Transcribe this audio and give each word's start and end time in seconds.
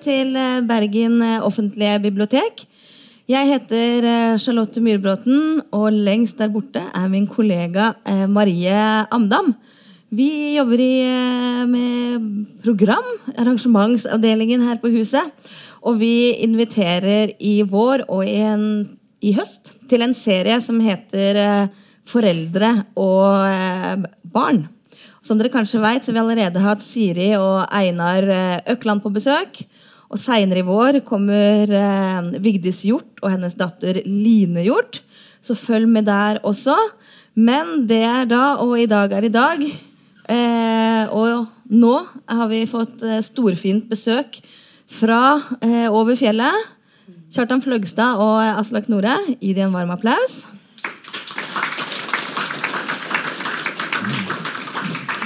til 0.00 0.36
eh, 0.38 0.60
Bergen 0.66 1.20
eh, 1.24 1.40
offentlige 1.44 1.98
bibliotek. 2.02 2.64
Jeg 3.30 3.46
heter 3.46 4.06
eh, 4.06 4.38
Charlotte 4.40 4.80
Myrbråten, 4.82 5.60
og 5.76 5.92
lengst 5.92 6.40
der 6.40 6.50
borte 6.52 6.82
er 6.82 7.10
min 7.12 7.28
kollega 7.30 7.92
Marie 8.28 8.80
Amdam. 9.12 9.54
Vi 10.10 10.56
jobber 10.56 10.80
med 11.70 12.24
program, 12.64 13.06
arrangementsavdelingen 13.38 14.64
her 14.66 14.80
på 14.82 14.90
huset. 14.90 15.22
Og 15.86 16.00
vi 16.00 16.32
inviterer 16.42 17.30
i 17.38 17.60
vår 17.62 18.02
og 18.08 18.24
i, 18.26 18.40
en, 18.42 18.64
i 19.22 19.30
høst 19.36 19.76
til 19.88 20.02
en 20.02 20.16
serie 20.18 20.58
som 20.60 20.80
heter 20.82 21.70
Foreldre 22.10 22.72
og 22.98 24.02
barn. 24.34 24.64
Som 25.22 25.38
dere 25.38 25.52
kanskje 25.54 25.78
vet, 25.78 26.02
så 26.02 26.10
vi 26.10 26.18
allerede 26.18 26.64
hatt 26.64 26.82
Siri 26.82 27.30
og 27.38 27.70
Einar 27.70 28.26
Økland 28.74 29.06
på 29.06 29.14
besøk. 29.14 29.62
Og 30.10 30.18
seinere 30.18 30.64
i 30.64 30.66
vår 30.66 31.00
kommer 31.06 31.70
eh, 31.70 32.30
Vigdis 32.42 32.82
Hjort 32.86 33.20
og 33.22 33.30
hennes 33.30 33.54
datter 33.58 34.00
Line 34.06 34.64
Hjort. 34.66 35.02
Så 35.40 35.54
følg 35.56 35.86
med 35.88 36.08
der 36.10 36.40
også. 36.42 36.74
Men 37.38 37.86
det 37.88 38.02
er 38.04 38.26
da, 38.28 38.56
og 38.58 38.74
i 38.80 38.88
dag 38.90 39.14
er 39.14 39.28
i 39.28 39.32
dag. 39.32 39.62
Eh, 40.30 41.14
og 41.14 41.46
nå 41.70 41.94
har 42.26 42.50
vi 42.50 42.64
fått 42.68 43.02
eh, 43.06 43.22
storfint 43.22 43.86
besøk 43.90 44.40
fra 44.90 45.38
eh, 45.62 45.86
over 45.86 46.18
fjellet. 46.18 46.68
Kjartan 47.30 47.62
Fløgstad 47.62 48.18
og 48.18 48.42
Aslak 48.42 48.90
Nore. 48.90 49.14
Gi 49.38 49.54
dem 49.54 49.70
en 49.70 49.78
varm 49.78 49.94
applaus. 49.94 50.42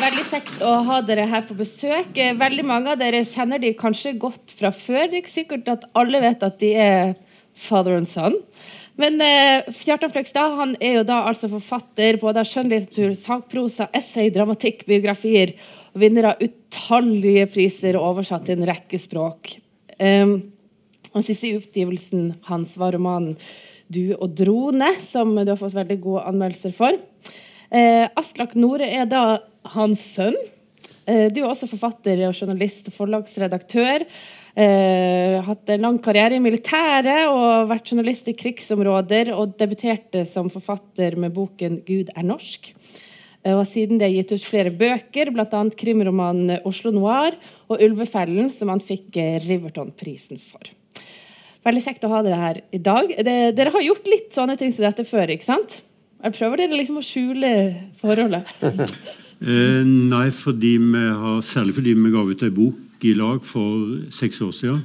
Veldig 0.05 0.25
kjekt 0.29 0.59
å 0.61 0.71
ha 0.85 0.99
dere 1.01 1.23
her 1.31 1.45
på 1.49 1.55
besøk. 1.57 2.11
Eh, 2.21 2.35
veldig 2.37 2.65
mange 2.69 2.93
av 2.93 2.99
dere 3.01 3.23
kjenner 3.25 3.61
de 3.63 3.71
kanskje 3.79 4.11
godt 4.21 4.53
fra 4.53 4.69
før. 4.75 5.07
Det 5.09 5.17
er 5.17 5.23
ikke 5.23 5.33
sikkert 5.33 5.71
at 5.73 5.87
alle 5.97 6.19
vet 6.21 6.43
at 6.45 6.59
de 6.61 6.73
er 6.77 7.15
father 7.57 7.97
and 7.97 8.11
son. 8.11 8.37
Men 9.01 9.17
eh, 9.25 9.71
Fjartan 9.73 10.13
Fløgstad 10.13 10.59
han 10.59 10.75
er 10.77 10.99
jo 10.99 11.05
da 11.09 11.23
altså 11.31 11.49
forfatter 11.49 12.19
både 12.21 12.43
av 12.43 12.51
skjønnlitteratur, 12.51 13.15
sakprosa, 13.17 13.87
essay, 13.97 14.29
dramatikk, 14.35 14.85
biografier. 14.91 15.55
Og 15.95 16.05
vinner 16.05 16.29
av 16.35 16.45
utallige 16.45 17.49
priser 17.55 17.97
og 17.97 18.11
oversatt 18.11 18.45
til 18.51 18.59
en 18.59 18.69
rekke 18.75 19.01
språk. 19.01 19.55
Eh, 19.97 20.37
den 21.15 21.27
siste 21.31 21.55
utgivelsen 21.63 22.29
hans 22.51 22.77
var 22.77 22.93
romanen 22.93 23.39
'Du 23.89 24.19
og 24.21 24.37
drone', 24.37 25.01
som 25.01 25.33
du 25.33 25.49
har 25.49 25.57
fått 25.57 25.81
veldig 25.81 26.01
gode 26.01 26.29
anmeldelser 26.29 26.77
for. 26.77 26.93
Eh, 27.73 28.05
Aslak 28.21 28.55
Nore 28.55 28.85
er 28.85 29.09
da 29.09 29.25
hans 29.73 30.03
sønn. 30.15 30.37
Eh, 31.07 31.29
du 31.33 31.43
er 31.43 31.51
også 31.51 31.69
forfatter, 31.69 32.23
og 32.29 32.37
journalist 32.37 32.89
og 32.89 32.97
forlagsredaktør. 32.97 34.07
Eh, 34.55 35.41
hatt 35.43 35.73
en 35.75 35.83
lang 35.83 35.97
karriere 36.03 36.39
i 36.39 36.43
militæret 36.43 37.27
og 37.27 37.67
vært 37.69 37.91
journalist 37.91 38.31
i 38.31 38.37
krigsområder. 38.39 39.33
Og 39.37 39.57
debuterte 39.61 40.25
som 40.29 40.51
forfatter 40.53 41.17
med 41.17 41.35
boken 41.35 41.83
'Gud 41.85 42.13
er 42.17 42.23
norsk'. 42.23 42.73
Eh, 43.45 43.53
og 43.53 43.67
siden 43.67 43.99
det 43.99 44.13
gitt 44.15 44.33
ut 44.33 44.45
flere 44.45 44.71
bøker, 44.71 45.31
bl.a. 45.31 45.45
krimromanen 45.77 46.61
'Oslo 46.65 46.91
Noir' 46.91 47.37
og 47.69 47.81
'Ulvefellen', 47.81 48.53
som 48.53 48.69
han 48.69 48.81
fikk 48.81 49.17
Riverton-prisen 49.45 50.41
for. 50.41 50.63
Veldig 51.65 51.83
kjekt 51.83 52.05
å 52.05 52.13
ha 52.13 52.23
dere 52.23 52.37
her 52.37 52.61
i 52.73 52.79
dag. 52.79 53.09
Dere 53.25 53.71
har 53.71 53.81
gjort 53.81 54.07
litt 54.07 54.33
sånne 54.33 54.57
ting 54.59 54.71
som 54.73 54.85
dette 54.85 55.05
før, 55.05 55.33
ikke 55.33 55.45
sant? 55.45 55.81
Jeg 56.23 56.33
prøver 56.33 56.57
dere 56.57 56.77
liksom 56.77 57.01
å 57.01 57.05
skjule 57.05 57.91
forholdet? 57.97 58.45
Eh, 59.43 59.83
nei, 59.85 60.29
fordi 60.31 60.77
vi 60.79 61.05
har, 61.11 61.43
særlig 61.43 61.75
fordi 61.75 61.95
vi 61.99 62.13
ga 62.15 62.23
ut 62.23 62.47
ei 62.47 62.55
bok 62.55 63.05
i 63.05 63.15
lag 63.19 63.43
for 63.45 63.99
seks 64.15 64.41
år 64.45 64.55
siden. 64.55 64.85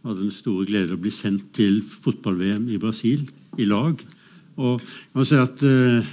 Vi 0.00 0.08
hadde 0.08 0.22
den 0.22 0.32
store 0.34 0.68
glede 0.68 0.96
å 0.96 1.00
bli 1.00 1.12
sendt 1.12 1.50
til 1.56 1.82
fotball-VM 1.82 2.70
i 2.72 2.80
Brasil 2.80 3.26
i 3.58 3.66
lag. 3.68 4.00
Og 4.60 4.80
jeg 4.80 5.18
må 5.18 5.26
si 5.26 5.36
at 5.40 5.62
eh, 5.66 6.08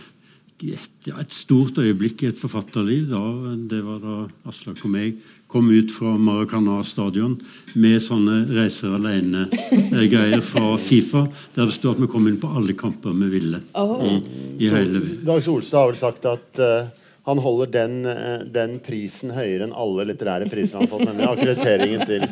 et, 0.73 1.09
et, 1.13 1.33
stort 1.37 1.77
øyeblikk 1.77 2.23
i 2.25 2.31
et 2.31 2.39
forfatterliv 2.41 3.07
da, 3.11 3.21
det 3.69 3.83
var 3.85 4.01
da 4.01 4.15
Aslak 4.49 4.81
og 4.81 4.91
meg 4.91 5.19
kom 5.47 5.69
ut 5.69 5.93
fra 5.93 6.15
Maracana 6.17 6.79
stadion 6.83 7.37
med 7.77 8.01
sånne 8.03 8.41
reiser 8.57 8.97
alene-greier 8.97 10.41
fra 10.43 10.73
Fifa, 10.81 11.27
der 11.55 11.69
det 11.69 11.77
står 11.77 11.95
at 11.95 12.03
vi 12.03 12.09
kom 12.11 12.25
inn 12.27 12.41
på 12.41 12.49
alle 12.51 12.75
kamper 12.75 13.15
vi 13.21 13.29
ville. 13.37 13.61
Oh. 13.77 14.01
I, 14.01 14.17
i 14.65 14.71
hele... 14.73 15.05
Dag 15.21 15.43
Solstad 15.45 15.85
har 15.85 15.93
vel 15.93 16.01
sagt 16.01 16.33
at 16.33 16.65
uh 16.65 17.05
han 17.27 17.41
holder 17.43 17.71
den, 17.73 17.95
eh, 18.07 18.45
den, 18.55 18.77
prisen 18.83 19.33
høyere 19.35 19.67
enn 19.67 19.75
alle 19.75 20.07
litterære 20.07 20.47
priser 20.47 20.79
han 20.79 20.87
har 20.87 20.93
fått, 20.93 21.07
nemlig 21.09 21.27
akkrediteringen 21.27 22.05
til, 22.07 22.23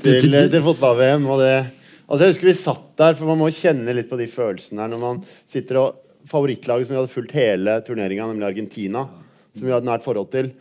til, 0.00 0.38
til 0.54 0.64
fotball-VM. 0.64 1.26
Altså 1.28 2.24
jeg 2.24 2.32
husker 2.32 2.48
vi 2.48 2.56
satt 2.56 2.86
der, 3.00 3.18
for 3.18 3.28
man 3.28 3.42
må 3.42 3.50
kjenne 3.52 3.92
litt 3.96 4.08
på 4.08 4.18
de 4.20 4.30
følelsene 4.32 4.80
der 4.82 4.94
når 4.94 5.02
man 5.02 5.20
sitter 5.44 5.82
og 5.82 6.00
Favorittlaget 6.28 6.86
som 6.86 6.94
vi 6.94 6.98
hadde 7.00 7.10
fulgt 7.10 7.32
hele 7.34 7.72
turneringa, 7.82 8.28
nemlig 8.30 8.46
Argentina, 8.46 9.00
som 9.56 9.66
vi 9.66 9.72
hadde 9.74 9.88
nært 9.88 10.04
forhold 10.04 10.28
til, 10.30 10.52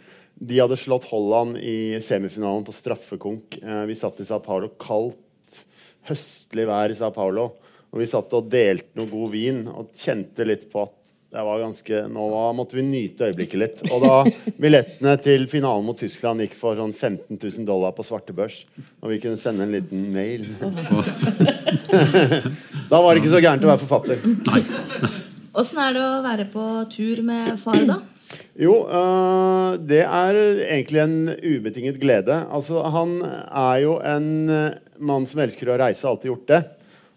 de 0.41 0.57
hadde 0.57 0.77
slått 0.79 1.05
Holland 1.11 1.59
i 1.61 1.99
semifinalen 2.01 2.63
på 2.65 2.73
straffekonk. 2.73 3.59
Eh, 3.61 3.83
vi 3.85 3.97
satt 3.97 4.23
i 4.23 4.25
Sao 4.25 4.41
Paulo. 4.41 4.71
Kaldt, 4.81 5.59
høstlig 6.09 6.65
vær 6.65 6.89
i 6.89 6.97
Sao 6.97 7.13
Paulo. 7.13 7.51
Og 7.91 8.01
vi 8.01 8.09
satt 8.09 8.33
og 8.33 8.49
delte 8.49 8.97
noe 8.97 9.11
god 9.11 9.29
vin 9.35 9.61
og 9.69 9.91
kjente 9.93 10.47
litt 10.49 10.65
på 10.71 10.87
at 10.87 10.97
det 11.31 11.43
var 11.47 11.59
ganske, 11.59 11.99
Nå 12.11 12.23
måtte 12.57 12.75
vi 12.75 12.83
nyte 12.83 13.29
øyeblikket 13.29 13.59
litt. 13.61 13.83
Og 13.87 14.03
da 14.03 14.15
billettene 14.63 15.13
til 15.23 15.45
finalen 15.51 15.85
mot 15.87 15.99
Tyskland 15.99 16.43
gikk 16.43 16.57
for 16.59 16.75
sånn 16.75 16.91
15 16.91 17.37
000 17.39 17.67
dollar 17.67 17.93
på 17.95 18.03
svartebørs, 18.03 18.65
og 18.99 19.13
vi 19.13 19.19
kunne 19.23 19.39
sende 19.39 19.63
en 19.63 19.71
liten 19.71 20.09
mail 20.11 20.43
Da 22.91 22.99
var 22.99 23.13
det 23.13 23.21
ikke 23.21 23.31
så 23.31 23.39
gærent 23.39 23.63
å 23.63 23.71
være 23.71 23.83
forfatter. 23.85 24.19
Åssen 25.55 25.79
er 25.83 25.95
det 25.95 26.03
å 26.03 26.19
være 26.25 26.49
på 26.51 26.65
tur 26.91 27.23
med 27.27 27.55
far, 27.63 27.79
da? 27.87 28.01
Jo, 28.59 28.75
øh, 28.87 29.79
det 29.87 30.03
er 30.03 30.37
egentlig 30.67 30.99
en 31.03 31.17
ubetinget 31.31 31.99
glede. 31.99 32.43
Altså, 32.51 32.83
han 32.91 33.17
er 33.23 33.81
jo 33.85 33.97
en 34.03 34.29
mann 34.99 35.27
som 35.27 35.39
elsker 35.43 35.71
å 35.71 35.79
reise, 35.79 36.07
alltid 36.07 36.31
gjort 36.33 36.47
det. 36.51 36.61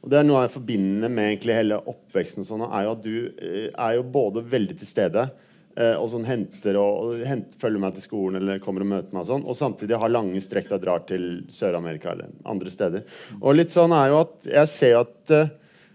Og 0.05 0.13
det 0.13 0.21
er 0.21 0.27
Noe 0.29 0.45
jeg 0.45 0.53
forbinder 0.59 1.09
med 1.09 1.49
hele 1.49 1.81
oppveksten, 1.81 2.45
sånn, 2.45 2.67
er 2.69 2.85
jo 2.85 2.93
at 2.93 3.03
du 3.05 3.15
eh, 3.41 3.71
er 3.73 3.97
jo 3.97 4.05
både 4.13 4.45
veldig 4.53 4.77
til 4.77 4.89
stede 4.89 5.25
eh, 5.25 5.95
og 5.97 6.11
sånn 6.13 6.27
henter 6.29 6.77
og, 6.77 6.99
og 7.01 7.25
henter, 7.25 7.57
følger 7.61 7.81
meg 7.81 7.97
til 7.97 8.05
skolen 8.05 8.43
eller 8.43 8.61
kommer 8.61 8.85
og 8.85 8.91
møter 8.93 9.15
meg, 9.15 9.23
og 9.25 9.31
sånn, 9.33 9.49
og 9.49 9.57
samtidig 9.57 9.97
har 10.03 10.13
lange 10.13 10.45
strekk 10.45 10.69
da 10.75 10.81
drar 10.83 11.07
til 11.09 11.29
Sør-Amerika 11.49 12.13
eller 12.13 12.37
andre 12.53 12.75
steder. 12.75 13.09
Og 13.41 13.57
litt 13.57 13.73
sånn 13.73 13.97
er 13.97 14.13
jo 14.13 14.21
at 14.27 14.51
jeg 14.53 14.73
ser 14.75 15.01
at 15.01 15.35
uh, 15.35 15.53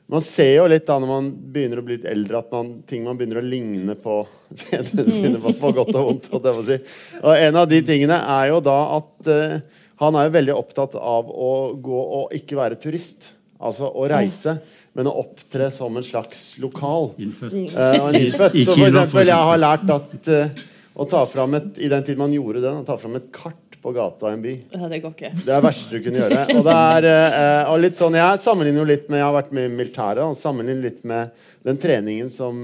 man 0.10 0.26
ser 0.26 0.56
jo 0.56 0.68
litt 0.74 0.90
da 0.90 0.98
når 0.98 1.14
man 1.14 1.32
begynner 1.54 1.84
å 1.84 1.86
bli 1.86 2.00
litt 2.00 2.10
eldre, 2.10 2.42
at 2.42 2.54
man, 2.56 2.76
ting 2.90 3.06
man 3.06 3.18
begynner 3.20 3.44
å 3.44 3.46
ligne 3.46 3.94
på 3.94 4.24
fedrene 4.66 5.10
sine 5.14 5.38
på, 5.38 5.54
godt 5.54 5.94
og 5.94 6.08
vondt. 6.08 6.32
Og, 6.34 6.64
si. 6.66 6.82
og 7.22 7.34
en 7.36 7.62
av 7.62 7.70
de 7.70 7.86
tingene 7.86 8.18
er 8.42 8.50
jo 8.56 8.64
da 8.66 8.80
at 8.98 9.30
uh, 9.30 9.60
han 10.02 10.16
er 10.18 10.26
jo 10.26 10.40
veldig 10.40 10.56
opptatt 10.56 10.98
av 10.98 11.30
å 11.30 11.52
gå 11.78 12.08
og 12.24 12.34
ikke 12.34 12.58
være 12.58 12.82
turist. 12.82 13.36
Altså 13.60 13.90
å 13.92 14.06
reise, 14.08 14.54
men 14.96 15.08
å 15.12 15.18
opptre 15.20 15.68
som 15.76 15.98
en 16.00 16.06
slags 16.06 16.54
lokal. 16.64 17.10
Innfødt. 17.20 17.56
Uh, 17.76 18.06
en 18.08 18.16
innfødt. 18.16 18.56
Så 18.64 18.76
for 18.78 18.86
eksempel, 18.88 19.28
jeg 19.28 19.48
har 19.50 19.60
lært 19.60 19.90
at 19.92 20.30
uh, 20.32 20.62
å 20.96 21.08
ta 21.12 21.26
fram 21.28 21.58
et, 21.60 21.74
i 21.84 21.90
den 21.92 22.06
tid 22.08 22.22
man 22.22 22.32
gjorde 22.32 22.62
den, 22.64 22.78
å 22.80 22.88
ta 22.88 22.96
fram 23.02 23.18
et 23.20 23.28
kart 23.36 23.76
på 23.84 23.92
gata 23.96 24.32
i 24.32 24.38
en 24.38 24.46
by. 24.46 24.54
Ja, 24.76 24.88
det 24.92 25.02
går 25.04 25.12
ikke. 25.12 25.32
Det 25.36 25.44
er 25.44 25.60
det 25.60 25.66
verste 25.66 25.92
du 25.92 26.06
kunne 26.06 26.22
gjøre. 26.22 26.46
Og 26.56 26.64
det 26.70 26.76
er 26.86 27.08
uh, 27.10 27.72
og 27.74 27.84
litt 27.84 28.00
sånn, 28.00 28.16
Jeg 28.20 28.44
sammenligner 28.46 28.84
jo 28.84 28.88
litt 28.94 29.12
med 29.12 29.22
Jeg 29.22 29.28
har 29.28 29.36
vært 29.36 29.52
med 29.60 29.68
i 29.68 29.74
militæret 29.76 30.24
og 30.24 30.40
sammenligner 30.40 30.88
litt 30.88 31.04
med 31.12 31.44
den 31.68 31.84
treningen 31.84 32.32
som 32.32 32.64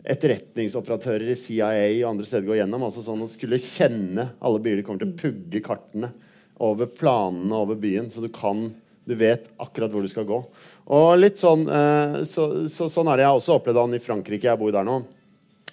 etterretningsoperatører 0.00 1.32
i 1.32 1.36
CIA 1.36 1.72
og 2.02 2.10
andre 2.12 2.28
steder 2.28 2.44
går 2.48 2.60
gjennom. 2.60 2.84
altså 2.84 3.04
sånn 3.04 3.24
Å 3.24 3.32
skulle 3.32 3.60
kjenne 3.60 4.30
alle 4.36 4.60
byer. 4.60 4.80
De 4.80 4.84
kommer 4.84 5.00
til 5.04 5.12
å 5.12 5.20
pugge 5.24 5.64
kartene 5.64 6.12
over 6.60 6.92
planene 6.92 7.56
over 7.56 7.80
byen, 7.80 8.12
så 8.12 8.20
du 8.20 8.28
kan 8.32 8.68
du 9.10 9.16
vet 9.18 9.48
akkurat 9.58 9.90
hvor 9.90 10.06
du 10.06 10.10
skal 10.10 10.26
gå. 10.28 10.38
Og 10.94 11.08
litt 11.18 11.40
sånn, 11.40 11.66
eh, 11.66 12.20
så, 12.28 12.46
så, 12.70 12.86
sånn 12.90 13.10
er 13.10 13.18
det. 13.18 13.26
Jeg 13.26 13.32
har 13.32 13.40
også 13.40 13.56
opplevd 13.58 13.82
han 13.82 13.96
i 13.98 14.02
Frankrike. 14.02 14.46
Jeg 14.46 14.60
bor 14.60 14.72
der 14.74 14.86
nå. 14.86 15.00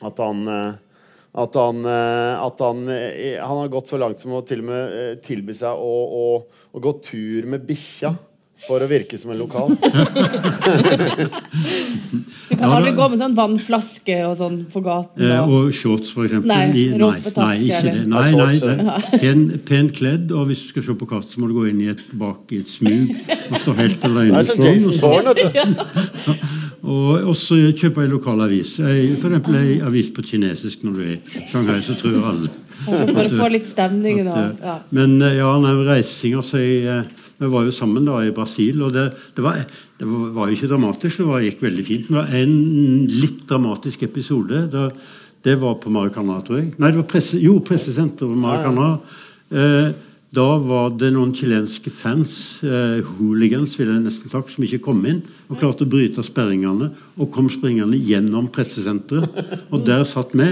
At 0.06 0.22
han, 0.22 0.42
eh, 0.50 1.04
at 1.38 1.58
han, 1.62 1.84
eh, 1.86 2.34
at 2.42 2.64
han, 2.66 2.82
han 2.90 3.62
har 3.62 3.74
gått 3.74 3.92
så 3.94 4.00
langt 4.02 4.22
som 4.22 4.34
å 4.38 4.44
til 4.46 4.66
og 4.66 4.72
med 4.72 5.22
tilby 5.26 5.54
seg 5.58 5.78
å, 5.78 5.94
å, 6.22 6.26
å 6.74 6.82
gå 6.82 6.96
tur 7.06 7.50
med 7.50 7.66
bikkja 7.70 8.16
for 8.66 8.82
å 8.82 8.88
virke 8.90 9.18
som 9.22 9.32
en 9.32 9.38
lokal. 9.40 9.70
så 12.48 12.56
du 12.56 12.58
kan 12.58 12.72
aldri 12.74 12.94
gå 12.98 13.06
med 13.12 13.22
sånn 13.22 13.36
vannflaske 13.38 14.18
og 14.26 14.34
sånn 14.40 14.58
på 14.72 14.82
gaten? 14.86 15.22
Og, 15.22 15.30
eh, 15.30 15.54
og 15.58 15.76
shorts, 15.78 16.10
for 16.16 16.26
eksempel. 16.26 16.50
Nei, 16.50 16.88
rumpetaske. 16.98 17.44
Nei, 17.44 17.58
ikke 17.68 17.84
det. 17.86 18.04
Nei, 18.10 18.30
nei, 18.40 18.56
det. 18.64 18.76
Pen, 19.22 19.44
pen, 19.68 19.92
kledd, 19.94 20.34
og 20.34 20.50
hvis 20.50 20.66
du 20.66 20.72
skal 20.74 20.88
se 20.90 20.98
på 20.98 21.10
kart, 21.10 21.28
så 21.30 21.44
må 21.44 21.52
du 21.52 21.58
gå 21.60 21.68
inn 21.72 21.84
i 21.86 21.92
et, 21.94 22.02
bak 22.18 22.56
i 22.56 22.62
et 22.64 22.72
smug 22.72 23.14
og 23.52 23.60
stå 23.62 23.78
helt 23.82 24.08
alene. 24.10 24.32
Det 24.34 24.40
er 24.42 24.50
sånn 24.52 24.66
Jason 24.66 24.98
Bourne, 25.04 25.32
vet 25.38 25.54
du. 25.54 26.34
og 26.98 27.30
også 27.34 27.60
kjøpe 27.78 28.04
ei 28.04 28.10
lokal 28.12 28.42
avis. 28.46 28.78
For 28.80 29.30
eksempel 29.30 29.60
ei 29.60 29.78
avis 29.86 30.10
på 30.14 30.24
kinesisk 30.26 30.86
når 30.88 30.98
du 30.98 31.04
er 31.04 31.14
i 31.18 31.46
Shanghai, 31.50 31.80
så 31.86 31.98
tror 32.00 32.18
alle 32.32 32.52
For 32.86 33.24
å 33.26 33.30
få 33.34 33.50
litt 33.52 33.68
stemning, 33.68 34.24
da. 34.28 34.50
Ja. 34.62 34.76
Men 34.96 35.18
eh, 35.22 35.40
ja, 35.40 35.50
nei, 35.62 35.74
reising 35.88 36.38
altså 36.40 36.62
jeg, 36.62 37.08
Vi 37.38 37.50
var 37.54 37.68
jo 37.68 37.76
sammen 37.76 38.08
da 38.08 38.18
i 38.26 38.34
Brasil, 38.34 38.82
og 38.82 38.96
det, 38.96 39.12
det, 39.36 39.44
var, 39.46 39.60
det 40.00 40.08
var, 40.10 40.48
jo 40.48 40.56
ikke 40.56 40.72
dramatisk. 40.72 41.22
Det 41.22 41.28
var, 41.28 41.46
gikk 41.46 41.64
veldig 41.68 41.86
fint. 41.86 42.10
Det 42.10 42.18
var 42.18 42.34
en 42.40 42.58
litt 43.12 43.44
dramatisk 43.50 44.08
episode. 44.08 44.64
Da, 44.74 44.88
det 45.46 45.56
var 45.62 45.78
på 45.82 45.94
Maracana, 45.94 46.40
tror 46.46 46.62
jeg. 46.62 46.72
Nei, 46.82 46.92
det 46.92 47.02
var 47.04 47.10
presse, 47.12 47.38
jo, 47.42 47.60
pressesenteret 47.66 48.34
på 48.34 48.42
Maracana. 48.42 48.90
Eh, 49.54 49.92
da 50.38 50.46
var 50.62 50.92
det 50.94 51.10
noen 51.16 51.32
chilenske 51.36 51.90
fans, 51.94 52.62
eh, 52.62 53.00
hooligans, 53.18 53.74
vil 53.80 53.90
jeg 53.90 54.04
nesten 54.04 54.30
takk, 54.30 54.50
som 54.54 54.66
ikke 54.66 54.84
kom 54.86 55.00
inn. 55.10 55.24
Og 55.50 55.58
klarte 55.58 55.86
å 55.86 55.90
bryte 55.90 56.22
sperringene 56.26 56.92
og 57.18 57.32
kom 57.34 57.48
springende 57.50 57.98
gjennom 57.98 58.50
pressesenteret. 58.54 59.34
Og 59.74 59.86
der 59.88 60.04
satt 60.06 60.36
vi. 60.38 60.52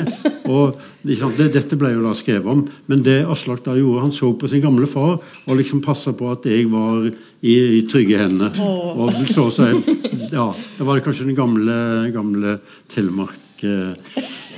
Og 0.50 0.80
det, 1.06 1.52
Dette 1.54 1.78
ble 1.78 1.94
jo 1.94 2.06
da 2.06 2.16
skrevet 2.18 2.50
om. 2.50 2.66
Men 2.90 3.04
det 3.06 3.20
Aslak 3.30 3.62
da 3.66 3.76
gjorde, 3.78 4.08
han 4.08 4.16
så 4.16 4.32
på 4.34 4.50
sin 4.50 4.64
gamle 4.64 4.90
far 4.90 5.20
og 5.20 5.58
liksom 5.60 5.84
passa 5.86 6.16
på 6.18 6.32
at 6.34 6.48
jeg 6.50 6.66
var 6.72 7.06
i, 7.06 7.56
i 7.80 7.82
trygge 7.86 8.24
hender. 8.24 8.58
Og 8.58 9.14
så, 9.30 9.52
så 9.54 9.70
jeg, 9.70 10.00
ja, 10.32 10.50
Da 10.50 10.88
var 10.88 10.98
det 10.98 11.06
kanskje 11.06 11.30
den 11.30 11.38
gamle, 11.38 12.10
gamle 12.16 12.58
Telemark. 12.90 13.62
Eh, 13.62 13.94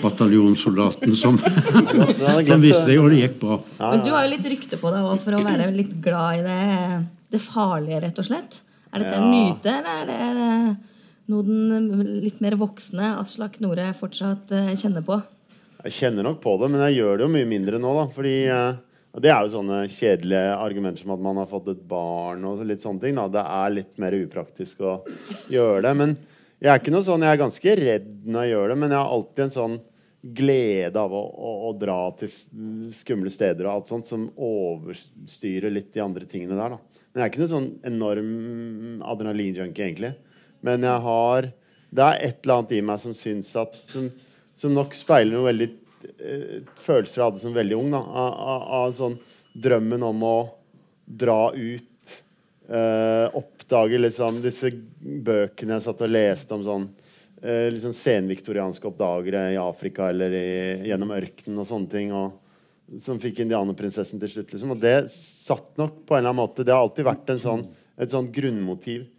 bataljonssoldaten 0.01 1.15
som, 1.17 1.37
som 2.49 2.63
visste 2.63 2.85
det, 2.89 2.97
og 3.01 3.09
det 3.11 3.21
gikk 3.23 3.39
bra. 3.41 3.59
Men 3.81 4.03
du 4.05 4.11
har 4.13 4.25
jo 4.25 4.33
litt 4.35 4.49
rykte 4.53 4.79
på 4.81 4.91
deg 4.93 5.07
for 5.23 5.37
å 5.37 5.43
være 5.45 5.69
litt 5.75 5.95
glad 6.03 6.41
i 6.41 6.45
det, 6.45 6.99
det 7.35 7.41
farlige, 7.43 8.01
rett 8.07 8.21
og 8.23 8.29
slett. 8.29 8.59
Er 8.91 9.03
dette 9.03 9.17
en 9.19 9.31
myte, 9.31 9.73
eller 9.73 10.13
er 10.15 10.37
det 10.37 10.51
noe 11.27 11.43
den 11.43 12.21
litt 12.23 12.39
mer 12.43 12.55
voksne 12.59 13.17
Aslak 13.19 13.59
Nore 13.63 13.89
fortsatt 13.97 14.53
eh, 14.55 14.75
kjenner 14.79 15.03
på? 15.03 15.19
Jeg 15.83 15.95
kjenner 15.97 16.25
nok 16.25 16.39
på 16.43 16.55
det, 16.61 16.69
men 16.71 16.83
jeg 16.87 17.01
gjør 17.01 17.19
det 17.19 17.25
jo 17.27 17.33
mye 17.35 17.49
mindre 17.49 17.81
nå. 17.83 17.91
da, 17.97 18.05
fordi 18.13 18.37
eh, 18.47 18.79
og 19.17 19.23
Det 19.23 19.31
er 19.33 19.41
jo 19.41 19.53
sånne 19.55 19.77
kjedelige 19.89 20.55
argumenter 20.61 21.01
som 21.01 21.15
at 21.15 21.21
man 21.25 21.39
har 21.41 21.47
fått 21.49 21.71
et 21.71 21.83
barn 21.89 22.43
og 22.45 22.59
litt 22.69 22.83
sånne 22.83 23.01
ting. 23.01 23.15
da, 23.17 23.25
Det 23.33 23.43
er 23.43 23.73
litt 23.73 23.95
mer 23.97 24.13
upraktisk 24.13 24.83
å 24.85 24.99
gjøre 25.49 25.81
det. 25.87 25.93
men 25.97 26.17
jeg 26.57 26.71
er 26.71 26.81
ikke 26.81 26.93
noe 26.93 27.05
sånn, 27.05 27.21
jeg 27.25 27.35
er 27.35 27.43
ganske 27.43 27.75
redd 27.77 28.09
når 28.25 28.43
jeg 28.43 28.53
gjør 28.53 28.71
det, 28.71 28.77
men 28.81 28.93
jeg 28.93 28.99
har 29.01 29.13
alltid 29.13 29.43
en 29.45 29.53
sånn 29.53 29.77
glede 30.37 30.99
av 30.99 31.13
å, 31.13 31.21
å, 31.21 31.51
å 31.69 31.73
dra 31.77 31.97
til 32.17 32.31
skumle 32.95 33.31
steder 33.31 33.67
og 33.67 33.73
alt 33.73 33.91
sånt 33.91 34.09
som 34.09 34.25
overstyrer 34.33 35.71
litt 35.71 35.91
de 35.93 36.01
andre 36.03 36.25
tingene 36.29 36.57
der. 36.57 36.73
da. 36.73 37.03
Men 37.11 37.21
jeg 37.21 37.25
er 37.27 37.31
ikke 37.31 37.43
noe 37.43 37.53
sånn 37.53 37.69
enorm 37.87 39.03
adrenalinjunkie, 39.13 39.85
egentlig. 39.85 40.13
Men 40.65 40.83
jeg 40.83 41.03
har 41.05 41.51
Det 41.87 42.03
er 42.03 42.23
et 42.25 42.39
eller 42.41 42.57
annet 42.57 42.71
i 42.75 42.81
meg 42.83 42.99
som 42.99 43.13
syns 43.15 43.51
at 43.55 43.75
Som, 43.87 44.09
som 44.57 44.73
nok 44.73 44.95
speiler 44.97 45.37
noe 45.37 45.45
veldig 45.45 45.67
eh, 46.17 46.55
følelser 46.81 47.21
jeg 47.21 47.27
hadde 47.27 47.43
som 47.43 47.53
veldig 47.55 47.77
ung. 47.77 47.91
da, 47.93 48.01
Av, 48.01 48.65
av, 48.81 48.95
sånn 48.97 49.19
drømmen 49.53 50.03
om 50.09 50.25
å 50.25 50.37
dra 51.05 51.53
ut 51.53 51.85
Uh, 52.67 53.31
oppdage 53.67 53.99
liksom 53.99 54.39
disse 54.41 54.71
bøkene 54.71 55.75
jeg 55.75 55.83
satt 55.83 56.01
og 56.05 56.11
leste 56.11 56.55
om 56.55 56.61
sånn 56.63 56.85
eh, 57.43 57.67
liksom 57.73 57.91
senviktorianske 57.91 58.87
oppdagere 58.87 59.49
i 59.51 59.59
Afrika 59.59 60.07
eller 60.07 60.31
i, 60.31 60.87
gjennom 60.87 61.11
ørkenen 61.11 61.59
og 61.59 61.67
sånne 61.67 61.91
ting. 61.91 62.13
Og, 62.15 62.37
som 63.03 63.19
fikk 63.19 63.41
indianerprinsessen 63.43 64.21
til 64.21 64.31
slutt. 64.31 64.53
Liksom. 64.53 64.71
Og 64.71 64.79
det 64.79 65.09
satt 65.11 65.73
nok 65.75 66.05
på 66.07 66.15
en 66.15 66.21
eller 66.21 66.31
annen 66.31 66.39
måte 66.39 66.63
Det 66.63 66.71
har 66.71 66.85
alltid 66.85 67.03
vært 67.03 67.33
sånn, 67.43 67.65
et 67.99 68.13
sånn 68.13 68.29
grunnmotiv 68.31 69.09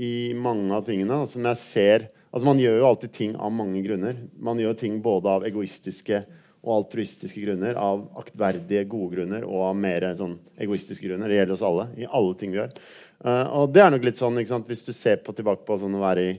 i 0.00 0.32
mange 0.32 0.72
av 0.72 0.88
tingene. 0.88 1.26
Som 1.28 1.44
jeg 1.50 1.60
ser 1.60 2.08
Altså 2.28 2.44
Man 2.44 2.58
gjør 2.60 2.74
jo 2.76 2.88
alltid 2.90 3.12
ting 3.16 3.36
av 3.40 3.52
mange 3.56 3.80
grunner. 3.80 4.18
Man 4.36 4.58
gjør 4.60 4.74
ting 4.76 4.98
både 5.00 5.32
av 5.32 5.46
egoistiske 5.48 6.18
og 6.58 6.72
altruistiske 6.74 7.40
grunner, 7.40 7.78
av 7.80 8.02
aktverdige, 8.20 8.82
gode 8.90 9.14
grunner 9.14 9.46
og 9.46 9.62
av 9.70 9.78
mer 9.78 10.04
sånn 10.18 10.34
egoistiske 10.60 11.06
grunner. 11.06 11.30
Det 11.30 11.38
gjelder 11.38 11.54
oss 11.54 11.64
alle. 11.64 11.86
i 11.96 12.04
alle 12.04 12.34
ting 12.36 12.52
vi 12.52 12.60
gjør. 12.60 12.74
Uh, 13.24 13.46
og 13.60 13.74
det 13.74 13.82
er 13.82 13.90
nok 13.90 14.06
litt 14.06 14.20
sånn, 14.20 14.38
Hvis 14.38 14.86
du 14.86 14.92
ser 14.94 15.18
på 15.24 15.34
tilbake 15.34 15.66
på 15.66 15.78
sånn 15.80 15.96
å 15.98 16.02
være 16.04 16.26
i 16.28 16.32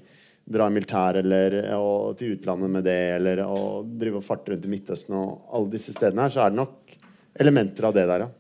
dra 0.50 0.66
i 0.66 0.74
militær 0.74 1.20
eller 1.20 1.58
og, 1.76 2.16
til 2.18 2.34
utlandet 2.34 2.72
med 2.74 2.88
det, 2.88 3.00
eller 3.20 3.44
å 3.46 3.84
drive 3.86 4.18
og 4.18 4.26
farte 4.26 4.50
rundt 4.50 4.66
i 4.66 4.72
Midtøsten 4.72 5.14
og 5.14 5.52
alle 5.54 5.70
disse 5.76 5.94
stedene 5.94 6.26
her, 6.26 6.34
så 6.34 6.42
er 6.42 6.54
det 6.54 6.58
nok 6.58 6.96
elementer 7.40 7.86
av 7.86 7.94
det 7.94 8.08
der, 8.10 8.26
ja. 8.26 8.32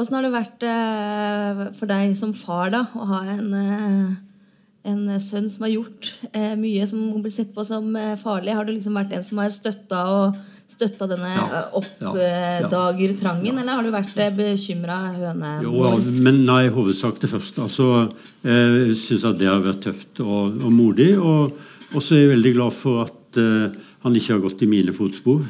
Åssen 0.00 0.16
har 0.16 0.24
det 0.24 0.32
vært 0.32 0.64
uh, 0.64 1.66
for 1.76 1.90
deg 1.90 2.14
som 2.16 2.32
far 2.32 2.72
da, 2.72 2.86
å 2.96 3.10
ha 3.10 3.20
en 3.34 3.52
uh 3.52 4.18
en 4.88 5.20
sønn 5.20 5.48
som 5.52 5.66
har 5.66 5.74
gjort 5.74 6.14
eh, 6.32 6.54
mye 6.58 6.86
som 6.88 7.02
blir 7.20 7.32
sett 7.34 7.52
på 7.56 7.64
som 7.68 7.92
eh, 7.98 8.16
farlig. 8.20 8.54
Har 8.56 8.66
du 8.66 8.72
liksom 8.72 8.96
vært 8.96 9.12
en 9.16 9.24
som 9.26 9.40
har 9.42 9.52
støtta 9.52 10.04
og 10.14 10.38
støtta 10.70 11.08
denne 11.10 11.30
ja, 11.34 11.60
oppdagertrangen, 11.76 13.48
ja, 13.48 13.52
ja. 13.52 13.60
eller 13.62 13.78
har 13.78 13.86
du 13.86 13.92
vært 13.94 14.20
eh, 14.22 14.32
bekymra 14.36 14.98
høne? 15.16 15.52
Jo, 15.66 15.90
men 16.22 16.42
nei, 16.46 16.62
hovedsak 16.72 17.20
det 17.22 17.30
første. 17.32 17.66
Altså, 17.66 17.88
jeg 18.46 18.96
syns 19.00 19.26
at 19.28 19.40
det 19.40 19.50
har 19.50 19.62
vært 19.64 19.84
tøft 19.88 20.22
og, 20.24 20.60
og 20.60 20.72
modig. 20.74 21.12
Og 21.20 21.98
så 21.98 22.16
er 22.16 22.24
jeg 22.24 22.34
veldig 22.36 22.54
glad 22.54 22.76
for 22.76 23.04
at 23.08 23.40
uh, 23.40 23.70
han 24.04 24.16
ikke 24.16 24.36
har 24.36 24.44
gått 24.44 24.62
i 24.62 24.70
mine 24.70 24.94
fotspor. 24.96 25.42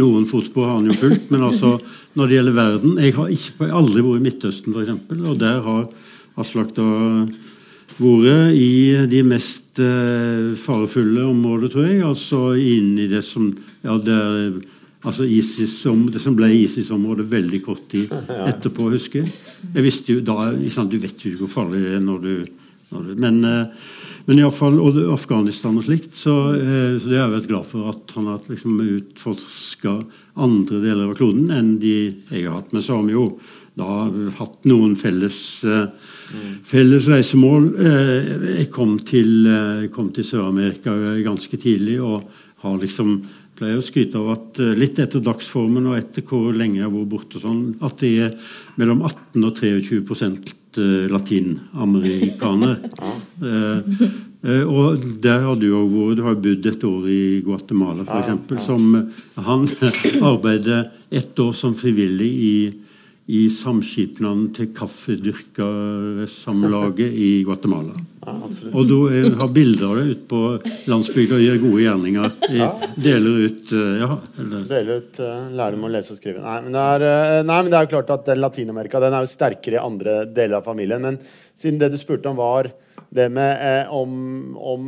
Noen 0.00 0.24
fotspor 0.28 0.68
har 0.68 0.80
han 0.80 0.88
jo 0.90 0.96
fulgt, 0.98 1.30
men 1.32 1.44
altså, 1.46 1.76
når 2.16 2.28
det 2.28 2.36
gjelder 2.36 2.56
verden 2.56 2.98
Jeg 3.00 3.14
har 3.16 3.28
ikke, 3.32 3.68
aldri 3.68 4.02
vært 4.04 4.20
i 4.20 4.24
Midtøsten, 4.26 4.74
f.eks., 4.74 5.22
og 5.22 5.38
der 5.40 5.62
har 5.64 5.86
Aslak 6.40 6.72
da 6.76 6.86
vært 8.02 8.52
i 8.58 9.06
de 9.10 9.22
mest 9.26 9.80
uh, 9.82 10.52
farefulle 10.58 11.24
områder, 11.28 11.72
tror 11.72 11.88
jeg. 11.88 12.02
Altså 12.06 12.42
inn 12.58 12.94
i 13.00 13.08
det 13.10 13.22
som 13.26 13.50
ja, 13.82 13.96
der, 13.96 14.58
altså 15.02 15.26
ISIS, 15.26 15.78
det 16.12 16.22
som 16.22 16.36
ble 16.38 16.50
ISIS-området 16.56 17.28
veldig 17.30 17.62
kort 17.64 17.86
tid 17.92 18.12
etterpå, 18.50 18.90
husker 18.92 19.22
jeg. 19.22 19.34
jeg 19.72 19.86
visste 19.86 20.16
jo 20.16 20.24
da, 20.26 20.52
Du 20.52 20.98
vet 20.98 21.24
jo 21.24 21.32
ikke 21.32 21.44
hvor 21.44 21.54
farlig 21.56 21.82
det 21.84 21.96
er 21.96 22.04
når 22.04 22.24
du, 22.26 22.34
når 22.92 23.08
du 23.08 23.22
Men, 23.22 23.44
uh, 23.44 23.90
men 24.26 24.38
iallfall 24.38 24.76
og 24.78 25.00
Afghanistan 25.10 25.78
og 25.78 25.86
slikt. 25.86 26.12
Så, 26.14 26.36
uh, 26.58 26.98
så 26.98 27.08
det 27.08 27.18
har 27.18 27.26
jeg 27.26 27.38
vært 27.38 27.50
glad 27.54 27.70
for 27.70 27.94
at 27.94 28.14
han 28.18 28.30
har 28.30 28.44
liksom 28.50 28.78
utforska 28.82 29.96
andre 30.42 30.78
deler 30.84 31.10
av 31.10 31.18
kloden 31.18 31.50
enn 31.52 31.74
de 31.82 31.96
jeg 32.30 32.46
har 32.46 32.60
hatt. 32.60 32.72
Men 32.74 32.84
så 32.84 32.98
har 32.98 33.08
vi 33.08 33.16
jo 33.16 33.26
da 33.78 34.10
hatt 34.38 34.66
noen 34.68 34.96
felles 35.00 35.38
uh, 35.64 35.86
felles 36.66 37.08
reisemål. 37.10 37.68
Eh, 37.78 38.32
jeg 38.58 38.70
kom 38.72 38.98
til, 38.98 39.46
eh, 39.46 39.88
til 40.14 40.24
Sør-Amerika 40.24 40.94
ganske 41.24 41.56
tidlig 41.56 42.00
og 42.00 42.24
har 42.62 42.78
liksom 42.78 43.22
pleier 43.56 43.78
å 43.78 43.84
skryte 43.84 44.16
av 44.16 44.30
at 44.32 44.60
eh, 44.60 44.74
litt 44.78 44.98
etter 44.98 45.20
dagsformen 45.20 45.86
og 45.90 45.98
etter 45.98 46.22
hvor 46.22 46.52
lenge 46.52 46.80
jeg 46.80 46.86
har 46.86 46.94
vært 46.94 47.12
borte, 47.12 47.40
sånn, 47.42 47.76
at 47.82 47.98
det 48.00 48.12
er 48.26 48.36
mellom 48.76 49.02
18 49.02 49.44
og 49.44 49.56
23 49.56 51.08
latinamerikanere. 51.12 52.78
Ja. 54.42 54.64
og 54.66 54.98
der 55.22 55.44
har 55.44 55.54
du 55.54 55.68
òg 55.70 55.90
vært. 55.92 56.16
Du 56.18 56.22
har 56.26 56.34
bodd 56.34 56.64
et 56.66 56.84
år 56.84 57.04
i 57.06 57.42
Guatemala, 57.46 58.02
f.eks. 58.02 58.26
Ja, 58.26 58.38
ja. 58.50 58.62
Som 58.64 58.96
han 59.36 59.68
arbeider 60.32 60.88
ett 61.14 61.38
år 61.38 61.52
som 61.54 61.76
frivillig 61.78 62.30
i 62.42 62.54
i 63.32 63.50
samskipnaden 63.50 64.54
til 64.56 64.66
Kaffedyrkersamlaget 64.76 67.10
i 67.16 67.44
Guatemala. 67.46 67.94
Ja, 68.22 68.32
og 68.70 68.86
du 68.86 68.98
har 69.38 69.48
bilder 69.50 69.86
av 69.88 69.96
det 69.98 70.06
ute 70.12 70.26
på 70.30 70.40
landsbygda 70.90 71.34
og 71.38 71.42
gjør 71.42 71.64
gode 71.64 71.82
gjerninger. 71.82 72.28
Ja. 72.54 72.68
Deler 72.94 73.32
ut 73.48 73.72
eh, 73.74 73.98
ja, 73.98 74.18
eller. 74.38 74.60
Deler 74.70 74.92
ut 75.00 75.14
uh, 75.18 75.58
dem 75.58 75.86
å 75.88 75.90
lese 75.90 76.14
og 76.14 76.18
skrive. 76.20 76.38
Nei 76.44 76.60
men, 76.68 76.74
er, 76.78 77.00
uh, 77.02 77.42
nei 77.48 77.58
men, 77.64 77.70
det 77.72 77.78
er 77.80 77.84
jo 77.88 77.94
klart 77.96 78.14
at 78.14 78.30
Latin-Amerika 78.38 79.02
den 79.02 79.14
er 79.16 79.22
jo 79.24 79.32
sterkere 79.32 79.76
i 79.80 79.82
andre 79.82 80.12
deler 80.28 80.60
av 80.60 80.68
familien. 80.68 81.02
Men 81.02 81.18
siden 81.58 81.80
det 81.82 81.90
du 81.90 81.98
spurte 81.98 82.30
om, 82.30 82.38
var 82.38 82.70
det 83.12 83.28
med 83.28 83.60
eh, 83.60 83.90
om, 83.92 84.12
om, 84.56 84.84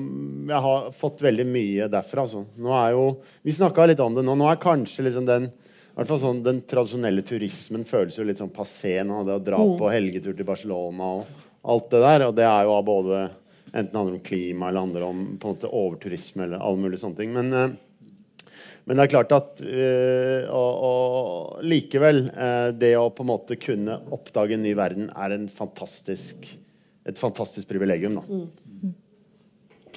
Jeg 0.49 0.61
har 0.67 0.87
fått 0.97 1.21
veldig 1.25 1.45
mye 1.49 1.89
derfra. 1.93 2.25
Altså. 2.25 2.45
Nå 2.57 2.73
er 2.79 2.95
jo, 2.95 3.05
Vi 3.45 3.53
snakka 3.53 3.89
litt 3.91 4.01
om 4.01 4.17
det 4.17 4.25
nå. 4.25 4.37
Nå 4.39 4.49
er 4.49 4.63
kanskje 4.63 5.05
liksom 5.09 5.29
den 5.29 5.51
hvert 5.95 6.11
fall 6.11 6.21
sånn, 6.21 6.43
Den 6.43 6.61
tradisjonelle 6.67 7.23
turismen 7.27 7.87
føles 7.87 8.19
jo 8.19 8.27
litt 8.27 8.41
sånn 8.41 8.53
passé 8.55 8.99
nå. 9.07 9.23
Det 9.27 9.39
å 9.39 9.43
dra 9.43 9.61
mm. 9.63 9.77
på 9.79 9.91
helgetur 9.93 10.35
til 10.35 10.49
Barcelona 10.49 11.11
og 11.21 11.43
alt 11.71 11.91
det 11.93 12.03
der. 12.03 12.27
Og 12.29 12.37
det 12.37 12.47
er 12.49 12.67
jo 12.67 12.79
både 12.87 13.25
enten 13.75 13.99
handler 13.99 14.19
om 14.19 14.25
klima 14.27 14.69
eller 14.69 14.87
handler 14.87 15.07
om 15.07 15.25
på 15.39 15.49
en 15.49 15.57
måte 15.57 15.71
overturisme 15.71 16.47
eller 16.47 16.63
alle 16.63 16.83
mulige 16.83 17.03
sånne 17.03 17.21
ting. 17.21 17.33
Men, 17.35 17.53
eh, 17.55 18.59
men 18.85 18.99
det 18.99 19.07
er 19.07 19.15
klart 19.15 19.33
at 19.35 19.63
øh, 19.65 20.51
og, 20.51 20.83
og, 20.91 21.63
likevel 21.65 22.27
øh, 22.29 22.69
Det 22.77 22.93
å 23.01 23.09
på 23.15 23.25
en 23.25 23.31
måte 23.31 23.57
kunne 23.57 23.97
oppdage 24.13 24.59
en 24.59 24.63
ny 24.67 24.75
verden 24.77 25.09
er 25.15 25.39
en 25.39 25.49
fantastisk, 25.49 26.51
et 27.07 27.19
fantastisk 27.19 27.71
privilegium. 27.71 28.21
da. 28.21 28.27
Mm. 28.29 28.95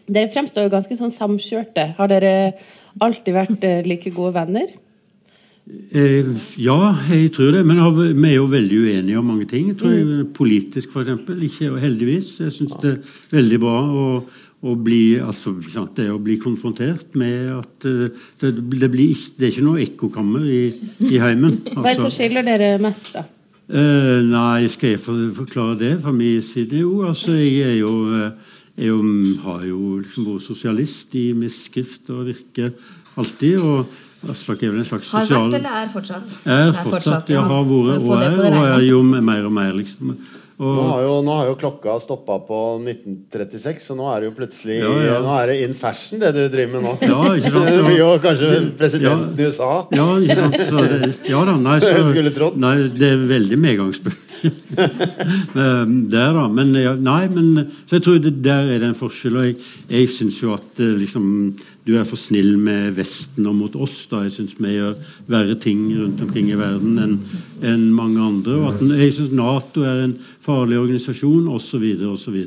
Dere 0.08 0.32
fremstår 0.32 0.68
jo 0.68 0.72
ganske 0.77 0.96
sånn 0.96 1.12
samkjørte. 1.12 1.89
Har 1.98 2.10
dere 2.13 2.34
alltid 3.04 3.34
vært 3.36 3.66
like 3.86 4.13
gode 4.16 4.38
venner? 4.38 4.77
Eh, 5.67 6.27
ja, 6.63 6.79
jeg 7.12 7.31
tror 7.36 7.51
det. 7.57 7.63
Men 7.67 7.81
vi 8.15 8.31
er 8.31 8.38
jo 8.38 8.50
veldig 8.51 8.81
uenige 8.86 9.19
om 9.19 9.31
mange 9.33 9.47
ting. 9.50 9.71
Jeg 9.74 9.79
tror 9.81 9.93
jeg, 9.93 10.05
mm. 10.07 10.33
Politisk, 10.38 10.91
f.eks. 10.93 11.31
Ikke 11.50 11.71
heldigvis. 11.81 12.38
Jeg 12.39 12.55
syns 12.55 12.75
det 12.83 12.93
er 12.93 13.15
veldig 13.36 13.59
bra 13.63 13.77
å, 13.83 14.05
å 14.63 14.75
bli, 14.79 15.19
altså, 15.19 15.57
det 15.97 16.09
å 16.13 16.19
bli 16.24 16.38
konfrontert 16.41 17.17
med 17.19 17.51
at 17.57 17.88
eh, 17.89 18.13
det, 18.41 18.53
det, 18.55 18.91
blir, 18.93 19.25
det 19.36 19.50
er 19.50 19.55
ikke 19.55 19.67
noe 19.67 19.83
ekkokammer 19.83 20.47
i, 20.47 20.62
i 21.09 21.17
heimen. 21.24 21.59
Altså. 21.65 21.79
Hva 21.81 21.91
er 21.91 22.00
det 22.00 22.05
som 22.05 22.15
skiller 22.15 22.47
dere 22.47 22.71
mest, 22.83 23.12
da? 23.17 23.27
Eh, 23.67 24.21
nei, 24.24 24.69
skal 24.71 24.93
jeg 24.93 25.03
forklare 25.03 25.75
det 25.81 25.95
fra 26.00 26.15
min 26.15 26.39
side? 26.45 26.79
Jo, 26.79 27.01
altså, 27.09 27.36
jeg 27.36 27.74
er 27.74 27.79
jo, 27.81 27.93
eh, 28.15 28.55
er 28.88 29.00
har 29.43 29.63
jo 29.67 29.97
liksom 30.00 30.31
vært 30.31 30.47
sosialist 30.47 31.15
i 31.19 31.33
misskrift 31.36 32.07
og 32.13 32.29
virke 32.29 32.71
alltid. 33.17 33.59
og 33.59 34.05
Aslak 34.25 34.63
er 34.65 34.74
vel 34.74 34.81
en 34.81 34.88
slags 34.88 35.12
Har 35.13 35.27
sosial 35.27 35.45
vært 35.45 35.59
eller 35.59 35.77
er 35.77 35.93
fortsatt? 35.93 36.33
Er 36.45 36.71
Det 36.71 36.81
fortsatt. 36.81 37.29
Jeg 37.29 37.38
har 37.38 37.51
vært 37.51 38.01
og 38.01 38.17
er, 38.17 38.41
og 38.50 38.65
er 38.65 38.83
jo 38.88 39.03
mer 39.05 39.45
og 39.45 39.53
mer, 39.53 39.71
liksom. 39.77 40.17
Nå 40.57 40.88
har, 40.89 41.01
jo, 41.05 41.17
nå 41.21 41.33
har 41.38 41.50
jo 41.51 41.57
klokka 41.62 42.00
stoppa 42.01 42.39
på 42.41 42.59
1936, 42.81 43.83
så 43.91 43.93
nå 43.93 44.07
er 44.09 44.24
det 44.24 44.31
jo 44.31 44.33
plutselig 44.39 44.79
Ja, 44.81 44.93
ja. 45.05 45.17
Nå 45.21 45.36
er 45.38 45.51
det 45.51 45.57
in 45.67 45.75
fashion, 45.77 46.17
det 46.24 46.31
du 46.33 46.47
driver 46.50 46.79
med 46.79 46.88
nå. 46.88 46.93
Ja, 47.05 47.19
ikke 47.38 47.51
sant, 47.53 47.67
det 47.69 47.75
ja. 47.75 47.83
blir 47.86 48.00
jo 48.00 48.07
kanskje 48.24 48.53
presidenten 48.79 49.38
i 49.38 49.45
USA. 49.51 49.74
ja, 49.93 50.07
ikke 50.17 50.39
sant, 50.41 50.57
så 50.71 50.88
det, 50.88 51.12
ja 51.29 51.43
da, 51.45 51.59
nei, 51.62 51.77
så, 51.86 52.50
nei, 52.57 52.74
det 52.97 53.12
er 53.13 53.27
veldig 53.36 53.62
medgangsbølge 53.67 54.26
der, 56.13 56.34
da. 56.38 56.48
Men 56.48 56.74
nei, 57.03 57.22
men 57.34 57.72
Så 57.88 57.98
jeg 57.98 58.06
tror 58.06 58.20
det, 58.22 58.36
der 58.44 58.67
er 58.67 58.82
det 58.82 58.91
en 58.91 58.98
forskjell. 58.98 59.39
Og 59.39 59.48
jeg, 59.50 59.58
jeg 59.89 60.12
syns 60.13 60.41
jo 60.44 60.53
at 60.56 60.84
eh, 60.84 60.96
liksom 61.00 61.27
du 61.88 61.94
er 61.96 62.03
for 62.03 62.20
snill 62.20 62.58
med 62.60 62.98
Vesten 62.98 63.48
og 63.48 63.56
mot 63.56 63.75
oss. 63.79 64.01
da, 64.12 64.25
Jeg 64.25 64.34
syns 64.36 64.58
vi 64.60 64.74
gjør 64.75 64.98
verre 65.32 65.56
ting 65.56 65.86
rundt 65.96 66.20
omkring 66.25 66.51
i 66.51 66.60
verden 66.60 66.98
enn 67.00 67.20
en 67.63 67.86
mange 67.96 68.20
andre. 68.20 68.58
og 68.60 68.74
at 68.74 68.82
Jeg 68.82 69.13
syns 69.15 69.32
Nato 69.32 69.86
er 69.88 70.03
en 70.03 70.17
farlig 70.44 70.77
organisasjon 70.82 71.48
osv. 71.48 71.86
osv. 72.12 72.38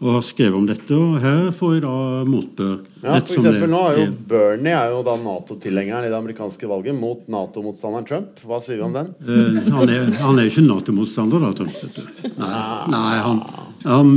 Og 0.00 0.14
har 0.14 0.22
skrevet 0.24 0.56
om 0.56 0.64
dette, 0.64 0.96
og 0.96 1.18
her 1.20 1.50
får 1.52 1.72
jeg 1.74 1.80
da 1.84 1.94
motbør. 2.24 2.76
Ja, 3.02 3.18
for 3.18 3.34
som 3.34 3.44
det 3.44 3.50
eksempel, 3.50 3.68
nå 3.68 3.80
er 3.84 3.98
jo 3.98 4.04
er. 4.06 4.12
Bernie 4.30 4.72
er 4.72 4.94
jo 4.94 5.02
da 5.04 5.16
Nato-tilhengeren 5.20 6.06
i 6.06 6.12
det 6.12 6.16
amerikanske 6.16 6.68
valget 6.70 6.96
mot 6.96 7.26
Nato-motstanderen 7.28 8.06
Trump. 8.08 8.40
Hva 8.40 8.62
sier 8.64 8.78
vi 8.80 8.86
om 8.86 8.94
den? 8.96 9.10
Eh, 9.20 9.58
han, 9.66 9.92
er, 9.92 10.06
han 10.22 10.40
er 10.40 10.46
jo 10.46 10.52
ikke 10.54 10.64
Nato-motstander, 10.64 11.44
da, 11.44 11.50
Trump. 11.58 11.76
vet. 11.84 12.32
Nei, 12.38 12.62
nei 12.94 13.18
han, 13.26 13.42
han, 13.84 14.14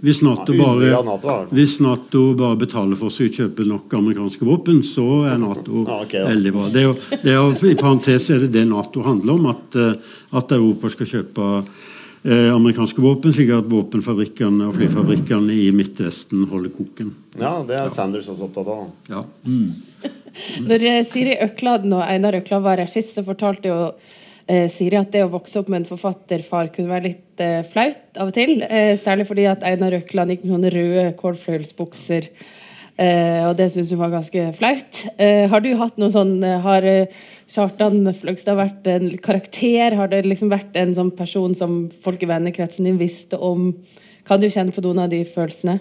hvis, 0.00 0.22
NATO 0.24 0.56
bare, 0.56 1.44
hvis 1.52 1.76
Nato 1.84 2.24
bare 2.40 2.60
betaler 2.64 2.96
for 2.96 3.12
seg 3.12 3.28
å 3.28 3.36
kjøpe 3.42 3.68
nok 3.68 3.98
amerikanske 4.00 4.48
våpen, 4.48 4.80
så 4.80 5.26
er 5.28 5.36
Nato 5.44 5.84
veldig 6.30 6.54
bra. 6.56 6.70
Det 6.72 6.86
er 6.86 6.88
jo, 6.88 6.96
det 7.12 7.34
er 7.34 7.38
jo, 7.42 7.52
I 7.68 7.76
parentes 7.76 8.30
er 8.32 8.46
det 8.46 8.54
det 8.56 8.64
Nato 8.72 9.04
handler 9.04 9.36
om, 9.36 9.52
at, 9.52 9.76
eh, 9.76 10.16
at 10.40 10.56
Europa 10.56 10.88
skal 10.96 11.12
kjøpe 11.12 11.52
amerikanske 12.26 13.02
våpen, 13.02 13.32
slik 13.32 13.52
at 13.54 13.68
våpenfabrikkene 13.70 14.66
og 14.66 14.74
flyfabrikkene 14.74 15.54
i 15.54 15.68
Midtvesten 15.76 16.48
holder 16.50 16.72
koken. 16.74 17.12
Ja, 17.38 17.60
det 17.66 17.78
er 17.78 17.92
Sanders 17.94 18.26
også 18.32 18.48
opptatt 18.48 18.70
av. 18.74 18.88
Ja. 19.08 19.22
Mm. 19.46 19.70
Når 20.66 20.86
eh, 20.86 21.02
Siri 21.06 21.36
Økland 21.44 21.92
og 21.92 22.04
Einar 22.04 22.36
Økland 22.38 22.64
var 22.66 22.80
her 22.82 22.90
sist, 22.90 23.14
så 23.16 23.24
fortalte 23.26 23.70
jo 23.70 23.78
eh, 24.46 24.66
Siri 24.72 24.98
at 25.00 25.12
det 25.14 25.24
å 25.26 25.32
vokse 25.32 25.60
opp 25.60 25.70
med 25.72 25.82
en 25.82 25.88
forfatterfar 25.88 26.72
kunne 26.74 26.92
være 26.92 27.08
litt 27.08 27.42
eh, 27.44 27.60
flaut 27.66 28.20
av 28.20 28.30
og 28.30 28.36
til. 28.36 28.58
Eh, 28.62 28.94
særlig 29.00 29.28
fordi 29.30 29.48
at 29.50 29.66
Einar 29.66 29.96
Økland 29.98 30.34
gikk 30.34 30.46
med 30.46 30.54
noen 30.54 30.74
røde 30.74 31.08
kålfløyelsbukser. 31.20 32.30
Eh, 32.98 33.44
og 33.46 33.54
det 33.58 33.68
syns 33.70 33.92
hun 33.94 34.00
var 34.00 34.10
ganske 34.10 34.44
flaut. 34.58 35.04
Eh, 35.22 35.46
har 35.50 35.62
du 35.62 35.68
hatt 35.78 36.00
noe 36.02 36.10
sånn 36.10 36.42
eh, 36.42 36.56
Har 36.64 36.82
Kjartan 37.48 38.02
Fløgstad 38.12 38.58
vært 38.58 38.88
en 38.90 39.06
karakter? 39.22 39.94
Har 39.94 40.10
det 40.10 40.24
liksom 40.26 40.50
vært 40.50 40.74
en 40.80 40.96
sånn 40.96 41.12
person 41.16 41.54
som 41.54 41.84
folk 42.02 42.24
i 42.26 42.30
vennekretsen 42.30 42.88
din 42.88 42.98
visste 43.00 43.38
om? 43.38 43.70
Kan 44.28 44.42
du 44.42 44.48
kjenne 44.50 44.74
på 44.74 44.82
noen 44.84 45.04
av 45.06 45.12
de 45.14 45.22
følelsene? 45.24 45.78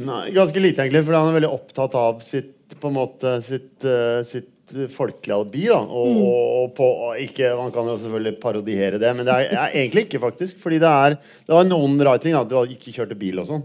Nei, 0.00 0.24
ganske 0.34 0.60
lite, 0.62 0.82
egentlig, 0.84 1.04
for 1.06 1.16
han 1.18 1.30
er 1.30 1.38
veldig 1.40 1.54
opptatt 1.54 1.94
av 1.98 2.20
sitt 2.22 2.74
på 2.80 2.90
en 2.90 2.94
måte, 2.94 3.32
sitt, 3.42 3.82
uh, 3.82 4.20
sitt 4.22 4.70
folkelige 4.94 5.34
alibi. 5.34 5.64
da, 5.66 5.80
og, 5.80 6.06
Mm. 6.06 6.20
og, 6.22 6.44
og 6.60 6.74
på, 6.76 6.86
og 7.08 7.16
ikke, 7.18 7.56
Man 7.58 7.72
kan 7.72 7.88
jo 7.90 7.96
selvfølgelig 7.98 8.40
parodiere 8.40 9.00
det, 9.02 9.16
men 9.16 9.26
det 9.26 9.34
er, 9.34 9.56
er 9.56 9.74
egentlig 9.74 10.04
ikke, 10.06 10.20
faktisk. 10.22 10.58
fordi 10.62 10.78
det 10.78 10.86
er 10.90 11.16
det 11.18 11.54
var 11.56 11.64
noen 11.64 11.98
rare 11.98 12.18
ting. 12.22 12.32
da, 12.32 12.44
Du 12.44 12.54
hadde 12.54 12.76
ikke 12.76 12.94
kjørte 12.94 13.18
bil 13.18 13.40
og 13.40 13.46
sånn. 13.46 13.64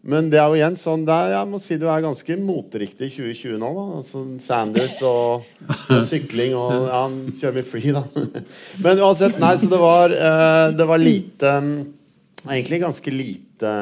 Men 0.00 0.30
det 0.32 0.38
er 0.40 0.48
jo 0.48 0.56
igjen 0.56 0.78
sånn 0.80 1.02
det 1.04 1.12
er, 1.12 1.34
Jeg 1.34 1.48
må 1.50 1.58
si 1.60 1.76
du 1.80 1.86
er 1.92 2.04
ganske 2.04 2.36
moteriktig 2.40 3.10
i 3.10 3.12
2020 3.12 3.58
nå. 3.60 3.70
da, 3.76 3.86
altså 4.00 4.22
Sanders 4.40 4.96
og, 5.04 5.48
og 5.68 6.04
sykling 6.08 6.54
og 6.56 6.72
ja, 6.72 7.02
Han 7.04 7.18
kjører 7.36 7.58
mye 7.58 7.68
free, 7.68 7.92
da. 7.96 8.04
Men 8.84 9.02
uansett, 9.04 9.36
nei, 9.42 9.54
så 9.60 9.68
det 9.70 9.80
var, 9.82 10.14
eh, 10.14 10.66
det 10.76 10.86
var 10.88 11.02
lite 11.02 11.56
mm, 11.66 11.74
Egentlig 12.46 12.80
ganske 12.86 13.12
lite 13.12 13.74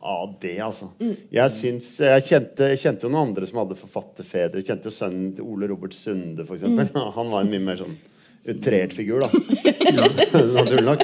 av 0.00 0.30
det, 0.40 0.54
altså. 0.64 0.86
Jeg, 1.28 1.52
syns, 1.52 1.90
jeg, 2.00 2.22
kjente, 2.24 2.70
jeg 2.72 2.80
kjente 2.80 3.04
jo 3.04 3.10
noen 3.12 3.28
andre 3.28 3.44
som 3.44 3.58
hadde 3.60 3.76
forfatterfedre. 3.76 4.62
Jeg 4.62 4.70
kjente 4.70 4.88
jo 4.88 4.94
sønnen 4.96 5.34
til 5.36 5.44
Ole 5.44 5.68
Robert 5.68 5.92
Sunde, 5.92 6.46
f.eks. 6.46 6.64
eksempel 6.64 6.88
Han 7.18 7.28
var 7.28 7.44
en 7.44 7.52
mye 7.52 7.66
mer 7.66 7.82
sånn 7.82 7.98
utrert 8.48 8.94
figur, 8.96 9.20
da. 9.20 9.28
Naturlig 10.56 10.84
nok. 10.86 11.02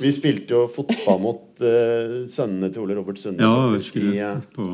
Vi 0.00 0.12
spilte 0.12 0.56
jo 0.56 0.66
fotball 0.72 1.22
mot 1.22 1.62
uh, 1.64 2.26
sønnene 2.30 2.68
til 2.72 2.84
Ole 2.84 2.96
Robert 2.98 3.20
Sunde. 3.20 3.42
Ja, 3.42 4.34
eh, 4.36 4.38
På, 4.56 4.66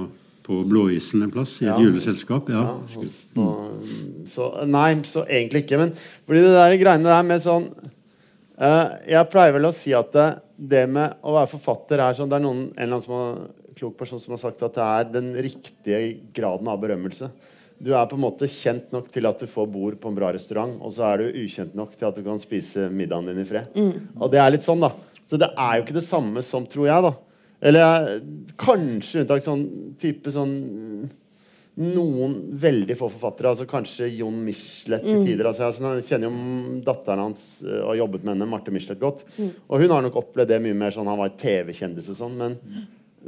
på 0.43 0.59
Blåisen 0.69 1.23
en 1.23 1.31
plass, 1.35 1.57
i 1.63 1.67
et 1.67 1.71
Ja. 1.71 1.79
juleselskap. 1.81 2.51
Ja. 2.51 2.65
ja, 2.91 3.07
på, 3.37 3.47
så, 4.27 4.49
nei, 4.67 4.89
så 5.09 5.25
egentlig 5.29 5.65
ikke. 5.67 5.79
Men 5.85 5.95
fordi 5.95 6.43
det 6.43 6.55
der 6.57 6.79
greiene 6.81 7.13
der 7.13 7.23
med 7.29 7.45
sånn 7.45 7.69
uh, 8.59 8.87
Jeg 9.09 9.31
pleier 9.33 9.55
vel 9.57 9.71
å 9.71 9.75
si 9.77 9.95
at 9.97 10.11
det, 10.17 10.29
det 10.59 10.85
med 10.91 11.19
å 11.23 11.37
være 11.39 11.53
forfatter 11.55 12.03
er 12.03 12.19
sånn 12.19 12.31
Det 12.31 12.39
er 12.39 12.45
noen, 12.45 12.65
en 12.75 12.83
eller 12.83 12.99
annen 12.99 13.07
som 13.07 13.17
har, 13.19 13.41
klok 13.79 13.97
person 13.99 14.21
som 14.23 14.35
har 14.35 14.43
sagt 14.43 14.63
at 14.63 14.77
det 14.77 14.85
er 14.99 15.09
den 15.21 15.33
riktige 15.43 16.03
graden 16.35 16.69
av 16.71 16.83
berømmelse. 16.83 17.31
Du 17.83 17.91
er 17.97 18.07
på 18.07 18.15
en 18.15 18.23
måte 18.23 18.47
kjent 18.47 18.93
nok 18.95 19.09
til 19.11 19.27
at 19.27 19.41
du 19.43 19.49
får 19.51 19.67
bord 19.73 19.97
på 19.99 20.11
en 20.11 20.15
bra 20.19 20.29
restaurant, 20.35 20.77
og 20.79 20.93
så 20.95 21.09
er 21.09 21.23
du 21.25 21.41
ukjent 21.43 21.75
nok 21.75 21.97
til 21.99 22.07
at 22.07 22.19
du 22.19 22.23
kan 22.27 22.39
spise 22.43 22.87
middagen 22.95 23.27
din 23.33 23.43
i 23.43 23.49
fred. 23.49 23.75
Og 24.21 24.31
det 24.31 24.39
er 24.39 24.53
litt 24.55 24.67
sånn, 24.67 24.85
da. 24.85 24.93
Så 25.27 25.39
det 25.41 25.49
er 25.51 25.79
jo 25.79 25.87
ikke 25.87 25.97
det 25.99 26.05
samme 26.07 26.45
som, 26.47 26.67
tror 26.71 26.87
jeg, 26.87 27.09
da. 27.09 27.13
Eller 27.63 28.07
kanskje 28.59 29.23
unntak 29.23 29.43
sånn 29.45 29.67
type 30.03 30.31
sånn 30.35 30.55
noen 31.81 32.35
veldig 32.61 32.95
få 33.01 33.09
forfattere, 33.09 33.49
altså 33.55 33.65
kanskje 33.65 34.11
Jon 34.19 34.43
Michelet 34.45 35.07
til 35.07 35.23
tider. 35.25 35.49
Altså, 35.49 35.71
jeg 35.71 36.05
kjenner 36.05 36.29
jo 36.29 36.81
datteren 36.85 37.23
hans 37.25 37.45
øh, 37.65 37.79
og 37.79 37.95
har 37.95 38.01
jobbet 38.03 38.27
med 38.27 38.35
henne, 38.35 38.49
Marte 38.51 38.75
Michelet, 38.75 39.01
godt. 39.01 39.23
Og 39.41 39.81
hun 39.81 39.95
har 39.95 40.05
nok 40.05 40.19
opplevd 40.21 40.53
det 40.53 40.61
mye 40.67 40.77
mer 40.77 40.93
sånn 40.93 41.09
Han 41.09 41.21
var 41.23 41.33
TV-kjendis 41.41 42.11
og 42.13 42.19
sånn, 42.19 42.37
men 42.37 42.59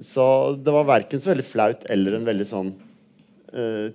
Så 0.04 0.26
det 0.60 0.74
var 0.74 0.90
verken 0.90 1.22
så 1.22 1.32
veldig 1.32 1.46
flaut 1.46 1.86
eller 1.94 2.18
en 2.18 2.28
veldig 2.28 2.46
sånn 2.50 2.74
øh, 3.54 3.86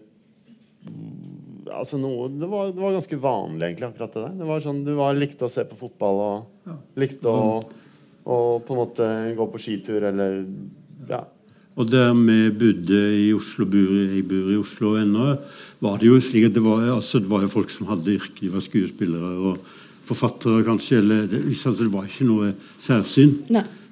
Altså 1.70 2.00
noe 2.02 2.30
det 2.34 2.48
var, 2.50 2.72
det 2.74 2.82
var 2.82 2.96
ganske 2.96 3.20
vanlig, 3.22 3.66
egentlig, 3.66 3.90
akkurat 3.92 4.16
det 4.16 4.24
der. 4.24 4.38
Det 4.40 4.48
var 4.50 4.64
sånn, 4.64 4.84
Du 4.86 4.94
var, 4.98 5.18
likte 5.18 5.46
å 5.46 5.52
se 5.54 5.66
på 5.68 5.78
fotball 5.80 6.22
og 6.26 6.72
likte 7.00 7.30
å, 7.30 7.60
og 8.30 8.64
på 8.66 8.76
en 8.76 8.82
måte 8.84 9.10
gå 9.38 9.50
på 9.52 9.62
skitur 9.62 10.08
eller 10.12 10.42
Ja. 11.10 11.26
Og 11.80 11.88
der 11.88 12.12
vi 12.12 12.50
bodde 12.52 12.98
i 13.16 13.28
Oslo, 13.32 13.64
bor, 13.70 13.92
jeg 13.96 14.26
bor 14.28 14.50
i 14.52 14.58
Oslo 14.60 14.98
ennå, 15.00 15.38
var 15.80 16.00
det 16.02 16.10
jo 16.10 16.18
slik 16.20 16.50
at 16.50 16.58
det 16.58 16.64
var, 16.66 16.82
altså, 16.92 17.22
det 17.24 17.32
var 17.32 17.46
jo 17.46 17.52
folk 17.54 17.72
som 17.72 17.88
hadde 17.88 18.18
yrke. 18.18 18.42
De 18.42 18.50
var 18.52 18.66
skuespillere 18.66 19.30
og 19.48 19.70
forfattere, 20.04 20.66
kanskje. 20.68 21.00
Eller, 21.00 21.30
det, 21.32 21.40
altså, 21.46 21.72
det 21.80 21.94
var 21.94 22.10
ikke 22.10 22.28
noe 22.28 22.52
særsyn. 22.84 23.38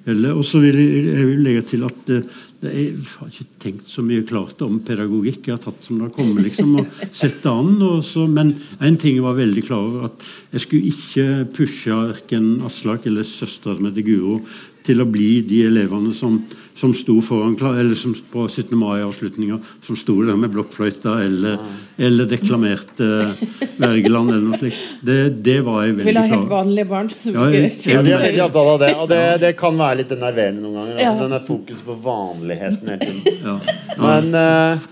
Eller, 0.08 0.36
og 0.36 0.44
så 0.44 0.60
vil 0.60 0.76
jeg, 0.76 1.06
jeg 1.06 1.30
vil 1.30 1.42
legge 1.46 1.64
til 1.72 1.86
at 1.88 2.12
er, 2.12 2.28
jeg 2.58 2.94
har 3.06 3.28
ikke 3.30 3.44
tenkt 3.62 3.90
så 3.92 4.02
mye 4.02 4.24
klart 4.26 4.62
om 4.66 4.80
pedagogikk. 4.82 5.46
Jeg 5.46 5.54
har 5.54 5.62
tatt 5.62 5.84
som 5.86 6.00
det 6.00 6.08
har 6.08 6.14
kommet, 6.16 6.42
liksom, 6.48 6.72
og 6.80 7.02
sett 7.20 7.38
det 7.44 7.52
an. 7.52 7.76
Så, 8.02 8.26
men 8.30 8.56
en 8.82 8.98
ting 8.98 9.18
jeg 9.18 9.26
var 9.26 9.38
veldig 9.38 9.64
klar 9.66 9.84
over, 9.84 10.08
at 10.08 10.26
jeg 10.56 10.64
skulle 10.64 10.90
ikke 10.90 11.26
pushe 11.54 11.94
verken 11.94 12.56
Aslak 12.66 13.06
eller 13.06 13.26
søsteren 13.26 13.84
min 13.86 13.94
til 13.94 14.08
Guro, 14.08 14.40
til 14.88 15.04
å 15.04 15.08
bli 15.10 15.42
de 15.46 15.62
elevene 15.68 16.14
som, 16.16 16.40
som 16.78 16.92
sto 16.94 17.16
foran 17.24 17.56
eller 17.58 17.96
som 17.98 18.12
på 18.32 18.44
17. 18.48 18.76
mai-avslutninga 18.78 19.56
som 19.82 19.96
sto 19.98 20.14
der 20.22 20.36
med 20.38 20.52
blokkfløyta 20.54 21.16
eller, 21.24 21.56
eller 21.98 22.28
deklamerte 22.30 23.08
Wergeland 23.82 24.30
eller 24.30 24.44
noe 24.46 24.60
slikt. 24.60 24.84
Det, 25.02 25.16
det 25.42 25.56
var 25.66 25.82
jeg 25.86 25.96
veldig 25.98 26.12
klar 26.12 26.22
Vil 26.22 26.32
ha 26.32 26.36
helt 26.36 26.52
vanlige 26.52 26.90
barn 26.92 27.10
som 27.14 27.34
Ja, 27.34 27.48
ikke 27.50 27.96
Ja, 27.96 28.04
de 28.06 28.14
er 28.14 28.22
veldig 28.28 28.44
opptatt 28.46 28.70
av 28.74 28.78
det, 28.84 28.92
og 28.94 29.10
det, 29.10 29.22
det 29.42 29.52
kan 29.58 29.80
være 29.80 30.00
litt 30.04 30.14
nerverende 30.18 30.62
noen 30.62 30.78
ganger. 30.80 30.94
Ja. 31.02 31.10
Altså, 31.12 31.26
Den 31.26 31.36
er 31.40 31.48
fokus 31.50 31.82
på 31.88 31.98
vanligheten 32.06 32.94
hele 32.94 33.10
tiden. 33.10 33.42
Ja. 33.42 33.58
Men 34.06 34.30
uh, 34.38 34.88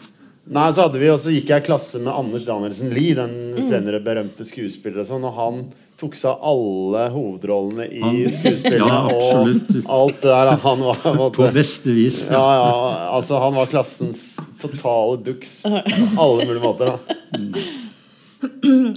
Nei, 0.47 0.69
så 0.71 0.85
hadde 0.85 1.01
vi 1.03 1.09
også, 1.11 1.33
gikk 1.35 1.49
jeg 1.51 1.65
i 1.65 1.67
klasse 1.67 1.99
med 1.99 2.13
Anders 2.15 2.45
Danielsen 2.47 2.93
Lie, 2.95 3.17
den 3.19 3.33
Mm. 3.57 3.65
senere 3.67 3.99
berømte 4.05 4.45
skuespiller, 4.45 5.01
og 5.03 5.09
sånn, 5.09 5.25
og 5.27 5.33
han 5.41 5.63
tok 5.97 6.15
seg 6.19 6.29
av 6.35 6.43
alle 6.51 7.07
hovedrollene 7.15 7.87
i 7.89 8.01
Han- 8.05 8.19
skuespillene. 8.35 8.89
Ja. 8.89 9.07
Og 9.09 9.91
alt 9.99 10.21
det 10.21 10.29
der. 10.35 10.51
Han 10.67 10.85
var 10.85 11.01
på 11.05 11.31
På 11.39 11.49
beste 11.55 11.95
vis. 11.97 12.27
ja, 12.29 12.43
ja, 12.59 12.69
altså 13.17 13.39
Han 13.41 13.55
var 13.57 13.67
klassens 13.67 14.37
totale 14.61 15.17
duks. 15.25 15.63
På 15.63 16.21
alle 16.27 16.47
mulige 16.47 16.63
måter. 16.63 16.87
da 16.93 16.99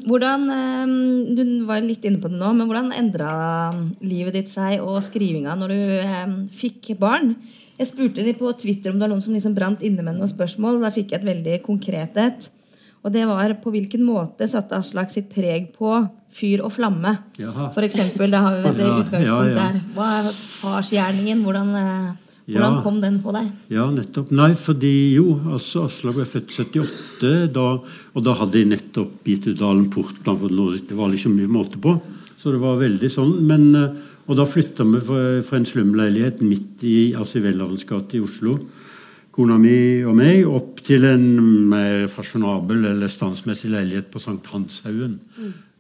Hvordan, 0.10 0.44
eh, 0.51 1.36
Du 1.36 1.65
var 1.65 1.82
litt 1.82 2.03
inne 2.06 2.20
på 2.22 2.29
det 2.29 2.38
nå, 2.39 2.51
men 2.56 2.68
hvordan 2.68 2.91
endra 2.96 3.32
livet 4.03 4.34
ditt 4.36 4.50
seg 4.51 4.82
og 4.84 5.00
skrivinga 5.06 5.56
når 5.58 5.68
du 5.74 5.79
eh, 6.03 6.36
fikk 6.51 6.91
barn? 7.00 7.36
Jeg 7.79 7.88
spurte 7.88 8.24
de 8.25 8.34
på 8.36 8.51
Twitter 8.60 8.91
om 8.91 9.00
det 9.00 9.06
var 9.08 9.13
noen 9.13 9.24
som 9.24 9.34
liksom 9.34 9.56
brant 9.56 9.82
inne 9.88 10.03
med 10.03 10.18
noen 10.20 10.27
spørsmål. 10.27 10.82
Da 10.84 10.91
fikk 10.91 11.13
jeg 11.13 11.22
et 11.22 11.29
veldig 11.29 11.62
konkret 11.63 12.18
et. 12.20 12.50
Og 13.00 13.13
det 13.13 13.25
var 13.29 13.53
på 13.63 13.72
hvilken 13.72 14.01
måte 14.03 14.48
satte 14.51 14.75
Aslak 14.79 15.12
sitt 15.13 15.29
preg 15.32 15.70
på 15.77 15.94
fyr 16.36 16.63
og 16.65 16.74
flamme. 16.75 17.15
Jaha. 17.39 17.70
For 17.75 17.86
eksempel, 17.88 18.32
da 18.32 18.41
har 18.44 18.58
vi 18.60 18.74
det 18.75 18.89
utgangspunktet 18.89 19.29
ja, 19.29 19.44
ja. 19.53 19.70
der. 19.70 19.77
Hva 19.96 20.10
er 20.18 20.27
farsgjerningen? 20.36 21.46
Hvordan, 21.46 21.70
eh, 21.79 22.10
hvordan 22.50 22.75
Ja. 22.75 22.82
kom 22.84 23.00
den 23.00 23.22
på 23.24 23.32
deg? 23.32 23.48
Ja, 23.70 23.86
nettopp. 23.89 24.32
Nei, 24.32 24.51
fordi 24.53 25.13
jo, 25.15 25.39
altså 25.48 25.86
Aslak 25.88 26.15
ble 26.15 26.25
født 26.27 26.51
78, 26.51 27.48
da, 27.53 27.68
og 28.15 28.24
da 28.24 28.34
hadde 28.34 28.60
jeg 28.60 28.68
nettopp 28.74 29.24
gitt 29.24 29.48
ut 29.48 29.62
Alen 29.62 29.89
Portland 29.89 30.39
for. 30.39 30.50
Det 30.50 30.98
var 30.98 31.10
ikke 31.10 31.34
mye 31.34 31.48
måte 31.48 31.79
på. 31.79 32.01
Så 32.38 32.51
det 32.51 32.60
var 32.60 32.79
veldig 32.79 33.10
sånn. 33.12 33.34
Men, 33.48 33.75
eh, 33.75 33.89
og 34.27 34.36
da 34.36 34.46
flytta 34.46 34.84
vi 34.91 35.00
fra, 35.00 35.41
fra 35.41 35.58
en 35.58 35.65
slumleilighet 35.65 36.41
midt 36.41 36.84
i 36.84 37.13
gate 37.13 38.15
i 38.15 38.20
Oslo, 38.20 38.60
kona 39.39 39.55
mi 39.55 40.03
og 40.03 40.17
meg, 40.19 40.41
opp 40.51 40.81
til 40.84 41.05
en 41.08 41.22
mer 41.72 42.10
fasjonabel 42.12 42.89
eller 42.89 43.12
standsmessig 43.12 43.69
leilighet 43.72 44.10
på 44.12 44.19
Sankt 44.19 44.50
Hanshaugen. 44.51 45.13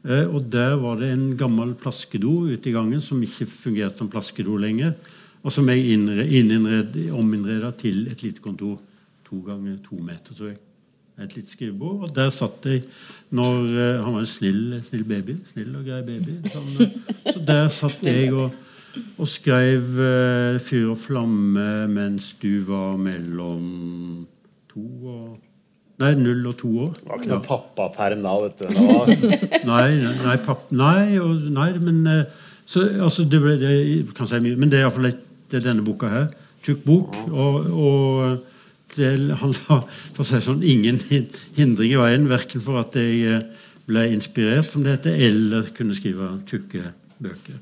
Eh, 0.07 0.23
og 0.31 0.45
der 0.53 0.77
var 0.79 1.01
det 1.01 1.09
en 1.11 1.33
gammel 1.35 1.73
plaskedo 1.75 2.45
ute 2.47 2.71
i 2.71 2.75
gangen 2.77 3.03
som 3.03 3.19
ikke 3.19 3.49
fungerte 3.51 3.99
som 3.99 4.11
plaskedo 4.11 4.55
lenger. 4.55 4.93
Og 5.43 5.51
som 5.51 5.67
jeg 5.71 5.91
innre, 5.91 6.23
ominnreda 7.15 7.73
til 7.75 8.05
et 8.07 8.23
lite 8.23 8.39
kontor. 8.43 8.79
To 9.27 9.41
ganger 9.43 9.75
to 9.83 9.99
meter, 9.99 10.31
tror 10.31 10.53
jeg. 10.53 10.59
Et 11.19 11.35
lite 11.35 11.51
skrivebord. 11.51 12.07
Og 12.07 12.15
der 12.15 12.31
satt 12.31 12.63
jeg 12.63 12.85
når 13.35 13.59
eh, 13.75 13.99
Han 14.05 14.15
var 14.15 14.23
en 14.23 14.33
snill, 14.37 14.79
snill 14.87 15.03
baby. 15.03 15.35
Snill 15.51 15.75
og 15.75 15.83
grei 15.83 15.99
baby. 16.07 16.39
Sånn, 16.47 16.95
så 17.27 17.43
der 17.43 17.67
satt 17.67 18.07
jeg 18.07 18.31
og, 18.31 18.55
og 19.17 19.27
skrev 19.27 19.83
uh, 19.99 20.59
'Fyr 20.59 20.89
og 20.93 20.97
flamme' 20.97 21.87
mens 21.91 22.33
du 22.41 22.63
var 22.67 22.97
mellom 22.97 24.27
to 24.71 24.87
og 25.05 25.37
Nei, 25.99 26.13
null 26.15 26.45
og 26.47 26.55
to 26.55 26.69
år. 26.85 26.93
Det 26.95 27.09
var 27.09 27.17
ikke 27.19 27.31
noe 27.33 27.43
pappaperm 27.43 28.21
da, 28.23 28.35
vet 28.39 28.61
du. 28.61 28.69
Var, 28.71 29.09
Nei, 29.71 29.87
nei, 30.23 30.35
papp, 30.45 30.69
nei, 30.71 31.17
og, 31.19 31.41
nei 31.51 31.73
men 31.83 31.97
eh, 32.07 32.21
så, 32.63 32.85
altså, 33.03 33.25
det 33.27 33.41
ble, 33.43 33.57
det, 33.59 33.73
kan 34.15 34.29
si 34.29 34.39
mye, 34.39 34.55
men 34.55 34.71
det 34.71 34.79
er 34.79 34.85
iallfall 34.85 35.09
denne 35.51 35.83
boka 35.83 36.07
her. 36.07 36.29
Tjukk 36.63 36.85
bok. 36.85 37.19
Og, 37.33 37.67
og 37.83 38.95
det, 38.95 39.11
han 39.41 39.55
la 39.57 39.81
for 39.89 40.23
å 40.23 40.29
si 40.29 40.39
sånn, 40.45 40.63
ingen 40.63 41.01
hindring 41.57 41.91
i 41.91 41.99
veien, 41.99 42.29
verken 42.31 42.63
for 42.63 42.79
at 42.79 42.95
jeg 42.95 43.19
eh, 43.27 43.65
ble 43.89 44.07
inspirert, 44.13 44.71
som 44.71 44.85
det 44.85 45.01
heter, 45.01 45.19
eller 45.27 45.67
kunne 45.75 45.97
skrive 45.97 46.37
tjukke 46.47 46.93
bøker. 47.19 47.59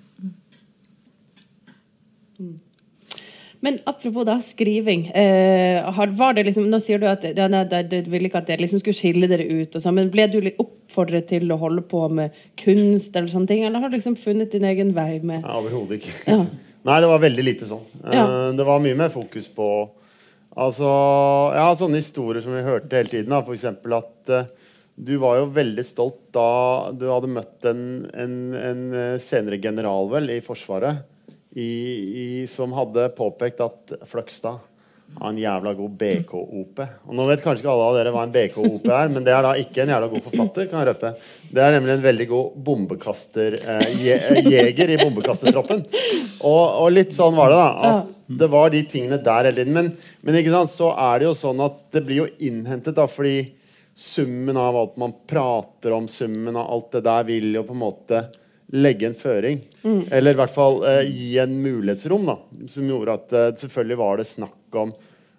Men 3.60 3.79
apropos 3.89 4.25
da, 4.27 4.36
skriving. 4.46 5.08
Eh, 5.17 5.82
har, 5.94 6.12
var 6.13 6.36
det 6.38 6.44
liksom, 6.46 6.67
nå 6.70 6.77
sier 6.84 7.00
du 7.01 7.08
at 7.10 7.24
ja, 7.25 7.48
nei, 7.50 7.63
det- 7.65 8.03
du 8.06 8.12
ville 8.13 8.29
ikke 8.29 8.44
at 8.44 8.51
jeg 8.53 8.62
liksom 8.62 8.79
skulle 8.84 8.94
skille 9.00 9.27
dere 9.32 9.48
ut. 9.50 9.74
Og 9.75 9.82
så, 9.82 9.94
men 9.94 10.12
ble 10.13 10.27
du 10.29 10.38
litt 10.46 10.60
oppfordret 10.62 11.25
til 11.32 11.50
å 11.51 11.58
holde 11.58 11.82
på 11.89 12.03
med 12.13 12.38
kunst, 12.62 13.15
eller 13.17 13.32
sånne 13.32 13.50
ting, 13.50 13.63
eller 13.65 13.82
har 13.82 13.89
du 13.89 13.98
liksom 13.98 14.15
funnet 14.20 14.51
din 14.53 14.67
egen 14.70 14.94
vei 14.94 15.17
med 15.24 15.41
Nei, 15.41 15.56
Overhodet 15.58 15.98
ikke. 16.03 16.13
Ja. 16.29 16.44
Nei, 16.88 17.00
det 17.03 17.10
var 17.10 17.20
veldig 17.25 17.44
lite 17.50 17.65
sånn. 17.67 17.84
Eh, 18.06 18.13
Ja. 18.13 18.27
Det 18.56 18.65
var 18.70 18.79
mye 18.84 18.96
mer 19.06 19.10
fokus 19.13 19.50
på 19.53 19.70
Altså, 20.58 20.88
ja, 21.53 21.67
sånne 21.77 22.00
historier 22.01 22.41
som 22.41 22.56
vi 22.56 22.63
hørte 22.65 22.98
hele 22.98 23.12
tiden. 23.12 23.29
Da. 23.29 23.44
For 23.46 23.53
eksempel 23.53 23.94
at 23.94 24.32
uh, 24.34 24.48
du 24.98 25.12
var 25.22 25.36
jo 25.38 25.51
veldig 25.53 25.84
stolt 25.86 26.32
da 26.34 26.89
du 26.98 27.03
hadde 27.12 27.29
møtt 27.29 27.67
en, 27.70 27.84
en, 28.17 28.34
en 28.58 28.79
eh, 28.98 29.20
senere 29.22 29.60
general 29.62 30.10
vel 30.10 30.32
i 30.34 30.39
Forsvaret 30.41 31.03
i, 31.58 31.74
i, 32.24 32.48
som 32.50 32.74
hadde 32.78 33.10
påpekt 33.18 33.62
at 33.66 33.94
Fløgstad 34.06 34.60
har 35.18 35.32
en 35.32 35.38
jævla 35.40 35.72
god 35.74 35.92
BK-OP. 35.98 36.82
Og 37.08 37.16
Nå 37.16 37.26
vet 37.30 37.42
kanskje 37.42 37.62
ikke 37.64 37.72
alle 37.72 37.86
av 37.88 37.96
dere 37.98 38.12
hva 38.14 38.24
en 38.28 38.34
BK-OP 38.34 38.86
er, 38.92 39.08
men 39.13 39.24
det 39.26 39.34
er 39.34 39.43
da 39.46 39.52
ikke 39.58 39.82
en 39.84 39.91
jævla 39.93 40.08
god 40.12 40.24
forfatter. 40.28 40.63
kan 40.70 40.80
jeg 40.82 40.89
røpe. 40.91 41.10
Det 41.56 41.62
er 41.63 41.72
nemlig 41.78 41.93
en 41.96 42.04
veldig 42.04 42.28
god 42.30 42.48
bombekasterjeger 42.67 44.84
eh, 44.84 44.93
i 44.93 45.02
bombekastertroppen. 45.02 45.80
Og, 46.43 46.63
og 46.84 46.88
litt 46.93 47.12
sånn 47.15 47.39
var 47.39 47.48
det, 47.54 47.60
da. 47.63 47.70
At 47.89 47.98
det 48.28 48.50
var 48.52 48.67
de 48.74 48.82
tingene 48.91 49.24
der 49.24 49.48
hele 49.48 49.60
tiden. 49.62 49.78
Men, 49.78 49.88
men 50.28 50.39
ikke 50.41 50.54
sant, 50.54 50.72
så 50.76 50.88
er 50.93 51.13
det 51.22 51.28
jo 51.30 51.36
sånn 51.39 51.60
at 51.63 51.78
det 51.96 52.02
blir 52.06 52.17
jo 52.26 52.34
innhentet, 52.43 52.96
da, 53.00 53.06
fordi 53.10 53.38
summen 53.98 54.58
av 54.62 54.78
alt 54.78 55.00
man 55.02 55.15
prater 55.26 55.96
om, 55.96 56.06
summen 56.12 56.56
av 56.60 56.67
alt 56.70 56.91
det 56.93 57.02
der, 57.08 57.24
vil 57.32 57.48
jo 57.56 57.63
på 57.65 57.74
en 57.74 57.82
måte 57.82 58.17
legge 58.73 59.08
en 59.08 59.15
føring. 59.15 59.62
Eller 60.12 60.34
i 60.36 60.39
hvert 60.41 60.51
fall 60.51 60.82
eh, 60.84 61.06
gi 61.08 61.38
en 61.39 61.53
mulighetsrom, 61.63 62.25
da. 62.27 62.38
Som 62.67 62.89
gjorde 62.91 63.13
at 63.19 63.32
eh, 63.38 63.51
selvfølgelig 63.62 63.97
var 64.01 64.17
det 64.19 64.25
snakk 64.27 64.75
om, 64.82 64.91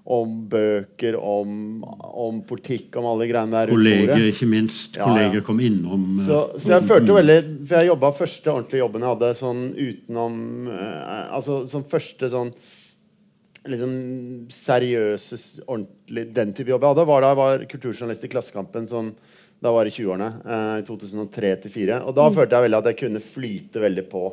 om 0.08 0.30
bøker, 0.48 1.18
om, 1.20 1.82
om 2.08 2.38
politikk, 2.48 2.96
om 2.96 3.04
alle 3.10 3.26
greiene 3.28 3.52
der. 3.52 3.74
Kolleger, 3.74 4.24
ikke 4.30 4.48
minst. 4.48 4.96
Ja, 4.96 5.10
ja. 5.28 5.42
Kom 5.44 5.60
innom. 5.60 6.06
eh, 6.16 6.24
Så, 6.24 6.38
så 6.56 6.72
jeg 6.78 6.88
følte 6.88 7.18
veldig 7.18 7.38
For 7.68 7.76
jeg 7.82 7.90
jobba 7.90 8.12
første 8.16 8.54
ordentlige 8.54 8.80
jobben 8.86 9.04
jeg 9.04 9.12
hadde 9.12 9.32
sånn 9.42 9.62
utenom 9.76 10.38
eh, 10.72 11.24
Altså 11.36 11.60
som 11.68 11.84
første 11.92 12.32
sånn 12.32 12.54
liksom 13.68 13.92
seriøse, 14.54 15.36
ordentlig 15.66 16.24
Den 16.32 16.54
type 16.56 16.72
jobb 16.72 16.86
jeg 16.86 16.94
hadde, 16.94 17.06
var 17.10 17.20
da 17.26 17.32
jeg 17.34 17.40
var 17.42 17.64
kulturjournalist 17.74 18.24
i 18.24 18.30
Klassekampen 18.32 18.88
sånn 18.88 19.10
da 19.60 19.72
var 19.74 19.84
det 19.84 19.94
i 19.94 20.02
20-årene. 20.02 20.28
Eh, 20.44 20.74
I 20.82 20.84
2003 20.86 21.54
til 21.62 21.72
2004. 21.72 22.02
Og 22.06 22.14
da 22.18 22.28
følte 22.34 22.56
jeg 22.56 22.66
veldig 22.66 22.78
at 22.78 22.90
jeg 22.92 23.00
kunne 23.00 23.24
flyte 23.24 23.82
veldig 23.82 24.04
på 24.10 24.26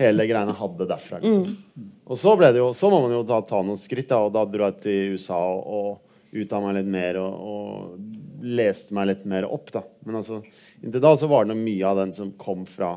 hele 0.00 0.24
greiene 0.28 0.56
hadde 0.56 0.88
derfra. 0.88 1.20
Liksom. 1.20 1.90
Og 2.08 2.18
så 2.18 2.32
ble 2.40 2.48
det 2.54 2.62
jo 2.62 2.70
Så 2.76 2.88
må 2.92 3.02
man 3.04 3.12
jo 3.12 3.20
da 3.26 3.42
ta 3.44 3.60
noen 3.60 3.80
skritt, 3.80 4.08
da, 4.08 4.22
og 4.24 4.32
da 4.32 4.46
dro 4.48 4.70
jeg 4.70 4.80
til 4.86 5.18
USA 5.18 5.36
og, 5.36 5.60
og 5.68 6.40
utdanna 6.40 6.70
meg 6.70 6.80
litt 6.80 6.90
mer 6.94 7.20
og, 7.20 7.44
og 7.52 8.40
leste 8.40 8.96
meg 8.96 9.10
litt 9.10 9.24
mer 9.28 9.44
opp, 9.50 9.68
da. 9.74 9.84
Men 10.06 10.22
altså, 10.22 10.40
inntil 10.80 11.02
da 11.04 11.12
så 11.18 11.28
var 11.28 11.48
det 11.48 11.58
mye 11.58 11.86
av 11.86 12.00
den 12.00 12.14
som 12.16 12.32
kom 12.40 12.64
fra 12.68 12.94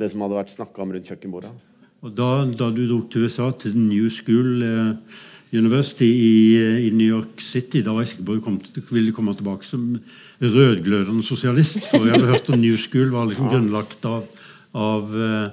det 0.00 0.10
som 0.10 0.24
hadde 0.24 0.38
vært 0.38 0.54
snakka 0.54 0.82
om 0.82 0.94
rundt 0.96 1.10
kjøkkenbordet. 1.10 1.52
Og 2.00 2.14
da, 2.16 2.30
da 2.56 2.70
du 2.72 2.86
dro 2.88 3.02
til 3.12 3.28
USA, 3.28 3.50
til 3.52 3.76
New 3.76 4.08
School 4.10 4.64
eh, 4.64 5.18
University 5.52 6.06
i, 6.06 6.56
eh, 6.62 6.86
i 6.86 6.90
New 6.90 7.06
York 7.06 7.40
City, 7.42 7.82
da 7.82 7.92
var 7.92 8.06
på 8.06 8.40
kom 8.44 8.60
ville 8.90 9.12
komme 9.12 9.34
tilbake 9.34 9.66
som 9.66 9.98
rødglødende 10.40 11.24
sosialist. 11.26 11.80
For 11.90 12.06
jeg 12.06 12.14
hadde 12.14 12.30
hørt 12.30 12.50
om 12.50 12.60
New 12.60 12.76
School 12.78 13.10
var 13.10 13.26
liksom 13.26 13.50
grunnlagt 13.50 14.04
av, 14.06 14.28
av, 14.74 15.16
eh, 15.18 15.48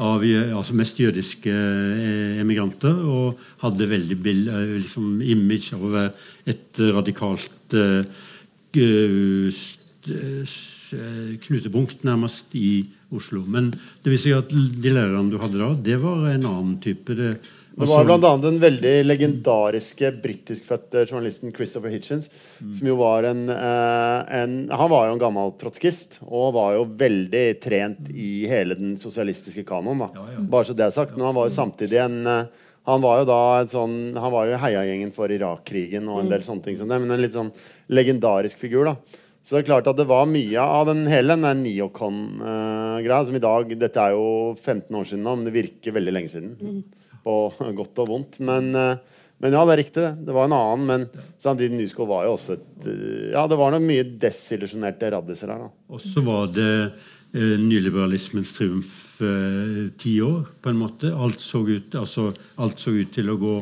av 0.00 0.24
eh, 0.24 0.56
altså 0.56 0.74
mest 0.74 0.96
jødiske 0.98 1.52
emigranter, 2.40 2.94
og 3.04 3.38
hadde 3.60 3.90
veldig 3.90 4.16
bill, 4.22 4.48
liksom 4.78 5.20
image 5.20 5.74
av 5.76 5.84
å 5.84 5.92
være 5.92 6.14
et 6.46 6.80
radikalt 6.96 7.82
knutepunkt 11.44 12.02
nærmest 12.04 12.56
i 12.58 12.84
Oslo. 13.14 13.44
Men 13.46 13.70
det 14.02 14.10
vil 14.10 14.18
si 14.20 14.32
at 14.34 14.50
de 14.50 14.90
lærerne 14.90 15.30
du 15.30 15.38
hadde 15.38 15.60
da, 15.60 15.68
det 15.76 16.00
var 16.02 16.24
en 16.32 16.48
annen 16.48 16.80
type. 16.82 17.14
Det, 17.14 17.36
Det 17.74 17.88
var 17.90 18.04
bl.a. 18.06 18.36
den 18.38 18.60
veldig 18.62 18.92
legendariske 19.02 20.12
britiskfødte 20.22 21.04
journalisten 21.08 21.50
Christopher 21.54 21.90
Hitchens. 21.90 22.28
Som 22.60 22.86
jo 22.86 22.94
var 23.00 23.26
en, 23.26 23.48
eh, 23.50 24.34
en 24.42 24.70
Han 24.70 24.90
var 24.90 25.08
jo 25.08 25.16
en 25.16 25.22
gammel 25.22 25.50
trotskist 25.58 26.20
og 26.22 26.54
var 26.54 26.76
jo 26.76 26.84
veldig 26.86 27.60
trent 27.60 28.12
i 28.14 28.46
hele 28.46 28.78
den 28.78 28.94
sosialistiske 28.96 29.66
kanoen. 29.66 30.04
da 30.06 30.08
Bare 30.38 30.64
så 30.64 30.76
det 30.76 30.86
er 30.86 30.94
sagt. 30.94 31.16
Men 31.16 31.26
han 31.26 31.34
var 31.34 31.50
jo 31.50 31.56
samtidig 31.58 31.98
en 32.04 32.26
eh, 32.26 32.46
han 32.86 33.00
var 33.00 33.22
jo 33.22 33.24
da 33.24 33.62
et 33.62 33.72
sånn 33.72 34.14
Han 34.14 34.32
var 34.32 34.46
jo 34.46 34.60
heiagjengen 34.60 35.12
for 35.12 35.32
Irak-krigen 35.32 36.06
og 36.06 36.20
en 36.20 36.28
del 36.28 36.42
sånne 36.44 36.62
ting 36.62 36.76
som 36.76 36.88
det, 36.88 37.00
men 37.00 37.10
en 37.10 37.22
litt 37.22 37.32
sånn 37.32 37.52
legendarisk 37.88 38.58
figur. 38.58 38.84
da 38.84 38.96
så 39.44 39.58
det 39.58 39.64
er 39.64 39.66
klart 39.74 39.88
at 39.90 39.98
det 39.98 40.06
var 40.08 40.24
mye 40.24 40.56
av 40.56 40.86
den 40.88 41.02
hele 41.04 41.34
den 41.36 41.64
Neocon-greia, 41.66 43.26
som 43.28 43.36
i 43.36 43.42
dag 43.44 43.74
Dette 43.76 44.00
er 44.00 44.14
jo 44.16 44.54
15 44.56 44.96
år 44.96 45.04
siden 45.04 45.20
nå, 45.26 45.34
men 45.36 45.44
det 45.44 45.52
virker 45.52 45.92
veldig 45.92 46.14
lenge 46.16 46.30
siden. 46.32 46.54
På 47.24 47.48
godt 47.76 48.04
og 48.04 48.10
vondt. 48.10 48.38
Men, 48.44 48.70
eh, 48.76 49.02
men 49.42 49.56
ja, 49.56 49.64
det 49.64 49.74
er 49.74 49.80
riktig, 49.82 50.04
det. 50.24 50.34
Var 50.36 50.48
en 50.48 50.56
annen. 50.56 50.86
Men 50.88 51.26
samtidig, 51.40 51.76
New 51.76 52.06
var 52.08 52.28
jo 52.28 52.36
også 52.36 52.58
et 52.58 52.88
eh, 52.90 53.32
Ja, 53.34 53.46
det 53.50 53.58
var 53.60 53.74
nok 53.74 53.84
mye 53.84 54.06
desillusjonerte 54.20 55.12
raddiser 55.16 55.52
her, 55.52 55.66
da. 55.66 55.72
Og 55.90 56.02
så 56.02 56.24
var 56.24 56.52
det 56.54 56.72
eh, 57.34 57.56
nyliberalismens 57.60 58.54
triumf 58.56 58.92
eh, 59.24 59.88
ti 60.00 60.18
år, 60.24 60.44
på 60.62 60.72
en 60.72 60.80
måte. 60.80 61.12
Alt 61.12 61.42
så, 61.44 61.64
ut, 61.64 61.96
altså, 61.98 62.30
alt 62.60 62.80
så 62.80 62.94
ut 62.94 63.12
til 63.14 63.32
å 63.32 63.40
gå 63.40 63.56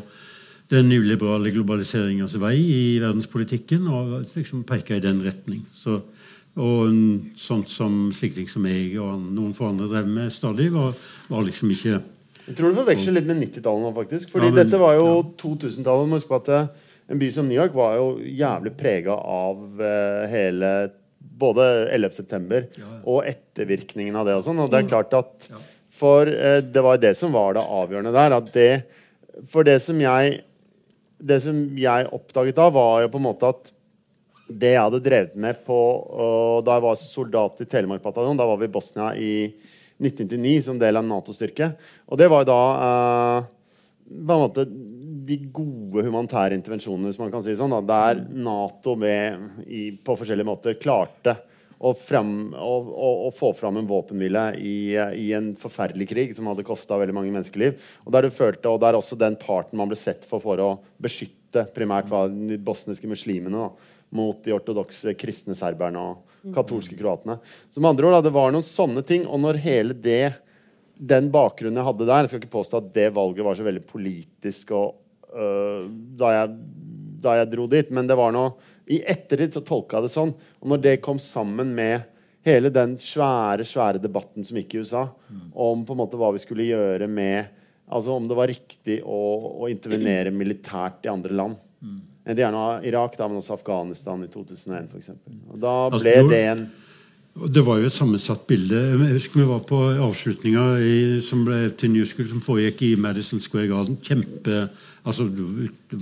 den 0.72 0.88
nyliberale 0.88 1.52
globaliseringas 1.52 2.38
vei 2.40 2.56
i 2.56 2.82
verdenspolitikken, 3.02 3.88
og 3.92 4.36
liksom 4.36 4.64
peka 4.68 4.96
i 4.96 5.04
den 5.04 5.20
retning. 5.24 5.66
Så, 5.76 5.98
og 6.56 6.88
mm, 6.88 7.34
sånt 7.40 7.68
som 7.72 8.06
slike 8.14 8.38
ting 8.38 8.48
som 8.48 8.64
jeg 8.68 8.94
og 9.00 9.20
noen 9.20 9.52
få 9.56 9.68
andre 9.68 9.90
drev 9.90 10.08
med 10.08 10.32
stadig, 10.32 10.70
var, 10.72 10.94
var 11.28 11.44
liksom 11.44 11.72
ikke 11.74 12.00
Jeg 12.48 12.56
tror 12.58 12.72
du 12.72 12.78
forveksler 12.80 13.14
litt 13.14 13.28
med 13.28 13.38
90-tallet 13.44 13.84
nå, 13.84 13.92
faktisk. 13.94 14.30
Fordi 14.32 14.48
Ja, 14.48 14.54
men- 14.54 14.64
dette 14.64 14.80
var 14.80 14.96
jo 14.98 15.06
ja. 15.06 15.22
2000-tallet. 15.42 16.08
Må 16.10 16.18
huske 16.18 16.32
på 16.32 16.40
at 16.40 16.48
eh, 16.48 16.66
en 17.12 17.18
by 17.18 17.28
som 17.30 17.48
New 17.48 17.58
York 17.58 17.74
var 17.74 17.96
jo 17.98 18.18
jævlig 18.18 18.72
prega 18.78 19.14
av 19.14 19.58
uh, 19.80 20.26
hele 20.30 20.90
både 21.20 21.88
11. 21.92 22.14
september 22.16 22.66
og 23.04 23.26
ettervirkningen 23.26 24.16
av 24.16 24.26
det 24.26 24.36
og 24.38 24.44
sånn. 24.46 24.62
Og 24.62 24.70
det 24.70 24.82
er 24.82 24.88
klart 24.90 25.12
at 25.18 25.48
For 25.92 26.26
uh, 26.26 26.60
det 26.62 26.82
var 26.82 26.96
det 27.02 27.14
som 27.18 27.34
var 27.34 27.54
det 27.58 27.66
avgjørende 27.66 28.14
der. 28.14 28.36
At 28.38 28.52
det 28.54 28.86
For 29.50 29.66
det 29.66 29.80
som 29.82 30.00
jeg 30.00 30.40
Det 31.22 31.38
som 31.42 31.60
jeg 31.78 32.08
oppdaget 32.10 32.56
da, 32.56 32.68
var 32.70 33.02
jo 33.02 33.12
på 33.12 33.20
en 33.20 33.28
måte 33.28 33.52
at 33.52 33.72
det 34.52 34.72
jeg 34.74 34.82
hadde 34.82 35.00
drevet 35.00 35.36
med 35.38 35.60
på 35.64 35.76
uh, 36.12 36.58
da 36.64 36.74
jeg 36.76 36.84
var 36.84 36.96
soldat 36.98 37.60
i 37.62 37.68
Telemark 37.70 38.02
bataljon. 38.02 38.36
Da 38.36 38.46
var 38.48 38.58
vi 38.60 38.66
i 38.66 38.72
Bosnia 38.72 39.12
i 39.14 39.34
1999 40.02 40.56
som 40.66 40.80
del 40.80 40.98
av 40.98 41.04
en 41.04 41.12
Nato-styrke. 41.14 41.72
Og 42.10 42.20
det 42.20 42.28
var 42.32 42.42
jo 42.42 42.50
da 42.50 42.62
uh, 42.82 43.52
på 44.12 44.34
en 44.36 44.44
måte 44.44 44.66
de 45.22 45.38
gode 45.54 46.02
humanitære 46.06 46.56
intervensjonene, 46.58 47.10
hvis 47.10 47.20
man 47.20 47.30
kan 47.32 47.44
si 47.44 47.54
sånn. 47.58 47.72
Da, 47.72 47.80
der 47.86 48.22
Nato 48.34 48.96
med, 48.98 49.64
i, 49.66 49.92
på 50.02 50.16
forskjellige 50.18 50.48
måter 50.48 50.78
klarte 50.82 51.36
å, 51.82 51.92
frem, 51.98 52.52
å, 52.54 52.72
å, 52.78 53.10
å 53.26 53.30
få 53.34 53.52
fram 53.58 53.80
en 53.80 53.88
våpenhvile 53.90 54.44
i, 54.58 54.76
i, 55.18 55.28
en 55.34 55.52
forferdelig 55.58 56.08
krig 56.12 56.34
som 56.36 56.50
hadde 56.50 56.66
kosta 56.66 56.98
veldig 57.00 57.16
mange 57.16 57.32
menneskeliv. 57.34 57.78
Og 58.06 58.14
der 58.14 58.26
du 58.26 58.34
følte, 58.34 58.70
og 58.70 58.82
der 58.82 58.98
også 58.98 59.18
den 59.18 59.38
parten 59.40 59.80
man 59.80 59.90
ble 59.90 59.98
sett 59.98 60.26
for 60.28 60.42
for 60.42 60.62
å 60.62 60.72
beskytte 61.02 61.66
primært 61.74 62.10
var 62.10 62.30
de 62.32 62.58
bosniske 62.62 63.10
muslimene 63.10 63.66
da, 63.66 63.90
mot 64.12 64.38
de 64.44 64.54
ortodokse 64.54 65.14
kristne 65.18 65.56
serberne 65.56 66.00
og 66.00 66.52
katolske 66.54 66.96
kroatene. 66.98 67.38
Så 67.72 67.80
med 67.80 67.92
andre 67.92 68.08
ord, 68.08 68.16
da, 68.18 68.24
det 68.26 68.34
var 68.34 68.52
noen 68.52 68.66
sånne 68.66 69.04
ting. 69.06 69.24
Og 69.28 69.40
når 69.42 69.60
hele 69.64 69.96
det 69.96 70.34
den 71.02 71.30
bakgrunnen 71.34 71.80
jeg 71.80 71.88
hadde 71.88 72.06
der 72.06 72.20
Jeg 72.20 72.30
skal 72.30 72.42
ikke 72.42 72.52
påstå 72.52 72.78
at 72.78 72.90
det 72.94 73.08
valget 73.16 73.46
var 73.46 73.56
så 73.58 73.64
veldig 73.66 73.82
politisk 73.88 74.70
og, 74.76 75.00
øh, 75.34 75.88
da, 76.18 76.28
jeg, 76.36 76.52
da 77.24 77.38
jeg 77.40 77.50
dro 77.54 77.66
dit, 77.70 77.90
men 77.90 78.06
det 78.06 78.18
var 78.18 78.34
noe 78.34 78.52
i 78.92 79.00
ettertid 79.08 79.54
så 79.54 79.62
tolka 79.64 79.98
jeg 79.98 80.08
det 80.08 80.12
sånn. 80.12 80.34
Og 80.60 80.70
når 80.72 80.82
det 80.84 81.00
kom 81.04 81.18
sammen 81.22 81.72
med 81.74 82.08
hele 82.46 82.72
den 82.74 82.96
svære 82.98 83.64
svære 83.66 84.02
debatten 84.02 84.46
som 84.46 84.58
gikk 84.58 84.74
i 84.74 84.82
USA 84.82 85.06
om 85.54 85.84
på 85.86 85.94
en 85.94 86.00
måte 86.02 86.18
hva 86.20 86.32
vi 86.34 86.42
skulle 86.42 86.68
gjøre 86.70 87.08
med 87.10 87.58
Altså 87.92 88.14
om 88.14 88.24
det 88.24 88.36
var 88.38 88.48
riktig 88.48 88.94
å, 89.04 89.16
å 89.66 89.66
intervenere 89.68 90.30
militært 90.32 91.04
i 91.04 91.10
andre 91.12 91.34
land. 91.36 91.58
Mm. 92.22 92.36
Gjerne 92.38 92.62
Irak, 92.86 93.18
da, 93.18 93.26
men 93.28 93.40
også 93.40 93.56
Afghanistan 93.58 94.22
i 94.22 94.30
2001 94.30 94.92
f.eks. 94.92 95.12
Og 95.50 95.58
da 95.62 95.74
altså, 95.88 96.02
ble 96.04 96.16
altså, 96.20 96.32
det 96.34 96.46
en 96.52 96.64
det 97.32 97.62
var 97.64 97.78
jo 97.80 97.88
et 97.88 97.94
sammensatt 97.94 98.42
bilde. 98.44 98.76
Jeg 98.76 99.14
husker 99.14 99.40
vi 99.40 99.46
var 99.48 99.62
på 99.64 99.78
avslutninga 100.04 100.64
som 101.24 101.46
ble 101.46 101.70
til 101.80 101.88
New 101.94 102.04
School, 102.04 102.26
som 102.28 102.42
foregikk 102.44 102.82
i 102.84 102.90
Madison 103.00 103.40
Square 103.40 103.70
Garden. 103.70 103.96
Kjempe, 104.04 104.66
altså 105.00 105.30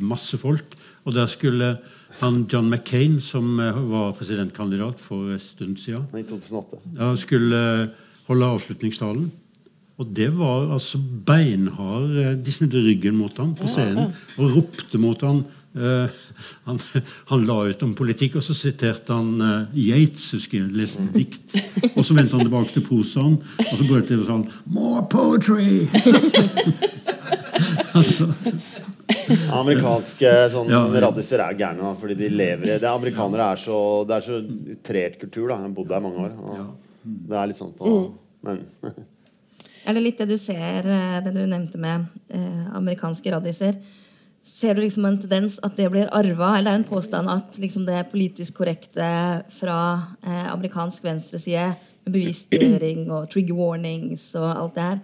Masse 0.02 0.40
folk. 0.42 0.74
Og 1.06 1.14
der 1.14 1.30
skulle 1.30 1.76
han 2.18 2.46
John 2.50 2.66
McCain, 2.66 3.20
som 3.22 3.60
eh, 3.62 3.78
var 3.92 4.16
presidentkandidat 4.18 4.98
for 5.00 5.30
en 5.30 5.38
stund 5.38 5.78
siden, 5.78 6.08
I 6.18 6.24
2008. 6.26 6.80
Ja, 6.98 7.12
skulle 7.16 7.60
eh, 7.84 7.86
holde 8.26 8.50
avslutningstalen. 8.56 9.30
Og 10.00 10.10
det 10.16 10.30
var 10.34 10.72
altså 10.72 10.98
beinhard 10.98 12.10
eh, 12.16 12.34
De 12.40 12.52
snudde 12.52 12.82
ryggen 12.82 13.18
mot 13.20 13.36
ham 13.38 13.54
på 13.54 13.68
scenen 13.70 14.10
og 14.36 14.56
ropte 14.56 14.98
mot 14.98 15.22
ham. 15.22 15.44
Uh, 15.70 16.10
han, 16.66 16.80
han, 17.30 17.44
la 17.46 17.56
ut 17.70 17.82
om 17.86 17.92
politikk, 17.94 18.40
og 18.40 18.42
så 18.42 18.56
siterte 18.58 19.14
han 19.14 19.36
uh, 19.38 19.76
Yates, 19.78 20.24
husker 20.34 20.58
jeg, 20.58 20.72
leste 20.74 21.04
dikt. 21.14 21.54
Og 21.94 22.02
så 22.02 22.16
vendte 22.16 22.34
han 22.34 22.42
tilbake 22.42 22.74
til 22.74 22.86
prosaen, 22.88 23.36
og 23.38 23.70
så 23.70 23.86
brøt 23.86 24.10
det 24.10 24.18
sånn 24.26 24.48
More 24.74 25.04
poetry! 25.12 25.86
altså, 27.98 28.32
Amerikanske 29.60 30.32
sånn, 30.52 30.70
ja, 30.72 30.80
ja. 30.90 31.04
radiser 31.06 31.42
er 31.44 31.56
gærne. 31.58 31.94
fordi 32.00 32.16
de 32.18 32.32
lever 32.32 32.74
i 32.74 32.80
det 32.82 32.90
Amerikanere 32.90 33.52
er 33.54 33.60
så 33.60 33.78
Det 34.08 34.16
er 34.16 34.26
så 34.26 34.40
utrert 34.74 35.18
kultur. 35.20 35.48
da 35.48 35.58
Jeg 35.58 35.68
har 35.68 35.76
bodd 35.76 35.88
der 35.90 36.04
mange 36.04 36.26
år. 36.26 36.34
det 37.04 37.38
er 37.38 37.50
litt 37.50 37.60
sånn 37.60 37.72
på 37.76 37.86
mm. 37.86 38.10
Men 38.46 38.62
Er 39.86 39.96
det 39.96 40.02
litt 40.02 40.18
det 40.20 40.28
du 40.28 40.36
ser, 40.38 40.84
eh, 40.84 41.18
det 41.24 41.32
du 41.34 41.40
nevnte 41.48 41.78
med 41.80 42.06
eh, 42.28 42.66
amerikanske 42.76 43.32
radiser? 43.32 43.78
Ser 44.42 44.74
du 44.74 44.80
liksom 44.80 45.04
en 45.04 45.18
tendens 45.20 45.58
at 45.64 45.76
det 45.76 45.90
blir 45.92 46.10
arva? 46.16 46.54
Eller 46.56 46.70
det 46.70 46.74
er 46.74 46.80
en 46.80 46.88
påstand 46.88 47.30
at 47.32 47.58
liksom 47.60 47.86
det 47.88 48.06
politisk 48.12 48.60
korrekte 48.60 49.10
fra 49.52 49.78
eh, 50.24 50.46
amerikansk 50.52 51.04
venstreside 51.04 51.72
med 52.06 52.14
bevisstgjøring 52.14 53.06
og 53.12 53.28
trigger 53.32 53.58
warnings 53.58 54.30
og 54.40 54.48
alt 54.50 54.78
det 54.78 54.90
her 54.90 55.00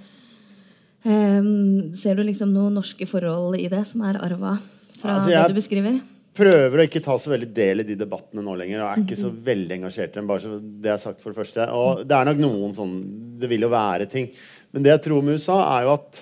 Um, 1.07 1.93
ser 1.95 2.17
du 2.19 2.25
liksom 2.27 2.51
noen 2.51 2.75
norske 2.75 3.07
forhold 3.07 3.55
i 3.61 3.69
det 3.71 3.85
som 3.87 4.01
er 4.09 4.17
arva 4.19 4.57
fra 4.99 5.21
altså, 5.21 5.31
det 5.31 5.53
du 5.53 5.61
beskriver? 5.61 6.01
prøver 6.37 6.81
å 6.81 6.87
ikke 6.87 7.03
ta 7.05 7.15
så 7.21 7.31
veldig 7.33 7.49
del 7.55 7.83
i 7.83 7.87
de 7.89 7.97
debattene 7.99 8.43
nå 8.45 8.55
lenger. 8.59 8.83
Og 8.83 8.89
er 8.91 9.03
ikke 9.05 9.19
så 9.19 9.31
veldig 9.31 9.79
engasjert 9.79 10.13
i 10.13 10.19
dem. 10.19 10.27
bare 10.29 10.43
så 10.43 10.59
det 10.61 10.91
er 10.93 11.01
sagt 11.01 11.23
for 11.23 11.33
det 11.33 11.39
første. 11.41 11.67
Og 11.73 12.03
det 12.05 12.17
er 12.17 12.29
nok 12.29 12.43
noen 12.43 12.75
sånn 12.77 12.97
Det 13.41 13.49
vil 13.49 13.65
jo 13.65 13.71
være 13.73 14.09
ting. 14.11 14.29
Men 14.73 14.85
det 14.85 14.93
jeg 14.93 15.05
tror 15.07 15.25
med 15.25 15.39
USA, 15.39 15.57
er 15.77 15.87
jo 15.87 15.95
at 15.95 16.21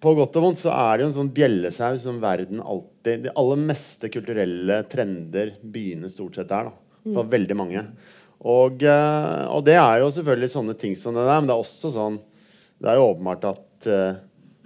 på 0.00 0.14
godt 0.16 0.38
og 0.38 0.46
vondt 0.46 0.62
så 0.62 0.72
er 0.72 0.96
det 0.96 1.04
jo 1.04 1.10
en 1.10 1.18
sånn 1.18 1.34
bjellesau 1.36 1.98
som 2.00 2.22
verden 2.22 2.62
alltid 2.62 3.26
De 3.26 3.34
aller 3.36 3.60
meste 3.68 4.08
kulturelle 4.12 4.80
trender 4.88 5.54
begynner 5.60 6.12
stort 6.12 6.38
sett 6.38 6.48
der. 6.48 6.70
da, 6.70 7.04
For 7.04 7.26
mm. 7.26 7.30
veldig 7.34 7.56
mange. 7.58 7.84
Og, 8.40 8.80
eh, 8.80 9.44
og, 9.52 9.60
det 9.66 9.76
er 9.76 10.00
jo 10.00 10.08
selvfølgelig 10.16 10.52
sånne 10.54 10.76
ting 10.80 10.96
som 10.96 11.16
det 11.16 11.26
der, 11.26 11.42
men 11.42 11.50
det 11.50 11.52
er 11.52 11.60
også 11.60 11.92
sånn 11.92 12.16
Det 12.80 12.88
er 12.88 12.96
jo 12.96 13.10
åpenbart 13.10 13.44
at 13.50 13.88
uh, 13.92 14.20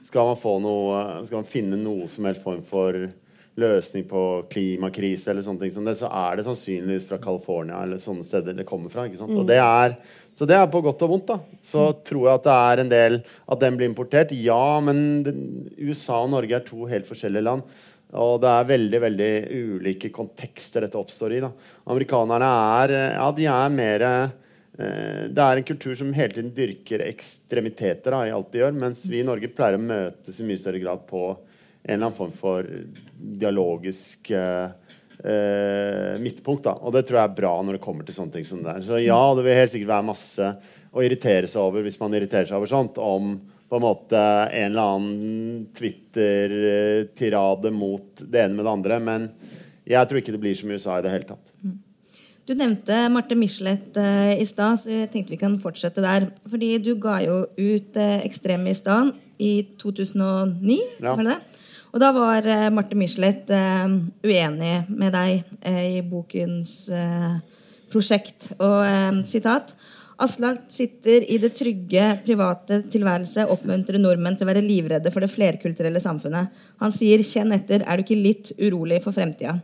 skal 0.06 0.30
man 0.30 0.38
få 0.38 0.52
noe 0.62 1.00
Skal 1.26 1.40
man 1.40 1.48
finne 1.50 1.80
noe 1.80 2.06
som 2.10 2.28
helst 2.28 2.44
form 2.44 2.62
for 2.66 3.08
løsning 3.60 4.04
på 4.10 4.20
klimakrise, 4.50 5.30
eller 5.30 5.44
sånne 5.46 5.62
ting 5.62 5.72
som 5.74 5.86
det, 5.86 5.94
så 6.00 6.10
er 6.10 6.36
det 6.38 6.46
sannsynligvis 6.48 7.06
fra 7.08 7.20
California 7.22 7.84
eller 7.84 8.02
sånne 8.02 8.26
steder 8.26 8.56
det 8.58 8.66
kommer 8.68 8.92
fra. 8.92 9.06
ikke 9.06 9.20
sant? 9.20 9.34
Mm. 9.34 9.46
Det 9.48 9.58
er, 9.62 9.96
så 10.34 10.48
det 10.50 10.58
er 10.58 10.68
på 10.70 10.82
godt 10.84 11.06
og 11.06 11.14
vondt. 11.14 11.32
da. 11.32 11.58
Så 11.62 11.88
mm. 11.88 12.04
tror 12.10 12.28
jeg 12.28 12.40
at 12.40 12.46
det 12.48 12.58
er 12.58 12.82
en 12.82 12.92
del 12.92 13.18
at 13.22 13.64
den 13.64 13.80
blir 13.80 13.90
importert. 13.90 14.34
Ja, 14.34 14.80
men 14.84 15.02
den, 15.26 15.42
USA 15.78 16.24
og 16.24 16.32
Norge 16.34 16.58
er 16.58 16.66
to 16.66 16.88
helt 16.90 17.08
forskjellige 17.10 17.46
land. 17.46 17.66
Og 18.14 18.38
det 18.42 18.50
er 18.50 18.70
veldig 18.70 18.98
veldig 19.02 19.32
ulike 19.50 20.10
kontekster 20.14 20.84
dette 20.84 20.98
oppstår 20.98 21.38
i. 21.38 21.42
da. 21.42 21.50
Amerikanerne 21.90 22.50
er 22.82 22.96
ja, 23.16 23.28
de 23.34 23.48
er 23.50 23.74
mer 23.74 24.08
Eh, 24.78 25.26
det 25.30 25.42
er 25.42 25.60
en 25.60 25.66
kultur 25.66 25.94
som 25.94 26.10
hele 26.16 26.34
tiden 26.34 26.54
dyrker 26.54 27.04
ekstremiteter 27.06 28.10
da, 28.10 28.24
i 28.26 28.32
alt 28.34 28.50
de 28.50 28.58
gjør, 28.58 28.74
mens 28.74 29.04
vi 29.06 29.20
i 29.20 29.26
Norge 29.26 29.50
pleier 29.54 29.78
å 29.78 29.82
møtes 29.82 30.40
i 30.40 30.46
mye 30.48 30.58
større 30.58 30.80
grad 30.82 31.04
på 31.06 31.28
en 31.84 31.94
eller 31.94 32.06
annen 32.06 32.16
form 32.16 32.32
for 32.32 32.68
dialogisk 33.16 34.30
eh, 34.30 34.68
eh, 35.24 36.20
midtpunkt. 36.20 36.64
Da. 36.64 36.78
Og 36.80 36.94
det 36.96 37.04
tror 37.04 37.20
jeg 37.20 37.28
er 37.28 37.40
bra 37.40 37.52
når 37.60 37.76
det 37.76 37.84
kommer 37.84 38.06
til 38.08 38.16
sånne 38.16 38.32
ting 38.38 38.46
som 38.48 38.62
det 38.64 38.72
er. 38.72 38.86
Så 38.86 39.00
ja, 39.04 39.20
det 39.36 39.44
vil 39.44 39.58
helt 39.58 39.74
sikkert 39.74 39.92
være 39.92 40.08
masse 40.08 40.52
å 40.94 41.04
irritere 41.04 41.50
seg 41.50 41.60
over 41.60 41.84
hvis 41.84 42.00
man 42.00 42.16
irriterer 42.16 42.48
seg 42.48 42.56
over 42.56 42.70
sånt, 42.70 43.00
om 43.02 43.34
på 43.68 43.76
en 43.76 43.84
måte 43.84 44.20
en 44.20 44.70
eller 44.70 44.94
annen 44.94 45.66
Twitter-tirade 45.76 47.72
mot 47.74 48.22
det 48.22 48.44
ene 48.46 48.56
med 48.56 48.64
det 48.64 48.72
andre. 48.72 49.00
Men 49.02 49.26
jeg 49.84 50.08
tror 50.08 50.22
ikke 50.22 50.34
det 50.36 50.40
blir 50.40 50.56
som 50.56 50.70
i 50.70 50.78
USA 50.78 50.96
i 50.96 51.04
det 51.04 51.12
hele 51.12 51.28
tatt. 51.28 51.52
Mm. 51.60 51.80
Du 52.44 52.52
nevnte 52.52 52.96
Marte 53.08 53.36
Michelet 53.40 53.96
uh, 53.96 54.32
i 54.36 54.44
stad, 54.44 54.76
så 54.80 54.92
jeg 54.92 55.10
tenkte 55.12 55.32
vi 55.32 55.40
kan 55.40 55.56
fortsette 55.60 56.04
der. 56.04 56.28
Fordi 56.48 56.74
du 56.80 56.92
ga 57.00 57.18
jo 57.24 57.42
ut 57.56 57.96
ekstrem 57.96 58.24
Ekstreme 58.28 58.72
i 58.72 58.78
stad 58.78 59.12
i 59.40 59.52
2009, 59.80 60.78
ja. 61.00 61.14
var 61.16 61.24
det 61.24 61.34
det? 61.34 61.63
Og 61.94 62.00
da 62.02 62.10
var 62.14 62.46
uh, 62.48 62.70
Marte 62.74 62.98
Michelet 62.98 63.50
uh, 63.54 63.86
uenig 64.26 64.76
med 64.90 65.14
deg 65.14 65.44
i 65.94 66.00
bokens 66.02 66.88
prosjekt. 67.92 68.50
Og 68.58 69.22
sitat 69.28 69.76
Aslak 70.24 70.68
sitter 70.70 71.24
i 71.26 71.40
det 71.42 71.50
trygge, 71.58 72.02
private 72.22 72.84
tilværelse 72.90 73.48
oppmuntrer 73.50 73.98
nordmenn 73.98 74.36
til 74.38 74.46
å 74.46 74.50
være 74.52 74.62
livredde 74.62 75.10
for 75.10 75.24
det 75.24 75.32
flerkulturelle 75.32 76.02
samfunnet. 76.02 76.52
Han 76.82 76.94
sier 76.94 77.18
'kjenn 77.18 77.54
etter, 77.54 77.82
er 77.82 77.96
du 77.96 78.04
ikke 78.04 78.22
litt 78.22 78.52
urolig 78.58 79.00
for 79.02 79.10
fremtida'? 79.10 79.58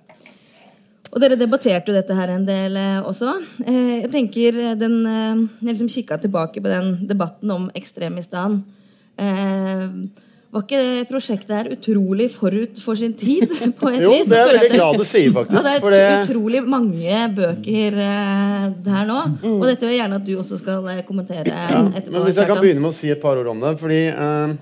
Og 1.11 1.19
dere 1.23 1.39
debatterte 1.39 1.91
jo 1.91 1.97
dette 1.97 2.15
her 2.15 2.31
en 2.31 2.45
del 2.47 2.77
eh, 2.79 3.03
også. 3.03 3.33
Eh, 3.67 3.95
jeg 4.05 4.11
tenker 4.13 4.59
den, 4.79 5.01
eh, 5.07 5.41
Jeg 5.67 5.75
liksom 5.75 5.91
kikka 5.91 6.21
tilbake 6.23 6.63
på 6.63 6.71
den 6.71 7.07
debatten 7.07 7.51
om 7.51 7.71
ekstremistan. 7.75 8.63
Eh, 10.51 10.55
var 10.55 10.65
ikke 10.65 10.79
det 10.83 11.09
prosjektet 11.09 11.53
her 11.55 11.69
utrolig 11.71 12.29
forut 12.33 12.81
for 12.83 12.99
sin 12.99 13.13
tid? 13.15 13.47
på 13.81 13.91
et 13.91 14.03
jo, 14.03 14.11
vis? 14.11 14.27
det 14.27 14.37
er 14.37 14.47
jeg 14.49 14.57
veldig 14.57 14.71
glad 14.75 14.99
du 14.99 15.05
sier, 15.05 15.33
faktisk. 15.33 15.57
Ja, 15.57 15.63
det 15.63 15.75
er 15.77 15.85
fordi... 15.85 16.01
utrolig 16.25 16.63
mange 16.67 17.21
bøker 17.37 17.99
uh, 18.01 18.65
der 18.83 19.05
nå. 19.07 19.21
Mm. 19.43 19.59
Og 19.61 19.67
dette 19.69 19.87
vil 19.87 19.95
jeg 19.95 20.03
gjerne 20.03 20.19
at 20.19 20.27
du 20.27 20.33
også 20.39 20.59
skal 20.59 20.89
eh, 20.91 21.05
kommentere 21.07 21.55
ja, 21.55 21.85
etterpå. 21.95 22.17
Men 22.17 22.27
hvis 22.27 22.41
jeg 22.43 22.51
kan 22.51 22.63
begynne 22.63 22.83
med 22.83 22.91
å 22.91 22.97
si 22.99 23.13
et 23.13 23.23
par 23.23 23.39
ord 23.39 23.53
om 23.53 23.63
det. 23.63 23.77
Fordi 23.81 24.01
uh, 24.11 24.57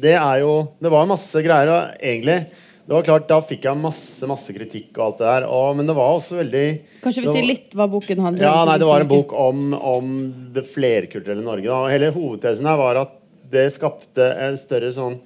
det 0.00 0.12
er 0.14 0.42
jo 0.44 0.50
Det 0.78 0.90
var 0.92 1.08
masse 1.08 1.40
greier, 1.42 1.70
og 1.72 2.02
egentlig 2.04 2.42
det 2.90 2.96
var 2.96 3.04
klart, 3.06 3.26
Da 3.30 3.36
fikk 3.46 3.66
jeg 3.68 3.78
masse 3.78 4.26
masse 4.26 4.52
kritikk, 4.54 4.90
og 4.96 5.02
alt 5.04 5.20
det 5.20 5.26
der 5.28 5.44
og, 5.46 5.76
men 5.78 5.86
det 5.86 5.94
var 5.94 6.16
også 6.16 6.40
veldig 6.40 6.64
Kanskje 7.04 7.22
vi 7.22 7.34
sier 7.36 7.46
litt 7.46 7.76
hva 7.78 7.86
boken 7.90 8.22
handler 8.24 8.42
om? 8.42 8.48
Ja, 8.48 8.64
nei, 8.66 8.76
Det 8.82 8.88
var 8.88 9.04
en 9.04 9.10
bok 9.10 9.34
om, 9.36 9.60
om 9.76 10.14
det 10.54 10.64
flerkulturelle 10.66 11.44
Norge. 11.44 11.68
Da. 11.68 11.92
Hele 11.92 12.10
hovedtesen 12.14 12.66
her 12.66 12.80
var 12.80 12.98
at 13.04 13.19
det 13.50 13.68
skapte 13.74 14.26
en 14.46 14.58
større 14.60 14.92
sånn 14.94 15.18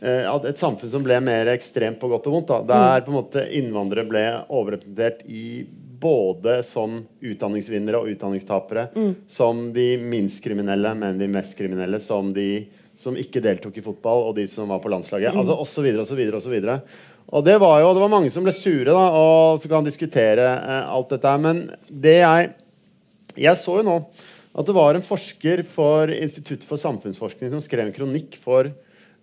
eh, 0.00 0.28
Et 0.50 0.58
samfunn 0.58 0.92
som 0.92 1.04
ble 1.04 1.18
mer 1.24 1.50
ekstremt 1.52 2.00
på 2.00 2.10
godt 2.12 2.28
og 2.30 2.38
vondt. 2.38 2.52
Da. 2.52 2.60
Der 2.68 3.00
mm. 3.00 3.06
på 3.06 3.12
en 3.12 3.18
måte 3.18 3.44
innvandrere 3.58 4.08
ble 4.08 4.24
overrepresentert 4.48 5.24
i 5.26 5.66
både 6.00 6.60
som 6.66 6.98
utdanningsvinnere 7.24 8.00
og 8.00 8.10
utdanningstapere. 8.12 8.88
Mm. 8.96 9.12
Som 9.28 9.70
de 9.76 9.94
minst 10.00 10.42
kriminelle, 10.44 10.92
men 10.98 11.20
de 11.20 11.28
mest 11.30 11.56
kriminelle. 11.58 12.00
Som 12.02 12.34
de 12.36 12.66
som 12.96 13.16
ikke 13.20 13.42
deltok 13.44 13.76
i 13.76 13.84
fotball, 13.84 14.22
og 14.30 14.36
de 14.38 14.46
som 14.48 14.70
var 14.72 14.80
på 14.80 14.90
landslaget. 14.92 15.34
Mm. 15.34 15.42
Altså 15.42 15.56
osv. 15.60 15.88
osv. 16.00 16.22
osv. 16.38 16.56
Og 17.26 17.44
det 17.44 17.56
var 17.58 17.80
jo, 17.82 17.90
det 17.94 18.04
var 18.04 18.12
mange 18.12 18.30
som 18.32 18.46
ble 18.46 18.54
sure, 18.54 18.88
da, 18.92 19.02
og 19.18 19.60
så 19.60 19.70
kan 19.70 19.86
diskutere 19.86 20.46
eh, 20.46 20.94
alt 20.94 21.12
dette 21.12 21.32
her. 21.32 21.42
Men 21.42 21.66
det 21.88 22.20
jeg 22.22 22.54
Jeg 23.36 23.58
så 23.60 23.74
jo 23.76 23.82
nå 23.84 23.94
at 24.56 24.68
det 24.68 24.76
var 24.76 24.96
en 24.96 25.04
forsker 25.04 25.62
for 25.68 26.10
Institutt 26.14 26.64
for 26.64 26.80
samfunnsforskning 26.80 27.52
som 27.52 27.62
skrev 27.64 27.88
en 27.88 27.96
kronikk 27.96 28.38
for, 28.40 28.70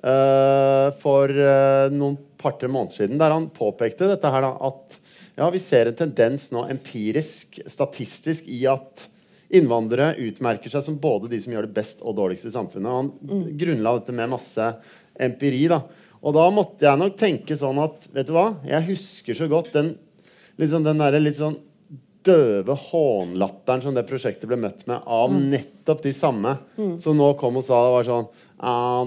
uh, 0.05 0.89
for 1.01 1.33
uh, 1.33 1.89
noen 1.93 2.19
par-tre 2.37 2.69
måneder 2.69 2.99
siden, 2.99 3.21
der 3.21 3.33
han 3.33 3.49
påpekte 3.55 4.11
dette 4.11 4.29
her 4.29 4.45
da, 4.45 4.53
at 4.69 4.99
ja, 5.39 5.47
vi 5.49 5.61
ser 5.61 5.89
en 5.89 5.97
tendens 5.97 6.51
nå 6.53 6.67
empirisk, 6.69 7.57
statistisk, 7.65 8.45
i 8.45 8.61
at 8.69 9.07
innvandrere 9.53 10.17
utmerker 10.21 10.69
seg 10.69 10.85
som 10.85 10.99
både 11.01 11.31
de 11.31 11.39
som 11.41 11.53
gjør 11.53 11.67
det 11.67 11.77
best 11.77 12.01
og 12.05 12.17
dårligst 12.17 12.49
i 12.49 12.53
samfunnet. 12.53 12.93
Han 12.93 13.49
grunnla 13.57 13.97
dette 13.99 14.15
med 14.15 14.31
masse 14.33 14.69
empiri. 15.21 15.65
da. 15.69 15.81
Og 16.21 16.33
da 16.37 16.45
måtte 16.53 16.87
jeg 16.87 17.01
nok 17.01 17.17
tenke 17.19 17.57
sånn 17.57 17.81
at 17.81 18.07
vet 18.13 18.29
du 18.29 18.33
hva, 18.37 18.47
jeg 18.65 18.89
husker 18.93 19.37
så 19.37 19.49
godt 19.51 19.73
den, 19.75 19.93
liksom 20.61 20.85
den 20.85 21.01
der 21.01 21.17
litt 21.21 21.41
sånn 21.41 21.57
døve 22.25 22.75
hånlatteren 22.89 23.83
som 23.83 23.95
det 23.95 24.05
prosjektet 24.07 24.47
ble 24.49 24.57
møtt 24.61 24.85
med 24.89 25.03
av 25.05 25.33
nettopp 25.33 26.03
de 26.05 26.13
samme 26.15 26.55
som 27.03 27.17
nå 27.19 27.29
kom 27.39 27.59
og 27.59 27.65
sa 27.67 27.81
det 27.85 27.93
var 27.97 28.09
sånn 28.09 28.27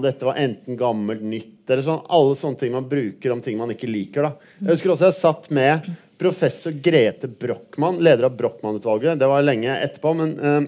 Dette 0.03 0.27
var 0.27 0.37
enten 0.37 0.77
gammelt, 0.77 1.23
nytt 1.25 1.71
eller 1.71 1.81
sånn. 1.81 2.03
Alle 2.13 2.35
sånne 2.37 2.61
ting 2.61 2.75
man 2.75 2.85
bruker 2.89 3.33
om 3.33 3.41
ting 3.41 3.57
man 3.57 3.73
ikke 3.73 3.89
liker. 3.89 4.27
da. 4.27 4.51
Jeg 4.61 4.75
husker 4.75 4.93
også 4.93 5.07
jeg 5.07 5.17
satt 5.17 5.49
med 5.57 5.87
professor 6.21 6.75
Grete 6.85 7.29
Brochmann, 7.29 7.97
leder 8.05 8.27
av 8.29 8.35
Brochmann-utvalget. 8.37 9.17
Det 9.17 9.29
var 9.29 9.45
lenge 9.45 9.73
etterpå. 9.73 10.13
men... 10.17 10.35
øh, 10.37 10.67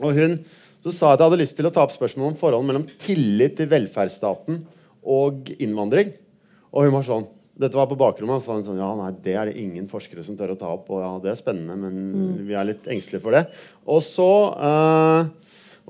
og 0.00 0.16
hun 0.16 0.38
så 0.80 0.92
sa 0.94 1.10
jeg 1.10 1.18
at 1.18 1.20
jeg 1.20 1.28
hadde 1.28 1.40
lyst 1.42 1.56
til 1.58 1.68
å 1.68 1.72
ta 1.74 1.82
opp 1.84 1.92
spørsmålet 1.92 2.32
om 2.32 2.38
forholdet 2.40 2.68
mellom 2.70 2.86
tillit 3.02 3.58
til 3.58 3.68
velferdsstaten 3.68 4.62
og 5.04 5.50
innvandring. 5.60 6.14
Og 6.72 6.86
hun 6.86 6.94
var 6.96 7.04
sånn 7.04 7.26
Dette 7.60 7.76
var 7.76 7.88
på 7.90 7.98
bakrommet. 8.00 8.44
Så 8.44 8.56
hun 8.56 8.64
sånn 8.66 8.80
Ja, 8.80 8.90
nei, 8.98 9.10
det 9.24 9.36
er 9.36 9.50
det 9.50 9.60
ingen 9.60 9.88
forskere 9.90 10.24
som 10.26 10.38
tør 10.38 10.54
å 10.54 10.60
ta 10.60 10.70
opp. 10.72 10.88
Og 10.92 11.02
ja, 11.04 11.12
det 11.22 11.34
er 11.34 11.40
spennende, 11.40 11.76
men 11.76 12.40
vi 12.46 12.56
er 12.56 12.70
litt 12.72 12.88
engstelige 12.90 13.24
for 13.26 13.36
det. 13.36 13.44
Og 13.90 14.00
så 14.06 14.30
uh, 14.56 15.28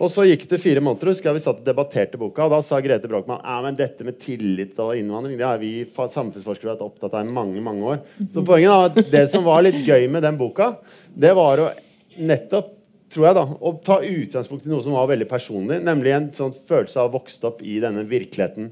og 0.01 0.09
så 0.09 0.25
gikk 0.25 0.47
det 0.49 0.61
fire 0.63 0.81
måneder, 0.81 1.11
husker 1.13 1.29
jeg 1.29 1.37
vi 1.37 1.43
satt 1.45 1.59
og 1.61 1.67
debatterte 1.67 2.19
boka. 2.21 2.47
Og 2.47 2.55
da 2.55 2.61
sa 2.65 2.79
Grete 2.81 3.09
Brochmann 3.11 3.43
ja, 3.45 3.59
men 3.65 3.77
dette 3.77 4.07
med 4.07 4.17
tillit 4.23 4.79
og 4.81 4.95
innvandring 4.97 5.37
det 5.37 5.45
har 5.45 5.61
vi 5.61 5.85
samfunnsforskere 5.85 6.73
vært 6.73 6.85
opptatt 6.87 7.19
av 7.19 7.29
i 7.29 7.35
mange 7.37 7.61
mange 7.65 7.85
år. 7.85 8.03
Så 8.33 8.45
poenget 8.47 8.73
er 8.73 8.89
at 8.89 9.13
det 9.13 9.25
som 9.33 9.45
var 9.45 9.61
litt 9.67 9.77
gøy 9.85 10.07
med 10.13 10.25
den 10.25 10.39
boka, 10.41 10.73
det 11.13 11.35
var 11.37 11.67
å 11.67 11.71
nettopp 12.17 12.77
tror 13.11 13.27
jeg 13.27 13.37
da, 13.41 13.43
å 13.43 13.73
ta 13.83 13.97
utgangspunkt 14.07 14.67
i 14.67 14.71
noe 14.71 14.85
som 14.85 14.95
var 14.95 15.09
veldig 15.11 15.27
personlig, 15.29 15.81
nemlig 15.83 16.13
en 16.15 16.29
sånn 16.35 16.53
følelse 16.55 17.01
av 17.01 17.09
å 17.09 17.11
ha 17.11 17.15
vokst 17.17 17.45
opp 17.49 17.59
i 17.67 17.81
denne 17.83 18.05
virkeligheten 18.07 18.71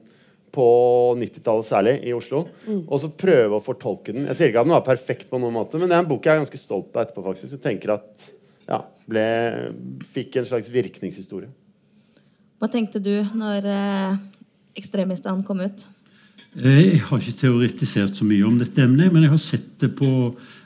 på 0.54 0.68
90-tallet 1.20 1.68
særlig 1.68 1.94
i 2.08 2.14
Oslo, 2.16 2.44
og 2.80 3.02
så 3.02 3.10
prøve 3.12 3.58
å 3.58 3.64
fortolke 3.64 4.14
den. 4.14 4.26
Jeg 4.30 4.38
sier 4.38 4.52
ikke 4.52 4.64
at 4.64 4.68
den 4.68 4.76
var 4.76 4.86
perfekt 4.86 5.28
på 5.30 5.40
noen 5.40 5.56
måte, 5.56 5.80
men 5.80 5.90
det 5.90 5.98
er 5.98 6.04
en 6.04 6.10
bok 6.10 6.26
jeg 6.26 6.36
er 6.36 6.42
ganske 6.42 6.60
stolt 6.60 6.96
av 6.96 7.04
etterpå, 7.04 7.24
faktisk. 7.26 7.54
Jeg 7.56 7.64
tenker 7.64 7.94
at 7.98 8.28
ja, 8.68 8.82
ble, 9.08 9.26
fikk 10.08 10.40
en 10.40 10.48
slags 10.48 10.68
virkningshistorie. 10.72 11.50
Hva 12.58 12.68
tenkte 12.72 13.00
du 13.02 13.14
når 13.38 13.68
eh, 13.70 14.18
ekstremistene 14.80 15.46
kom 15.46 15.62
ut? 15.62 15.86
Jeg 16.58 17.00
har 17.04 17.20
ikke 17.20 17.40
teoretisert 17.42 18.16
så 18.18 18.26
mye 18.26 18.46
om 18.46 18.56
dette 18.58 18.82
emnet, 18.82 19.12
men 19.12 19.24
jeg 19.24 19.32
har 19.34 19.42
sett 19.42 19.74
det 19.82 19.92
på 19.98 20.08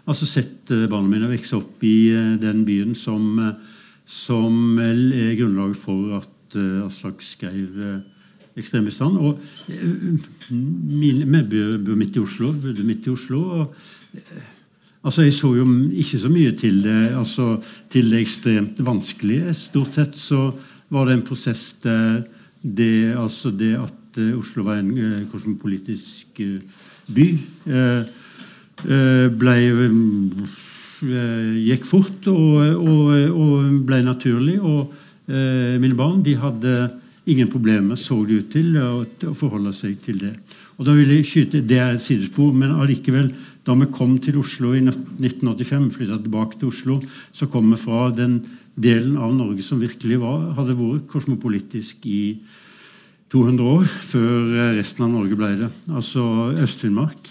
altså 0.08 0.26
sett 0.28 0.70
eh, 0.72 0.88
barna 0.90 1.10
mine 1.10 1.30
vokse 1.30 1.56
opp 1.58 1.82
i 1.86 2.12
eh, 2.14 2.34
den 2.42 2.64
byen 2.66 2.94
som, 2.98 3.26
eh, 3.42 3.80
som 4.08 4.78
er 4.82 5.36
grunnlaget 5.38 5.80
for 5.80 6.18
at 6.20 6.28
Aslak 6.52 7.22
skrev 7.24 7.78
ekstremistene. 8.58 9.20
Og 9.20 9.38
eh, 9.72 10.50
mine, 10.52 11.42
bor 11.84 11.98
midt 11.98 12.16
i 12.16 12.22
Oslo, 12.22 12.52
bodde 12.52 12.86
midt 12.86 13.08
i 13.08 13.14
Oslo. 13.14 13.44
og 13.60 13.74
eh, 14.14 14.48
Altså, 15.02 15.22
Jeg 15.22 15.32
så 15.34 15.48
jo 15.56 15.64
ikke 15.98 16.18
så 16.18 16.28
mye 16.30 16.52
til 16.54 16.76
det, 16.84 17.10
altså, 17.18 17.56
til 17.90 18.10
det 18.10 18.20
ekstremt 18.20 18.78
vanskelige. 18.86 19.50
Stort 19.54 19.96
sett 19.98 20.14
så 20.14 20.52
var 20.94 21.08
det 21.08 21.16
en 21.16 21.24
prosess 21.26 21.72
der 21.82 22.22
det, 22.62 23.10
altså 23.18 23.50
det 23.50 23.72
at 23.74 24.18
eh, 24.22 24.38
Oslo 24.38 24.62
var 24.62 24.78
en 24.78 24.92
eh, 24.94 25.24
kosmopolitisk 25.26 26.38
by, 27.10 27.26
ble 29.42 29.56
gikk 31.02 31.84
fort 31.84 32.28
og, 32.30 32.60
og, 32.78 33.10
og 33.34 33.80
ble 33.88 33.98
naturlig. 34.06 34.60
Og 34.62 34.94
mine 35.82 35.98
barn 35.98 36.22
de 36.22 36.36
hadde 36.38 36.76
ingen 37.26 37.48
problemer, 37.52 37.94
så 37.96 38.16
det 38.26 38.40
ut 38.42 38.50
til, 38.52 38.72
å, 38.82 39.34
forholde 39.38 39.72
seg 39.76 39.98
til 40.02 40.18
det. 40.24 40.32
Og 40.78 40.86
da 40.88 40.94
vil 40.96 41.12
jeg 41.14 41.26
skyte, 41.28 41.60
Det 41.66 41.78
er 41.78 41.94
et 41.94 42.02
sidespor, 42.02 42.52
men 42.52 42.72
allikevel, 42.74 43.28
da 43.64 43.74
vi 43.78 43.86
kom 43.94 44.16
til 44.18 44.38
Oslo 44.40 44.72
i 44.74 44.80
1985, 44.82 45.90
flytta 45.94 46.18
tilbake 46.24 46.58
til 46.58 46.68
Oslo, 46.72 46.96
så 47.32 47.46
kom 47.46 47.70
vi 47.70 47.78
fra 47.78 48.08
den 48.10 48.40
delen 48.74 49.16
av 49.20 49.34
Norge 49.36 49.62
som 49.62 49.78
virkelig 49.78 50.18
var, 50.18 50.54
hadde 50.56 50.74
vært 50.78 51.06
kosmopolitisk 51.12 52.06
i 52.08 52.38
200 53.32 53.62
år, 53.64 53.86
før 53.86 54.50
eh, 54.58 54.74
resten 54.80 55.06
av 55.06 55.12
Norge 55.14 55.36
ble 55.38 55.52
det. 55.62 55.70
Altså 55.92 56.24
Øst-Finnmark. 56.58 57.30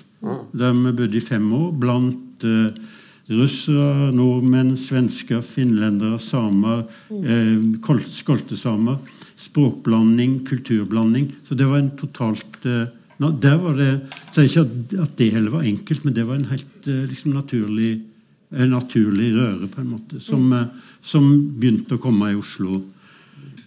Der 0.54 0.74
vi 0.78 0.92
bodde 0.94 1.18
i 1.18 1.24
fem 1.26 1.48
år 1.58 1.72
blant 1.82 2.46
eh, 2.46 2.72
russere, 3.32 4.12
nordmenn, 4.16 4.76
svensker, 4.78 5.42
finlendere, 5.46 6.18
samer, 6.22 6.86
eh, 7.12 7.58
kol- 7.86 8.06
skoltesamer. 8.08 8.98
Språkblanding, 9.42 10.42
kulturblanding. 10.46 11.32
Så 11.48 11.58
det 11.58 11.66
var 11.70 11.82
en 11.82 11.94
totalt 11.98 12.66
eh, 12.70 12.90
der 13.30 13.58
var 13.62 13.74
det, 13.78 14.00
så 14.32 14.42
jeg 14.42 14.50
ikke 14.50 15.02
at, 15.04 15.12
det 15.18 15.28
heller 15.36 15.54
var 15.54 15.66
enkelt, 15.68 16.06
men 16.06 16.16
det 16.18 16.24
var 16.26 16.40
en 16.40 16.48
helt 16.50 16.88
eh, 16.90 17.04
liksom 17.06 17.36
naturlig, 17.36 17.92
en 18.50 18.74
naturlig 18.74 19.30
røre, 19.36 19.68
på 19.70 19.82
en 19.84 19.92
måte, 19.92 20.22
som, 20.24 20.48
eh, 20.58 20.96
som 21.06 21.28
begynte 21.60 22.00
å 22.00 22.02
komme 22.02 22.32
i 22.32 22.40
Oslo 22.40 22.80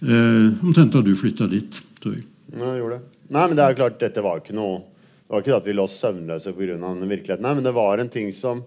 eh, 0.03 0.49
omtrent 0.59 0.97
da 0.97 1.05
du 1.05 1.13
flytta 1.15 1.47
dit, 1.53 1.79
tror 2.01 2.17
jeg. 2.17 2.27
Ja, 2.51 2.73
jeg 2.73 2.83
gjorde 2.83 2.99
det. 2.99 3.21
Nei, 3.35 3.45
men 3.47 3.55
det 3.55 3.65
er 3.65 3.77
jo 3.77 3.81
klart, 3.85 4.01
dette 4.03 4.25
var 4.25 4.43
ikke 4.43 4.57
noe 4.57 4.83
Det 5.25 5.33
var 5.33 5.41
ikke 5.41 5.55
at 5.57 5.65
vi 5.71 5.75
lå 5.75 5.87
søvnløse 5.89 6.51
pga. 6.53 6.75
den 6.77 7.09
virkeligheten, 7.09 7.47
nei, 7.47 7.55
men 7.55 7.65
det 7.65 7.73
var 7.79 7.99
en 7.99 8.11
ting 8.13 8.29
som 8.37 8.61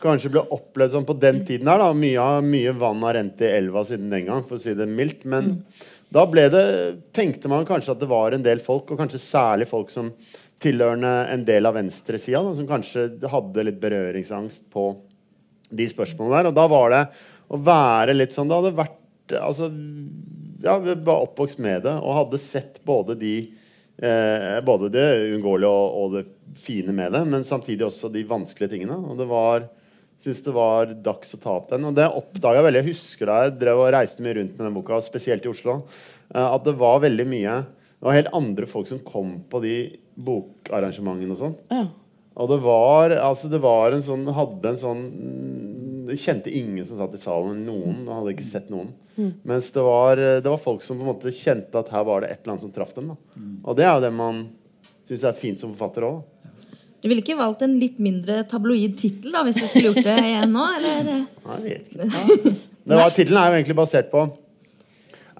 kanskje 0.00 0.32
ble 0.32 0.42
opplevd 0.56 0.96
sånn 0.96 1.06
på 1.06 1.14
den 1.20 1.44
tiden 1.46 1.68
her. 1.68 1.78
da, 1.78 1.92
Mye, 1.94 2.24
mye 2.42 2.72
vann 2.72 3.04
har 3.04 3.14
rent 3.14 3.40
i 3.44 3.52
elva 3.52 3.84
siden 3.84 4.10
den 4.10 4.26
gang, 4.26 4.42
for 4.48 4.56
å 4.56 4.62
si 4.62 4.74
det 4.74 4.88
mildt. 4.88 5.26
Men 5.28 5.60
da 6.10 6.24
det, 6.26 6.64
tenkte 7.14 7.50
man 7.50 7.66
kanskje 7.66 7.94
at 7.94 8.00
det 8.00 8.10
var 8.10 8.34
en 8.34 8.44
del 8.44 8.62
folk, 8.62 8.90
og 8.90 8.98
kanskje 8.98 9.22
særlig 9.22 9.68
folk 9.70 9.92
som 9.94 10.10
tilhørende 10.60 11.12
en 11.32 11.44
del 11.46 11.68
av 11.68 11.76
venstresida, 11.78 12.42
som 12.54 12.68
kanskje 12.68 13.06
hadde 13.30 13.64
litt 13.64 13.80
berøringsangst 13.80 14.66
på 14.74 14.90
de 15.70 15.86
spørsmålene 15.88 16.36
der. 16.36 16.50
Og 16.50 16.56
da 16.58 16.66
var 16.70 16.92
det 16.92 17.04
å 17.50 17.60
være 17.62 18.16
litt 18.16 18.34
sånn 18.34 18.50
Det 18.50 18.58
hadde 18.58 18.78
vært 18.78 18.96
Altså 19.30 19.68
ja, 20.60 20.74
vi 20.82 20.96
var 21.06 21.22
oppvokst 21.22 21.60
med 21.62 21.84
det 21.86 21.92
og 21.94 22.16
hadde 22.16 22.40
sett 22.42 22.80
både 22.84 23.14
de 23.18 23.34
eh, 24.02 24.56
Både 24.66 24.90
det 24.90 25.06
uunngåelige 25.30 25.70
og, 25.70 25.94
og 26.00 26.16
det 26.16 26.24
fine 26.58 26.92
med 26.92 27.14
det, 27.14 27.22
men 27.30 27.46
samtidig 27.46 27.86
også 27.86 28.10
de 28.10 28.24
vanskelige 28.26 28.74
tingene. 28.74 28.96
Og 29.06 29.18
det 29.20 29.28
var 29.30 29.68
Syns 30.20 30.42
det 30.44 30.52
var 30.52 30.90
dags 31.00 31.32
å 31.32 31.40
ta 31.40 31.54
opp 31.56 31.70
den. 31.72 31.86
Og 31.88 31.96
det 31.96 32.04
oppdaga 32.08 32.60
jeg 32.60 32.66
veldig. 32.68 32.82
Jeg 32.82 32.92
husker 32.92 33.30
da 33.30 33.38
jeg 33.44 33.54
drev 33.62 33.80
og 33.80 33.92
reiste 33.94 34.24
mye 34.24 34.36
rundt 34.36 34.58
med 34.58 34.66
den 34.66 34.76
boka, 34.76 34.98
spesielt 35.04 35.46
i 35.46 35.52
Oslo, 35.52 35.78
eh, 36.34 36.44
at 36.44 36.66
det 36.66 36.76
var 36.80 37.00
veldig 37.06 37.28
mye 37.30 37.60
Det 38.00 38.08
var 38.08 38.16
helt 38.16 38.36
andre 38.36 38.64
folk 38.64 38.88
som 38.88 39.00
kom 39.04 39.32
på 39.52 39.58
de 39.60 39.74
bokarrangementene 40.16 41.34
og 41.34 41.40
sånn. 41.40 41.56
Ja. 41.68 41.82
Og 42.40 42.48
det 42.48 42.60
var, 42.64 43.12
altså 43.20 43.50
det 43.52 43.58
var 43.60 43.92
en 43.92 44.04
sånn 44.06 44.22
Hadde 44.32 44.70
en 44.70 44.78
sånn 44.80 45.00
Jeg 46.08 46.20
kjente 46.22 46.52
ingen 46.54 46.86
som 46.88 46.96
satt 47.00 47.16
i 47.16 47.20
salen. 47.20 47.64
Noen. 47.66 48.06
Jeg 48.06 48.14
hadde 48.14 48.32
ikke 48.36 48.48
sett 48.48 48.70
noen. 48.72 48.94
Mens 49.44 49.68
det 49.74 49.82
var, 49.84 50.16
det 50.16 50.48
var 50.48 50.60
folk 50.62 50.82
som 50.82 50.96
på 50.96 51.04
en 51.04 51.10
måte 51.12 51.32
kjente 51.34 51.76
at 51.76 51.90
her 51.92 52.06
var 52.08 52.22
det 52.24 52.30
et 52.32 52.40
eller 52.40 52.54
annet 52.54 52.64
som 52.64 52.72
traff 52.72 52.94
dem. 52.96 53.12
Da. 53.12 53.18
Og 53.68 53.76
det 53.76 53.84
er 53.84 53.92
jo 53.92 54.04
det 54.06 54.12
man 54.16 54.40
syns 55.08 55.24
er 55.28 55.36
fint 55.36 55.60
som 55.60 55.74
forfatter 55.74 56.06
òg. 56.08 56.22
Du 57.00 57.08
ville 57.08 57.22
ikke 57.24 57.38
valgt 57.38 57.62
en 57.64 57.78
litt 57.80 57.98
mindre 58.02 58.42
tabloid 58.48 58.98
tittel 59.00 59.36
hvis 59.46 59.56
du 59.56 59.64
skulle 59.64 59.90
gjort 59.90 60.04
det 60.04 60.16
igjen 60.20 60.52
nå? 60.52 60.66
eller? 60.76 61.08
Jeg 61.54 61.64
vet 61.64 61.88
ikke. 61.88 62.54
Var, 62.90 63.14
tittelen 63.14 63.40
er 63.40 63.48
jo 63.50 63.58
egentlig 63.60 63.76
basert 63.78 64.10
på 64.12 64.24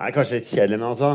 Nei, 0.00 0.08
Kanskje 0.14 0.38
litt 0.38 0.48
kjedelig, 0.48 0.78
men 0.78 0.88
altså 0.88 1.10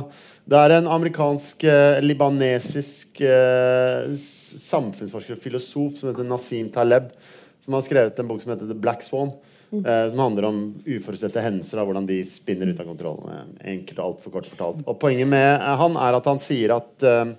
Det 0.46 0.60
er 0.60 0.76
en 0.76 0.90
amerikansk, 0.94 1.66
eh, 1.66 1.98
libanesisk 2.06 3.22
eh, 3.26 4.12
samfunnsforsker 4.20 5.34
og 5.34 5.42
filosof 5.42 5.98
som 5.98 6.12
heter 6.12 6.28
Nasim 6.30 6.70
Taleb, 6.74 7.10
som 7.66 7.74
har 7.74 7.86
skrevet 7.86 8.22
en 8.22 8.30
bok 8.30 8.44
som 8.44 8.54
heter 8.54 8.70
The 8.70 8.78
Black 8.78 9.02
Swan. 9.08 9.34
Eh, 9.74 10.10
som 10.12 10.22
handler 10.22 10.46
om 10.52 10.60
uforutsette 10.86 11.42
hendelser 11.42 11.82
og 11.82 11.90
hvordan 11.90 12.06
de 12.08 12.20
spinner 12.30 12.70
ut 12.70 12.80
av 12.80 12.88
kontroll. 12.88 13.24
Eh, 13.32 13.74
Enkelt 13.74 13.98
og 14.00 14.06
altfor 14.12 14.36
kort 14.38 14.50
fortalt. 14.52 14.86
Og 14.86 15.00
Poenget 15.02 15.28
med 15.34 15.48
eh, 15.56 15.74
han 15.82 15.98
er 16.00 16.20
at 16.20 16.30
han 16.30 16.42
sier 16.42 16.76
at 16.78 17.08
eh, 17.10 17.34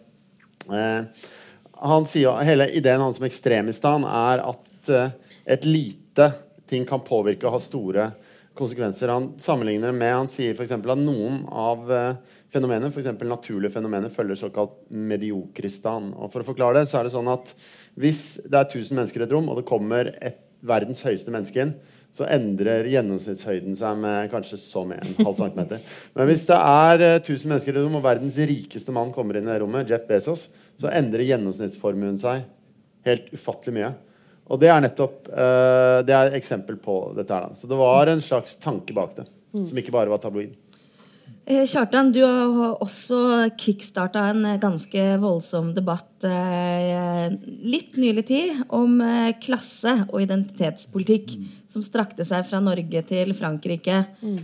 eh, 0.74 1.28
han 1.76 2.06
sier, 2.08 2.42
Hele 2.46 2.68
ideen 2.70 3.00
hans 3.00 3.18
som 3.18 3.26
ekstremistan 3.28 4.06
er 4.08 4.42
at 4.44 4.92
uh, 4.92 5.10
et 5.44 5.66
lite 5.68 6.30
ting 6.66 6.86
kan 6.88 7.04
påvirke 7.04 7.46
og 7.46 7.56
ha 7.56 7.60
store 7.62 8.06
konsekvenser. 8.56 9.12
Han 9.12 9.34
sammenligner 9.40 9.92
med 9.92 10.14
Han 10.14 10.30
sier 10.30 10.56
f.eks. 10.56 10.72
at 10.72 11.02
noen 11.02 11.42
av 11.52 11.90
uh, 11.90 12.38
fenomener, 12.52 12.90
f.eks. 12.90 13.12
naturlige 13.20 13.74
fenomener, 13.76 14.12
følger 14.12 14.40
såkalt 14.40 14.78
mediokristan. 14.88 16.12
Og 16.16 16.32
For 16.32 16.42
å 16.42 16.48
forklare 16.48 16.80
det, 16.80 16.88
så 16.90 17.00
er 17.00 17.08
det 17.08 17.14
sånn 17.16 17.30
at 17.32 17.52
hvis 18.00 18.24
det 18.46 18.56
er 18.56 18.70
1000 18.70 18.96
mennesker 18.96 19.22
i 19.22 19.28
et 19.28 19.36
rom, 19.36 19.50
og 19.52 19.60
det 19.60 19.68
kommer 19.68 20.10
et 20.16 20.40
verdens 20.66 21.04
høyeste 21.06 21.32
menneske 21.34 21.62
inn, 21.62 21.76
så 22.14 22.24
endrer 22.32 22.88
gjennomsnittshøyden 22.88 23.76
seg 23.76 23.98
med 24.00 24.30
kanskje 24.32 24.58
så 24.60 24.86
med 24.88 25.02
en 25.02 25.26
halv 25.26 25.36
centimeter. 25.36 25.82
Men 26.16 26.30
hvis 26.30 26.46
det 26.48 26.56
er 26.56 27.04
1000 27.18 27.50
mennesker 27.50 27.72
i 27.72 27.76
et 27.76 27.82
rom, 27.82 27.98
og 27.98 28.06
verdens 28.06 28.38
rikeste 28.48 28.94
mann 28.94 29.12
kommer 29.14 29.36
inn 29.36 29.48
i 29.48 29.52
det 29.52 29.60
rommet, 29.60 29.90
Jeff 29.92 30.06
Bezos, 30.08 30.46
så 30.80 30.90
endrer 30.92 31.26
gjennomsnittsformuen 31.28 32.16
seg 32.20 32.46
helt 33.06 33.28
ufattelig 33.36 33.76
mye. 33.76 33.92
Og 34.46 34.60
det 34.62 34.70
er 34.70 34.82
nettopp 34.82 35.26
uh, 35.28 36.02
det 36.06 36.14
er 36.14 36.30
et 36.30 36.38
eksempel 36.38 36.78
på 36.80 36.98
dette. 37.16 37.34
her. 37.34 37.50
Så 37.58 37.68
det 37.70 37.78
var 37.78 38.10
en 38.10 38.22
slags 38.22 38.56
tanke 38.62 38.94
bak 38.96 39.16
det, 39.18 39.26
mm. 39.52 39.66
som 39.68 39.82
ikke 39.82 39.94
bare 39.94 40.12
var 40.12 40.22
tabloid. 40.22 40.54
Eh, 41.46 41.62
Kjartan, 41.62 42.08
du 42.10 42.24
har 42.26 42.72
også 42.82 43.46
kickstarta 43.54 44.24
en 44.32 44.56
ganske 44.58 45.02
voldsom 45.22 45.68
debatt 45.76 46.24
eh, 46.26 47.28
litt 47.62 47.94
nylig 48.02 48.24
tid 48.26 48.64
om 48.74 48.96
eh, 48.98 49.30
klasse 49.38 49.92
og 50.08 50.24
identitetspolitikk, 50.24 51.36
mm. 51.38 51.52
som 51.70 51.84
strakte 51.86 52.26
seg 52.26 52.42
fra 52.48 52.58
Norge 52.58 53.04
til 53.06 53.30
Frankrike. 53.38 54.00
Mm. 54.26 54.40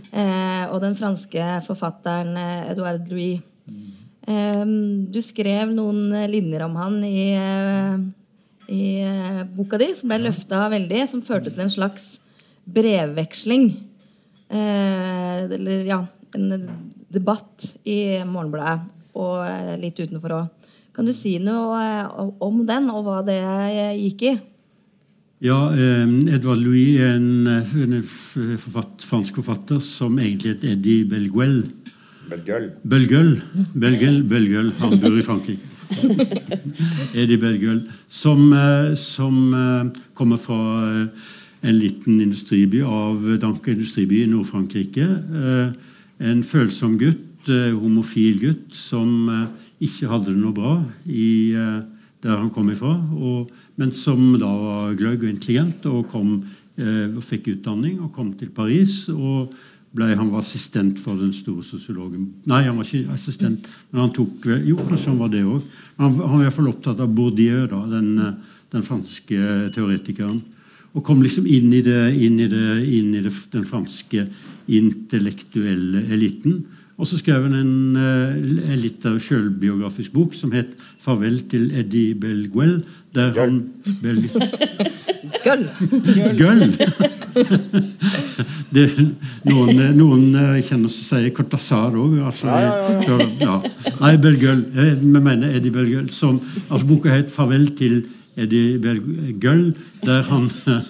Og 0.71 0.79
den 0.85 0.95
franske 0.95 1.49
forfatteren 1.67 2.39
Edouard 2.71 3.11
Louis. 3.11 3.43
Mm. 3.67 5.11
du 5.11 5.19
skrev 5.23 5.71
noen 5.71 6.11
linjer 6.31 6.63
om 6.63 6.75
han 6.79 6.99
i 7.03 7.31
i 8.71 8.83
boka 9.55 9.77
di, 9.79 9.89
som 9.95 10.11
ble 10.11 10.21
løfta 10.23 10.65
veldig, 10.71 11.03
som 11.11 11.23
førte 11.23 11.51
til 11.51 11.65
en 11.65 11.71
slags 11.71 12.05
brevveksling. 12.63 13.73
Eller 14.49 15.83
ja, 15.89 15.99
en 16.35 16.92
debatt 17.13 17.69
i 17.85 18.19
Morgenbladet 18.25 18.81
og 19.13 19.79
litt 19.81 19.99
utenfor 20.01 20.37
òg. 20.39 20.63
Kan 20.93 21.07
du 21.09 21.13
si 21.15 21.39
noe 21.41 21.77
eh, 21.81 22.25
om 22.45 22.59
den, 22.69 22.89
og 22.93 23.07
hva 23.07 23.21
det 23.25 23.39
gikk 23.97 24.27
i? 24.29 24.33
Ja, 25.43 25.57
eh, 25.73 26.03
Edvard 26.35 26.61
Louis 26.61 26.99
er 27.01 27.15
en, 27.17 28.03
forfatt, 28.05 29.01
fransk 29.09 29.39
forfatter 29.41 29.81
som 29.81 30.19
egentlig 30.21 30.53
het 30.53 30.67
Eddie 30.69 31.07
Belguel. 31.09 31.63
Belguel. 32.29 32.69
Belguel. 32.85 33.33
Belguel, 33.73 34.19
Belguel. 34.29 34.69
Han 34.83 34.99
bor 35.01 35.17
i 35.17 35.25
Frankrike. 35.25 35.71
Eddie 37.19 37.41
Belguel, 37.41 37.81
som, 38.07 38.45
eh, 38.53 38.93
som, 38.93 39.41
kommer 40.13 40.37
fra 40.37 40.59
en 41.63 41.79
liten 41.79 42.21
industriby 42.21 42.83
av 42.85 43.25
Danke 43.41 43.73
industriby 43.73 44.21
i 44.21 44.29
Nord-Frankrike. 44.29 45.09
En 46.21 46.43
følsom 46.45 46.97
gutt, 47.01 47.49
homofil 47.49 48.37
gutt, 48.39 48.75
som 48.77 49.27
ikke 49.83 50.07
hadde 50.11 50.31
det 50.31 50.39
noe 50.39 50.55
bra 50.55 50.75
i, 51.09 51.51
der 52.23 52.37
han 52.39 52.51
kom 52.53 52.69
ifra, 52.71 52.93
og, 53.17 53.49
men 53.75 53.91
som 53.97 54.21
da 54.39 54.47
var 54.47 54.93
gløgg 54.95 55.25
og 55.25 55.31
intelligent 55.33 55.87
og 55.89 56.05
kom, 56.11 56.37
fikk 56.77 57.49
utdanning 57.57 57.97
og 57.99 58.13
kom 58.15 58.31
til 58.39 58.53
Paris. 58.53 59.09
og 59.11 59.51
ble, 59.93 60.09
han 60.17 60.31
var 60.33 60.41
assistent 60.41 60.97
for 61.01 61.19
den 61.19 61.33
store 61.35 61.63
sosiologen. 61.65 62.25
Nei, 62.49 62.63
han 62.65 62.79
var 62.79 62.87
ikke 62.87 63.13
assistent, 63.13 63.67
men 63.91 64.01
han 64.01 64.13
tok 64.15 64.47
Jo, 64.65 64.79
kanskje 64.81 65.11
han 65.11 65.21
var 65.21 65.29
det 65.33 65.43
òg. 65.45 65.67
Han, 65.99 66.15
han, 66.17 66.31
var 66.31 66.39
i 66.39 66.47
hvert 66.47 66.57
fall 66.57 66.71
opptatt 66.71 67.03
av 67.03 67.13
Bourdieu, 67.13 67.67
da, 67.69 67.83
den, 67.91 68.09
den, 68.73 68.85
franske 68.85 69.69
teoretikeren. 69.75 70.41
Og 70.93 71.05
kom 71.05 71.21
liksom 71.21 71.45
inn 71.49 71.69
i, 71.73 71.83
det, 71.85 72.01
inn 72.25 72.39
i, 72.41 72.49
det, 72.49 72.65
inn 72.89 73.13
i 73.17 73.21
det, 73.25 73.33
den 73.53 73.67
franske 73.69 74.25
intellektuelle 74.67 76.05
eliten. 76.13 76.63
Og 76.97 77.09
så 77.09 77.17
skrev 77.17 77.47
han 77.47 77.55
en, 77.57 77.97
en 77.97 78.79
litt 78.79 79.05
av 79.09 79.17
sjølbiografisk 79.23 80.13
bok 80.13 80.35
som 80.37 80.53
het 80.53 80.77
'Farvel 81.01 81.41
til 81.49 81.71
Eddie 81.73 82.13
Belguel'. 82.13 82.83
Der 83.13 83.33
han 83.37 83.69
Bel 84.01 84.29
Gull. 85.43 85.65
Gull. 86.37 86.61
det, 88.75 88.85
noen, 89.47 89.81
noen 89.97 90.23
eh, 90.39 90.59
kjenner 90.63 90.91
som 90.91 91.07
sier 91.07 91.33
Cortazar 91.35 91.95
òg. 91.99 92.17
Altså, 92.23 92.47
ja, 92.47 92.73
ja, 93.07 93.17
ja. 93.41 93.57
Nei, 93.99 94.15
Belgull. 94.21 94.63
Eh, 94.75 94.93
vi 95.01 95.11
mener 95.19 95.55
Eddie 95.57 95.73
Belguel. 95.73 96.09
Som, 96.13 96.39
altså, 96.69 96.85
boka 96.87 97.13
het 97.13 97.31
'Farvel 97.33 97.69
til 97.77 98.03
Eddie 98.37 98.79
Belguel', 98.79 99.73
der 100.05 100.21
han 100.29 100.49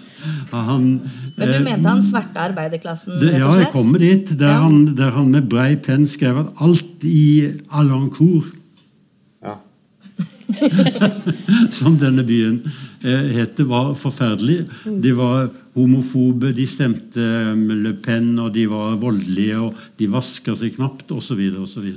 han, 0.51 1.01
Men 1.36 1.50
du 1.50 1.60
mente 1.65 1.89
han 1.89 2.04
svarte 2.06 2.41
arbeiderklassen? 2.41 3.17
Det, 3.22 3.32
ja, 3.41 3.50
jeg 3.58 3.72
kommer 3.74 4.02
dit. 4.04 4.34
Der, 4.38 4.52
ja. 4.54 4.62
han, 4.65 4.93
der 4.98 5.13
han 5.15 5.32
med 5.34 5.48
brei 5.50 5.74
penn 5.82 6.06
skrev 6.10 6.43
at 6.43 6.63
alt 6.63 7.08
i 7.08 7.54
Alancourt 7.74 8.54
ja. 9.43 9.58
Som 11.78 11.98
denne 12.02 12.26
byen 12.28 12.60
eh, 13.02 13.32
het, 13.39 13.60
var 13.67 13.93
forferdelig. 14.00 14.63
De 14.86 15.13
var 15.17 15.50
homofobe, 15.74 16.54
de 16.54 16.67
stemte 16.69 17.24
Le 17.58 17.96
Pen, 17.98 18.36
og 18.39 18.54
de 18.54 18.67
var 18.69 19.00
voldelige, 19.02 19.58
og 19.58 19.80
de 19.98 20.10
vaska 20.13 20.54
seg 20.60 20.78
knapt, 20.78 21.10
osv. 21.15 21.41
osv. 21.63 21.89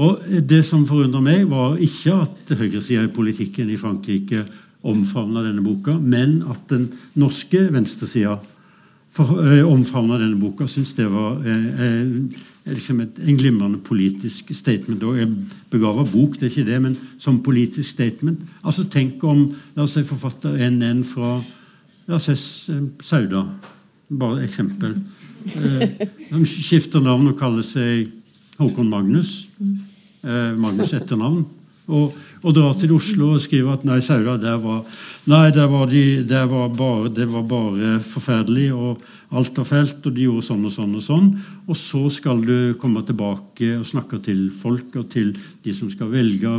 Og 0.00 0.24
det 0.48 0.62
som 0.64 0.86
forundrer 0.88 1.22
meg, 1.24 1.44
var 1.50 1.76
ikke 1.82 2.16
at 2.24 2.56
høyresida 2.56 3.04
i 3.04 3.12
politikken 3.12 3.70
i 3.70 3.78
Frankrike 3.80 4.46
omfavna 4.82 5.42
denne 5.44 5.64
boka, 5.64 5.96
men 5.98 6.40
at 6.48 6.62
den 6.72 6.88
norske 7.20 7.66
venstresida 7.72 8.38
eh, 9.18 9.64
omfavna 9.66 10.18
denne 10.20 10.40
boka. 10.40 10.68
Syns 10.70 10.94
det 10.96 11.08
var 11.12 11.42
eh, 11.44 11.84
eh, 11.84 12.40
liksom 12.70 13.02
et, 13.04 13.20
en 13.20 13.38
glimrende 13.38 13.80
politisk 13.84 14.54
statement. 14.56 15.04
Og 15.04 15.20
en 15.20 15.36
begava 15.72 16.04
bok, 16.08 16.38
det 16.40 16.48
er 16.48 16.54
ikke 16.54 16.70
det, 16.70 16.82
men 16.82 16.98
som 17.20 17.42
politisk 17.44 17.90
statement. 17.90 18.40
Altså 18.64 18.86
Tenk 18.88 19.24
om 19.24 19.50
la 19.76 19.84
oss 19.84 19.98
si 19.98 20.06
forfatter 20.06 20.56
NN 20.70 21.04
fra 21.08 21.38
La 22.10 22.16
oss 22.16 22.26
si 22.26 22.74
Sauda. 23.06 23.44
Bare 24.10 24.42
eksempel. 24.42 24.96
Eh, 25.46 26.08
de 26.32 26.40
skifter 26.48 27.02
navn 27.04 27.30
og 27.30 27.36
kaller 27.38 27.62
seg 27.62 28.08
Håkon 28.58 28.90
Magnus. 28.90 29.44
Eh, 29.60 30.56
Magnus 30.58 30.94
etternavn. 30.96 31.44
Og, 31.90 32.16
og 32.40 32.54
drar 32.56 32.76
til 32.80 32.94
Oslo 32.96 33.34
og 33.34 33.42
skriver 33.44 33.76
at 33.76 33.86
nei, 33.88 33.98
Sauda, 34.04 34.36
der 34.40 34.60
var, 34.62 34.84
nei, 35.30 35.46
der 35.54 35.68
var, 35.70 35.90
de, 35.90 36.04
der 36.28 36.46
var 36.50 36.70
bare, 36.74 37.10
det 37.12 37.28
var 37.30 37.44
bare 37.48 37.98
forferdelig, 38.04 38.70
og 38.72 39.02
alt 39.36 39.60
var 39.60 39.68
fælt, 39.68 40.00
og 40.06 40.16
de 40.16 40.24
gjorde 40.26 40.46
sånn 40.48 40.64
og 40.66 40.74
sånn 40.74 40.96
og 40.96 41.04
sånn. 41.04 41.28
Og 41.68 41.76
så 41.78 42.06
skal 42.12 42.40
du 42.46 42.56
komme 42.80 43.04
tilbake 43.06 43.74
og 43.76 43.86
snakke 43.86 44.22
til 44.24 44.48
folk 44.54 44.96
og 44.98 45.10
til 45.12 45.34
de 45.64 45.76
som 45.76 45.92
skal 45.92 46.10
velge 46.10 46.56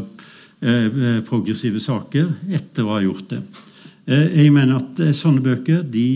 eh, 0.61 1.19
progressive 1.27 1.81
saker 1.83 2.29
etter 2.53 2.85
å 2.85 2.95
ha 2.95 3.03
gjort 3.03 3.33
det. 3.33 3.41
Eh, 4.09 4.43
jeg 4.43 4.51
mener 4.53 4.79
at 4.79 4.99
eh, 5.03 5.13
sånne 5.15 5.43
bøker 5.45 5.85
de 5.85 6.09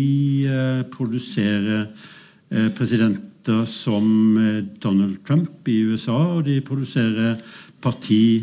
eh, 0.49 0.83
produserer 0.91 1.87
presidenter 2.77 3.63
som 3.67 4.05
Donald 4.79 5.17
Trump 5.25 5.67
i 5.67 5.79
USA, 5.89 6.15
og 6.37 6.43
de 6.45 6.59
produserer 6.63 7.39
parti 7.83 8.37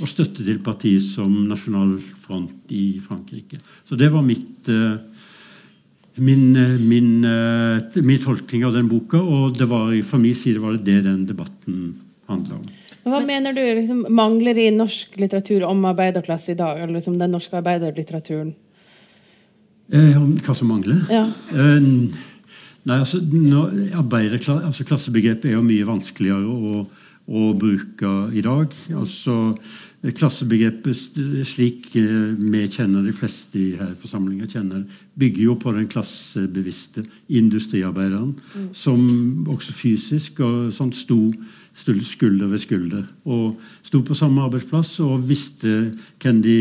og 0.00 0.10
støtte 0.10 0.44
til 0.44 0.58
partiet 0.64 1.04
som 1.04 1.32
Nasjonal 1.48 1.96
Front 2.20 2.72
i 2.74 2.98
Frankrike. 3.02 3.60
Så 3.84 3.98
det 3.98 4.10
var 4.12 4.24
mitt 4.26 4.70
min, 6.16 6.46
min, 6.88 7.10
min 7.94 8.20
tolkning 8.24 8.64
av 8.64 8.72
den 8.72 8.88
boka, 8.88 9.20
og 9.20 9.58
det 9.58 9.68
var, 9.68 9.90
for 10.08 10.22
min 10.22 10.34
side 10.34 10.62
var 10.62 10.78
det 10.78 10.86
det 10.88 11.02
den 11.10 11.26
debatten 11.28 11.90
handla 12.30 12.56
om. 12.56 12.68
Hva 13.06 13.20
mener 13.22 13.54
du 13.54 13.62
liksom, 13.62 14.02
mangler 14.10 14.58
i 14.58 14.70
norsk 14.74 15.14
litteratur 15.20 15.62
om 15.68 15.84
arbeiderklasse 15.86 16.56
i 16.56 16.58
dag? 16.58 16.80
Eller 16.80 16.96
liksom 16.96 17.18
den 17.20 17.36
norske 17.36 17.54
arbeiderlitteraturen? 17.60 18.54
Eh, 19.94 20.16
hva 20.42 20.54
som 20.58 20.72
mangler? 20.72 21.04
Ja. 21.12 21.22
Eh, 21.54 21.86
nei, 22.86 22.96
altså, 22.98 23.20
altså, 23.22 24.86
Klassebegrepet 24.88 25.52
er 25.52 25.54
jo 25.54 25.66
mye 25.66 25.86
vanskeligere 25.86 26.50
å, 26.50 26.82
å 27.30 27.46
bruke 27.54 28.14
i 28.34 28.42
dag. 28.42 28.74
Altså, 28.98 29.38
Klassebegrepet 30.14 31.16
slik 31.48 31.88
eh, 31.98 32.34
vi 32.38 32.62
kjenner 32.70 33.02
de 33.02 33.14
fleste 33.16 33.58
i 33.58 33.66
her 33.78 33.94
forsamlinga 33.98 34.46
kjenner, 34.50 34.84
bygger 35.18 35.48
jo 35.48 35.56
på 35.58 35.72
den 35.74 35.88
klassebevisste 35.90 37.02
industriarbeideren, 37.26 38.34
mm. 38.36 38.68
som 38.76 39.00
også 39.50 39.74
fysisk 39.74 40.42
og 40.46 40.68
sånt 40.76 40.98
sto 40.98 41.18
skulder 41.76 42.46
ved 42.52 42.62
skulder. 42.62 43.02
Og 43.24 43.56
sto 43.84 44.02
på 44.06 44.16
samme 44.16 44.44
arbeidsplass 44.46 44.98
og 45.04 45.26
visste 45.28 45.90
hvem, 46.22 46.40
de, 46.44 46.58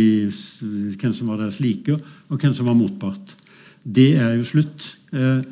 hvem 0.97 1.13
som 1.13 1.29
var 1.31 1.43
deres 1.43 1.61
like, 1.63 1.95
og 2.29 2.39
hvem 2.41 2.55
som 2.55 2.71
var 2.71 2.79
motpart. 2.79 3.37
Det 3.83 4.15
er 4.17 4.35
jo 4.39 4.47
slutt 4.47 4.89
eh, 5.13 5.45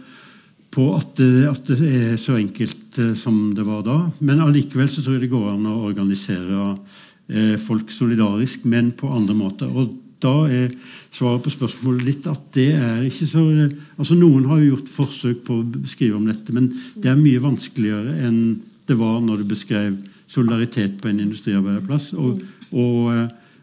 på 0.74 0.90
at, 0.98 1.20
at, 1.22 1.68
det 1.70 1.90
er 1.94 2.16
så 2.18 2.38
enkelt 2.40 2.98
eh, 2.98 3.14
som 3.18 3.52
det 3.56 3.66
var 3.68 3.84
da. 3.86 3.98
Men 4.26 4.42
allikevel 4.42 4.90
så 4.90 5.04
tror 5.04 5.18
jeg 5.18 5.28
det 5.28 5.34
går 5.34 5.52
an 5.54 5.70
å 5.70 5.84
organisere 5.86 6.62
eh, 6.72 7.02
folk 7.64 7.92
solidarisk, 7.96 8.66
men 8.68 8.90
på 9.00 9.08
andre 9.08 9.34
måter. 9.38 9.70
Og 9.72 9.94
da 10.24 10.34
er 10.52 10.74
svaret 11.14 11.44
på 11.44 11.52
spørsmålet 11.54 12.06
litt 12.08 12.28
at 12.32 12.44
det 12.56 12.70
er 12.78 13.04
ikke 13.08 13.28
så 13.28 13.44
altså 13.98 14.18
Noen 14.18 14.48
har 14.50 14.62
jo 14.62 14.74
gjort 14.74 14.92
forsøk 14.92 15.44
på 15.48 15.60
å 15.60 15.86
skrive 15.90 16.20
om 16.20 16.28
dette, 16.30 16.56
men 16.56 16.72
det 16.96 17.12
er 17.12 17.20
mye 17.20 17.44
vanskeligere 17.44 18.18
enn 18.28 18.42
det 18.88 18.98
var 19.00 19.22
når 19.24 19.44
du 19.44 19.54
beskrev 19.54 19.96
solidaritet 20.34 21.00
på 21.02 21.10
en 21.10 21.22
industriarbeiderplass, 21.24 22.12
og, 22.18 22.42
og, 22.72 23.10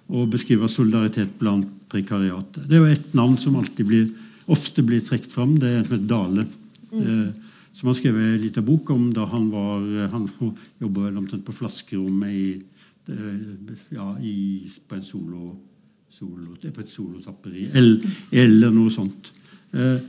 og 0.09 0.33
beskrive 0.33 0.69
solidaritet 0.71 1.33
blant 1.41 1.69
prekariatet. 1.91 2.65
Det 2.69 2.77
er 2.77 2.85
jo 2.85 2.95
et 2.95 3.15
navn 3.19 3.37
som 3.41 3.57
alltid 3.59 3.89
blir, 3.89 4.11
ofte 4.51 4.85
blir 4.87 5.03
trukket 5.05 5.33
fram. 5.35 5.57
Det 5.59 5.69
er 5.69 5.81
en 5.81 5.87
som 5.89 5.97
heter 5.97 6.11
Dale. 6.13 6.47
Eh, 6.91 7.49
som 7.75 7.91
har 7.91 7.97
skrevet 7.99 8.35
ei 8.35 8.43
lita 8.43 8.63
bok 8.67 8.91
om 8.93 9.09
da 9.15 9.25
han 9.31 9.45
var 9.53 9.85
Han 10.11 10.25
jobba 10.83 11.13
på 11.47 11.55
flaskerommet 11.55 12.31
i, 12.35 12.47
eh, 12.59 12.80
ja, 13.95 14.13
i, 14.21 14.71
på 14.89 14.97
en 14.99 15.05
solo, 15.05 15.51
solo, 16.11 16.55
på 16.61 16.85
et 16.85 16.95
solotapperi, 16.95 17.69
eller, 17.75 18.17
eller 18.45 18.75
noe 18.75 18.93
sånt. 18.95 19.33
Eh, 19.75 20.01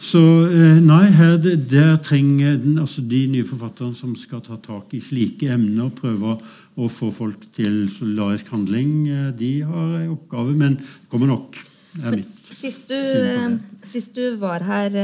så 0.00 0.20
eh, 0.50 0.80
nei, 0.82 1.06
her 1.14 1.36
der 1.38 1.94
trenger 2.02 2.58
altså 2.82 3.02
de 3.06 3.24
nye 3.30 3.46
forfatterne 3.46 3.94
som 3.96 4.14
skal 4.18 4.42
ta 4.44 4.58
tak 4.62 4.92
i 4.96 5.00
slike 5.02 5.48
emner, 5.54 5.92
prøve 5.94 6.34
å 6.74 6.88
få 6.90 7.12
folk 7.14 7.46
til 7.54 7.86
solidarisk 7.94 8.50
handling, 8.52 8.90
eh, 9.08 9.30
de 9.38 9.52
har 9.64 9.94
en 10.02 10.16
oppgave, 10.16 10.56
men 10.58 10.76
det 10.80 11.08
kommer 11.12 11.30
nok. 11.30 11.60
er 12.02 12.16
mitt 12.18 12.30
Sist 12.54 12.88
du, 12.88 12.94
eh, 12.94 13.56
sist 13.82 14.14
du, 14.14 14.36
var 14.36 14.62
her 14.62 14.94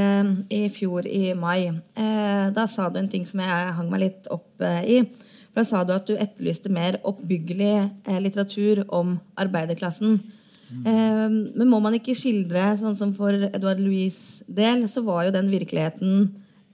i 0.50 0.68
fjor 0.70 1.06
i 1.06 1.32
mai, 1.34 1.72
da 1.96 2.66
sa 2.70 2.88
du 2.90 2.98
en 3.00 3.08
ting 3.10 3.24
som 3.26 3.40
jeg 3.40 3.72
hang 3.74 3.88
meg 3.90 4.00
litt 4.04 4.28
opp 4.30 4.62
i. 4.62 5.00
For 5.50 5.62
Da 5.62 5.66
sa 5.66 5.84
du 5.84 5.94
at 5.94 6.06
du 6.06 6.14
etterlyste 6.14 6.70
mer 6.72 7.00
oppbyggelig 7.04 7.90
litteratur 8.22 8.84
om 8.88 9.18
arbeiderklassen. 9.36 10.20
Mm. 10.70 11.50
men 11.58 11.66
må 11.66 11.80
man 11.82 11.96
ikke 11.96 12.14
skildre 12.14 12.76
sånn 12.78 12.94
som 12.94 13.10
for 13.16 13.34
Edvard 13.34 13.80
Louis' 13.82 14.44
del, 14.46 14.84
så 14.86 15.02
var 15.02 15.24
jo 15.26 15.32
den 15.34 15.48
virkeligheten 15.50 16.28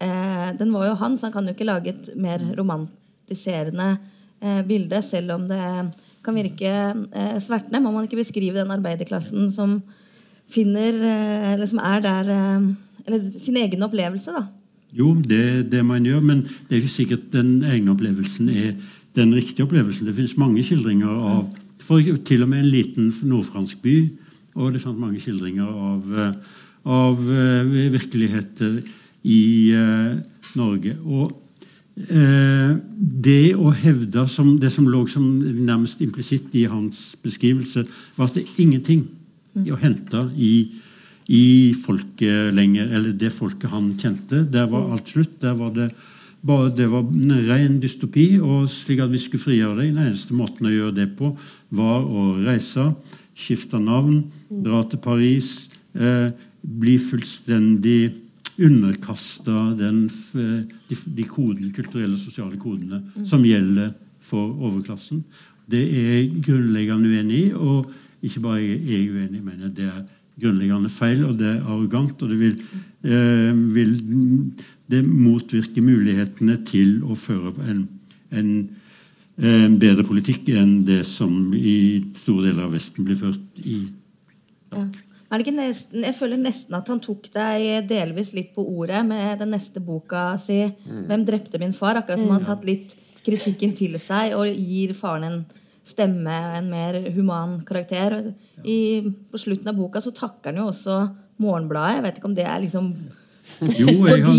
eh, 0.05 0.51
Den 0.59 0.75
var 0.75 0.91
jo 0.91 0.99
han, 1.01 1.17
så 1.17 1.29
han 1.29 1.33
kan 1.33 1.49
jo 1.49 1.55
ikke 1.57 1.69
lage 1.69 1.95
et 1.95 2.11
mer 2.21 2.45
romantiserende 2.59 3.95
eh, 4.43 4.61
bilde, 4.69 5.01
selv 5.01 5.39
om 5.39 5.47
det 5.49 5.63
kan 6.27 6.37
virke 6.37 6.73
eh, 6.93 7.39
svertende. 7.41 7.81
Må 7.81 7.95
man 7.95 8.05
ikke 8.05 8.21
beskrive 8.21 8.59
den 8.59 8.75
arbeiderklassen 8.75 9.49
som 9.55 9.79
finner 10.47 11.01
Eller 11.55 11.67
som 11.67 11.81
er 11.83 12.03
der 12.05 12.29
Eller 13.07 13.25
sin 13.33 13.57
egen 13.59 13.83
opplevelse, 13.83 14.31
da? 14.31 14.45
Jo, 14.97 15.13
det, 15.21 15.41
er 15.45 15.63
det 15.71 15.85
man 15.85 16.05
gjør, 16.07 16.23
men 16.25 16.43
det 16.47 16.73
er 16.73 16.81
ikke 16.81 16.95
sikkert 16.95 17.33
den 17.35 17.59
egne 17.69 17.93
opplevelsen 17.93 18.49
er 18.49 18.75
den 19.17 19.35
riktige 19.37 19.67
opplevelsen. 19.67 20.07
Det 20.09 20.17
finnes 20.17 20.37
mange 20.41 20.65
skildringer 20.65 21.09
av 21.09 21.47
for 21.87 22.03
til 22.27 22.43
og 22.43 22.51
med 22.51 22.65
en 22.65 22.71
liten 22.73 23.11
nordfransk 23.29 23.83
by. 23.85 23.97
Og 24.57 24.73
det 24.73 24.83
fant 24.83 24.99
mange 24.99 25.21
skildringer 25.21 25.67
av, 25.69 26.15
eh, 26.17 26.55
av 26.89 27.19
uh, 27.21 27.75
virkeligheter 27.93 28.79
i 29.29 29.43
uh, 29.77 30.17
Norge. 30.57 30.95
Og 31.05 31.35
uh, 32.09 32.73
det 33.29 33.53
å 33.53 33.75
hevde 33.77 34.25
som, 34.33 34.55
det 34.61 34.73
som 34.73 34.89
lå 34.89 35.03
som 35.13 35.27
nærmest 35.43 36.01
implisitt 36.01 36.57
i 36.57 36.65
hans 36.71 37.11
beskrivelse, 37.23 37.85
var 38.17 38.31
at 38.31 38.39
det 38.39 38.47
er 38.47 38.65
ingenting 38.65 39.05
å 39.69 39.79
hente 39.81 40.25
i, 40.41 40.55
i 41.27 41.75
folket 41.75 42.55
lenger, 42.55 42.91
eller 42.95 43.17
det 43.19 43.33
folket 43.35 43.73
han 43.73 43.91
kjente. 43.99 44.45
Der 44.51 44.69
var 44.71 44.93
alt 44.95 45.09
slutt. 45.11 45.41
Der 45.43 45.57
var 45.59 45.73
det 45.75 45.91
bare 46.47 46.71
det 46.71 46.87
var 46.91 47.03
en 47.03 47.49
ren 47.49 47.81
dystopi. 47.81 48.39
og 48.39 48.69
slik 48.71 49.01
at 49.01 49.11
vi 49.11 49.19
skulle 49.19 49.43
frigjøre 49.43 49.81
det, 49.81 49.95
Den 49.95 50.07
eneste 50.07 50.35
måten 50.35 50.67
å 50.67 50.71
gjøre 50.71 50.95
det 50.95 51.17
på 51.17 51.37
var 51.71 52.05
å 52.05 52.45
reise, 52.45 52.95
skifte 53.35 53.79
navn, 53.79 54.31
dra 54.51 54.83
til 54.85 54.99
Paris, 54.99 55.69
eh, 55.95 56.31
bli 56.63 56.99
fullstendig 56.99 58.15
underkasta 58.59 59.77
de, 59.77 60.09
de 60.89 61.25
koden, 61.25 61.73
kulturelle 61.73 62.17
sosiale 62.17 62.57
kodene 62.57 63.03
som 63.27 63.45
gjelder 63.45 63.93
for 64.21 64.49
overklassen. 64.49 65.25
Det 65.69 65.83
er 65.83 66.07
jeg 66.15 66.43
grunnleggende 66.47 67.11
uenig 67.11 67.41
i, 67.49 67.53
og 67.53 67.91
ikke 68.23 68.41
bare 68.41 68.63
jeg 68.63 68.81
er 68.87 69.13
uenig, 69.13 69.43
men 69.43 69.75
det 69.75 69.85
er 69.85 70.07
grunnleggende 70.41 70.91
feil, 70.93 71.25
og 71.27 71.37
det 71.41 71.49
er 71.49 71.65
arrogant, 71.65 72.23
og 72.23 72.33
det 72.33 72.39
vil, 72.41 72.57
eh, 73.05 73.53
vil 73.75 73.95
det 74.91 75.03
motvirke 75.07 75.83
mulighetene 75.83 76.59
til 76.69 77.01
å 77.05 77.17
føre 77.19 77.55
en, 77.67 77.87
en, 78.31 78.51
en, 79.41 79.79
bedre 79.81 80.05
politikk 80.07 80.53
enn 80.55 80.85
det 80.87 81.03
som 81.09 81.55
i 81.57 82.05
store 82.21 82.51
deler 82.51 82.69
av 82.69 82.77
Vesten 82.77 83.07
blir 83.07 83.19
ført 83.19 83.65
i. 83.65 83.81
Ja. 84.75 84.87
Nesten, 85.27 86.05
jeg 86.07 86.15
føler 86.15 86.39
nesten 86.39 86.77
at 86.79 86.87
han 86.87 87.01
tok 87.03 87.27
deg 87.35 87.89
delvis 87.91 88.31
litt 88.37 88.53
på 88.55 88.63
ordet 88.63 89.01
med 89.09 89.41
den 89.43 89.51
neste 89.57 89.83
boka 89.83 90.37
si, 90.39 90.61
mm. 90.63 91.03
'Hvem 91.09 91.25
drepte 91.27 91.59
min 91.59 91.75
far?' 91.75 91.99
Akkurat 91.99 92.21
som 92.21 92.31
han 92.31 92.45
har 92.45 92.55
tatt 92.55 92.65
litt 92.65 92.95
kritikken 93.27 93.75
til 93.75 93.99
seg 93.99 94.37
og 94.39 94.47
gir 94.47 94.95
faren 94.95 95.27
en 95.27 95.41
stemme 95.87 96.39
og 96.49 96.57
en 96.59 96.73
mer 96.73 96.99
human 97.15 97.61
karakter. 97.67 98.19
I, 98.65 98.79
på 99.31 99.41
slutten 99.41 99.71
av 99.71 99.79
boka 99.79 100.03
så 100.03 100.15
takker 100.15 100.53
han 100.53 100.65
jo 100.65 100.73
også 100.73 100.99
Morgenbladet. 101.43 101.99
Jeg 101.99 102.05
vet 102.07 102.19
ikke 102.19 102.31
om 102.31 102.37
det 102.37 102.47
er 102.49 102.61
liksom 102.65 102.91
jo, 103.79 103.87
jeg 103.87 104.25
hadde, 104.27 104.33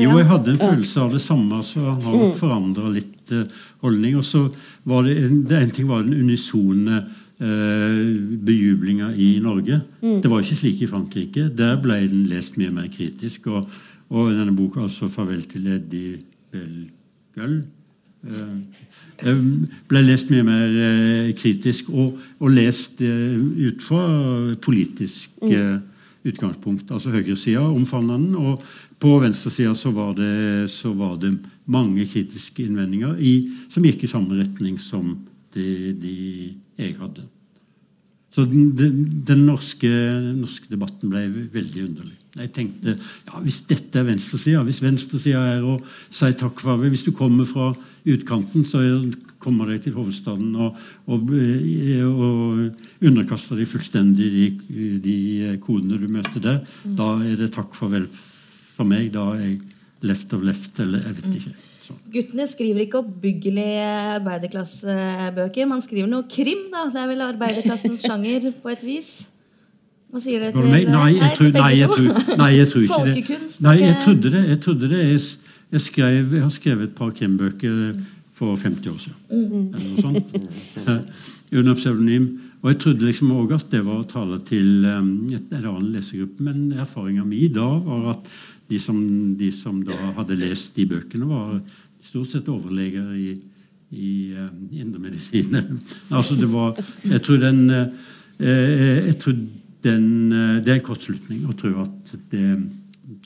jo, 0.00 0.12
jeg 0.16 0.28
hadde 0.30 0.52
en 0.54 0.60
følelse 0.60 1.02
av 1.02 1.10
det 1.12 1.20
samme, 1.20 1.58
så 1.66 1.82
han 1.84 1.98
har 2.00 2.14
nok 2.16 2.38
forandra 2.38 2.92
litt 2.94 3.34
uh, 3.36 3.42
holdning. 3.84 4.16
Og 4.18 4.24
så 4.24 4.46
var 4.88 5.04
det, 5.06 5.18
det 5.50 5.58
en 5.58 5.74
ting 5.76 5.90
var 5.90 6.06
den 6.06 6.16
unisone 6.16 7.02
uh, 7.02 8.00
bejublinga 8.48 9.12
i 9.12 9.34
Norge. 9.44 9.82
Mm. 10.00 10.22
Det 10.24 10.32
var 10.32 10.42
ikke 10.42 10.58
slik 10.62 10.82
i 10.82 10.90
Frankrike. 10.90 11.50
Der 11.58 11.76
ble 11.82 12.00
den 12.08 12.24
lest 12.32 12.56
mye 12.60 12.72
mer 12.72 12.88
kritisk. 12.94 13.50
Og, 13.52 13.68
og 14.08 14.32
denne 14.32 14.56
boka, 14.56 14.86
altså 14.88 15.10
'Farvel 15.12 15.44
til 15.52 15.68
Eddie 15.76 16.18
Belgøl', 16.54 17.60
ble 18.22 20.02
lest 20.06 20.30
mye 20.30 20.44
mer 20.46 20.76
kritisk 21.38 21.88
og, 21.90 22.18
og 22.38 22.52
lest 22.54 23.02
ut 23.02 23.82
fra 23.82 24.04
politisk 24.62 25.40
mm 25.42 25.80
utgangspunkt. 26.28 26.90
Altså 26.92 27.12
høyresida 27.12 27.64
omfavna 27.66 28.16
den, 28.20 28.36
og 28.38 28.62
på 29.02 29.16
venstresida 29.22 29.74
så, 29.78 29.90
var 29.94 30.14
det, 30.18 30.70
så 30.70 30.92
var 30.94 31.16
det 31.22 31.34
mange 31.70 32.06
kritiske 32.06 32.66
innvendinger 32.66 33.18
i, 33.18 33.34
som 33.72 33.86
gikk 33.86 34.06
i 34.06 34.10
samme 34.10 34.38
retning 34.38 34.78
som 34.82 35.16
de, 35.54 35.66
de 35.98 36.16
jeg 36.78 36.96
hadde. 37.00 37.26
Så 38.32 38.46
den, 38.48 38.70
den, 38.78 39.02
den 39.26 39.46
norske, 39.48 39.90
norske, 40.38 40.70
debatten 40.70 41.12
ble 41.12 41.26
veldig 41.52 41.88
underlig. 41.90 42.18
Jeg 42.32 42.48
tenkte 42.56 42.94
ja, 42.96 43.40
hvis 43.44 43.60
dette 43.68 44.00
er 44.00 44.06
venstresida, 44.08 44.62
hvis 44.64 44.80
venstresida 44.80 45.42
er 45.58 45.66
å 45.68 45.74
si 46.08 46.30
takk 46.40 46.62
for 46.64 46.80
Hvis 46.80 47.04
du 47.04 47.12
kommer 47.12 47.44
fra 47.48 47.72
utkanten, 48.08 48.64
så 48.64 48.80
kommer 49.42 49.68
deg 49.68 49.82
til 49.84 49.96
hovedstaden 49.96 50.54
og, 50.56 50.78
og, 51.10 51.32
og 51.32 53.04
underkaster 53.04 53.58
deg 53.58 53.68
fullstendig 53.70 54.30
de, 54.32 54.46
de, 55.02 55.16
kodene 55.62 55.98
du 56.00 56.08
møter 56.10 56.40
der. 56.42 56.62
Mm. 56.86 56.94
Da 56.98 57.08
er 57.26 57.36
det 57.42 57.52
takk 57.56 57.74
farvel 57.76 58.08
for 58.12 58.88
meg. 58.88 59.10
Da 59.14 59.28
er 59.36 59.44
jeg 59.44 59.60
left 60.06 60.32
of 60.34 60.46
left, 60.46 60.80
eller 60.82 61.04
jeg 61.04 61.18
vet 61.18 61.28
mm. 61.28 61.36
ikke. 61.40 61.54
Så. 61.82 61.98
Guttene 62.14 62.46
skriver 62.46 62.84
ikke 62.84 63.02
oppbyggelige 63.02 63.90
arbeiderklassebøker. 64.20 65.68
Man 65.68 65.82
skriver 65.84 66.10
noe 66.10 66.26
krim, 66.30 66.68
da. 66.72 66.86
Det 66.94 67.02
er 67.02 67.10
vel 67.10 67.26
arbeiderklassens 67.26 68.04
sjanger 68.08 68.52
på 68.62 68.72
et 68.72 68.86
vis. 68.86 69.12
Hva 70.12 70.20
sier 70.20 70.42
dere 70.42 70.52
til 70.52 70.66
Nei, 70.92 71.12
jeg 71.16 71.36
tror, 71.38 71.50
nei, 71.54 71.68
jeg 71.78 71.88
tror, 71.88 72.36
nei, 72.36 72.50
jeg 72.52 72.68
tror 72.68 72.82
ikke 72.84 73.04
det. 73.06 73.44
Nei, 73.64 73.76
jeg 73.80 73.98
trodde 74.04 74.32
det. 74.34 74.42
Jeg, 74.50 74.58
trodde 74.60 74.90
det. 74.90 75.04
jeg, 75.08 75.20
jeg, 75.72 75.84
skrev, 75.86 76.34
jeg 76.36 76.42
har 76.42 76.50
skrevet 76.52 76.90
et 76.90 76.98
par 76.98 77.14
krimbøker 77.16 77.78
for 78.36 78.58
50 78.60 78.90
år 78.92 78.98
siden. 79.00 79.16
Mm. 79.30 79.62
Eller 79.72 79.86
noe 79.88 80.04
sånt. 80.04 80.98
Under 81.62 81.78
pseudonym. 81.78 82.26
Og 82.60 82.70
jeg 82.70 82.78
trodde 82.82 83.08
liksom 83.08 83.30
også 83.34 83.56
at 83.62 83.72
det 83.72 83.80
var 83.86 84.02
å 84.02 84.10
tale 84.10 84.36
til 84.46 84.84
um, 84.84 85.08
et, 85.32 85.48
en 85.48 85.64
annen 85.64 85.88
lesegruppe. 85.94 86.44
Men 86.44 86.68
erfaringa 86.84 87.24
mi 87.26 87.46
da 87.52 87.70
var 87.86 88.12
at 88.12 88.28
de 88.68 88.82
som, 88.84 89.00
de 89.40 89.48
som, 89.56 89.80
da 89.86 89.96
hadde 90.18 90.38
lest 90.42 90.76
de 90.76 90.86
bøkene, 90.92 91.26
var 91.28 91.56
stort 92.04 92.34
sett 92.34 92.52
overleger 92.52 93.16
i, 93.16 93.32
i 93.96 94.12
um, 94.36 94.60
indremedisin. 94.76 95.56
altså 96.16 96.36
det 96.36 96.52
var 96.52 96.76
Jeg 97.08 97.24
tror 97.24 97.42
den, 97.48 97.64
uh, 97.72 98.44
jeg 98.44 99.16
tror 99.24 99.40
den 99.84 100.06
uh, 100.32 100.60
Det 100.62 100.72
er 100.72 100.80
en 100.80 100.86
kortslutning 100.86 101.46
å 101.48 101.56
tro 101.58 101.74
at 101.82 102.14
det, 102.30 102.46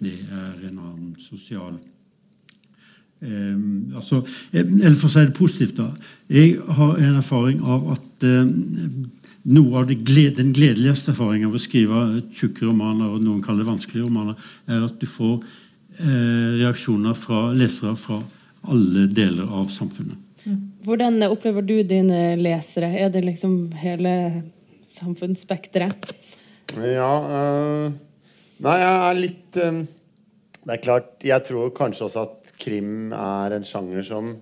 det 0.00 0.16
er 0.24 0.64
en 0.70 0.78
annen 0.78 1.12
sosial 1.20 1.76
Eh, 3.20 3.56
altså, 3.96 4.20
eller 4.52 4.96
for 4.98 5.08
å 5.08 5.12
si 5.12 5.22
det 5.24 5.36
positivt, 5.36 5.78
da. 5.78 5.86
Jeg 6.28 6.58
har 6.76 6.98
en 7.00 7.14
erfaring 7.16 7.62
av 7.64 7.86
at 7.94 8.26
eh, 8.28 8.50
noe 9.56 9.80
av 9.80 9.88
gled, 9.88 10.36
den 10.36 10.52
gledeligste 10.56 11.14
erfaringen 11.14 11.48
av 11.48 11.56
å 11.56 11.62
skrive 11.62 12.02
tjukke 12.36 12.66
romaner, 12.68 13.08
og 13.08 13.24
noen 13.24 13.40
kaller 13.44 13.64
det 13.64 13.70
vanskelige 13.70 14.04
romaner, 14.04 14.36
er 14.68 14.84
at 14.84 15.00
du 15.00 15.08
får 15.08 15.38
eh, 15.40 16.60
reaksjoner 16.60 17.16
fra 17.16 17.46
lesere 17.56 17.96
fra 18.00 18.20
alle 18.66 19.06
deler 19.08 19.48
av 19.48 19.72
samfunnet. 19.72 20.20
Hvordan 20.86 21.24
opplever 21.26 21.64
du 21.66 21.80
dine 21.82 22.36
lesere? 22.38 22.92
Er 23.00 23.08
det 23.10 23.24
liksom 23.24 23.72
hele 23.80 24.12
samfunnsspekteret? 24.86 26.12
Ja 26.74 27.12
øh, 27.22 27.92
Nei, 28.64 28.76
jeg 28.80 28.96
er 28.96 29.20
litt 29.20 29.58
øh, 29.62 29.78
Det 30.64 30.74
er 30.74 30.82
klart, 30.82 31.12
jeg 31.22 31.44
tror 31.46 31.70
kanskje 31.76 32.08
også 32.08 32.24
at 32.26 32.52
krim 32.58 33.12
er 33.14 33.54
en 33.56 33.66
sjanger 33.68 34.02
som 34.06 34.32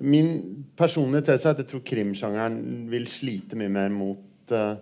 Min 0.00 0.64
personlige 0.78 1.28
tese 1.30 1.48
er 1.48 1.56
at 1.56 1.62
jeg 1.62 1.70
tror 1.70 1.86
krimsjangeren 1.86 2.58
vil 2.90 3.06
slite 3.10 3.58
mye 3.58 3.72
mer 3.72 3.90
mot 3.94 4.54
øh, 4.54 4.76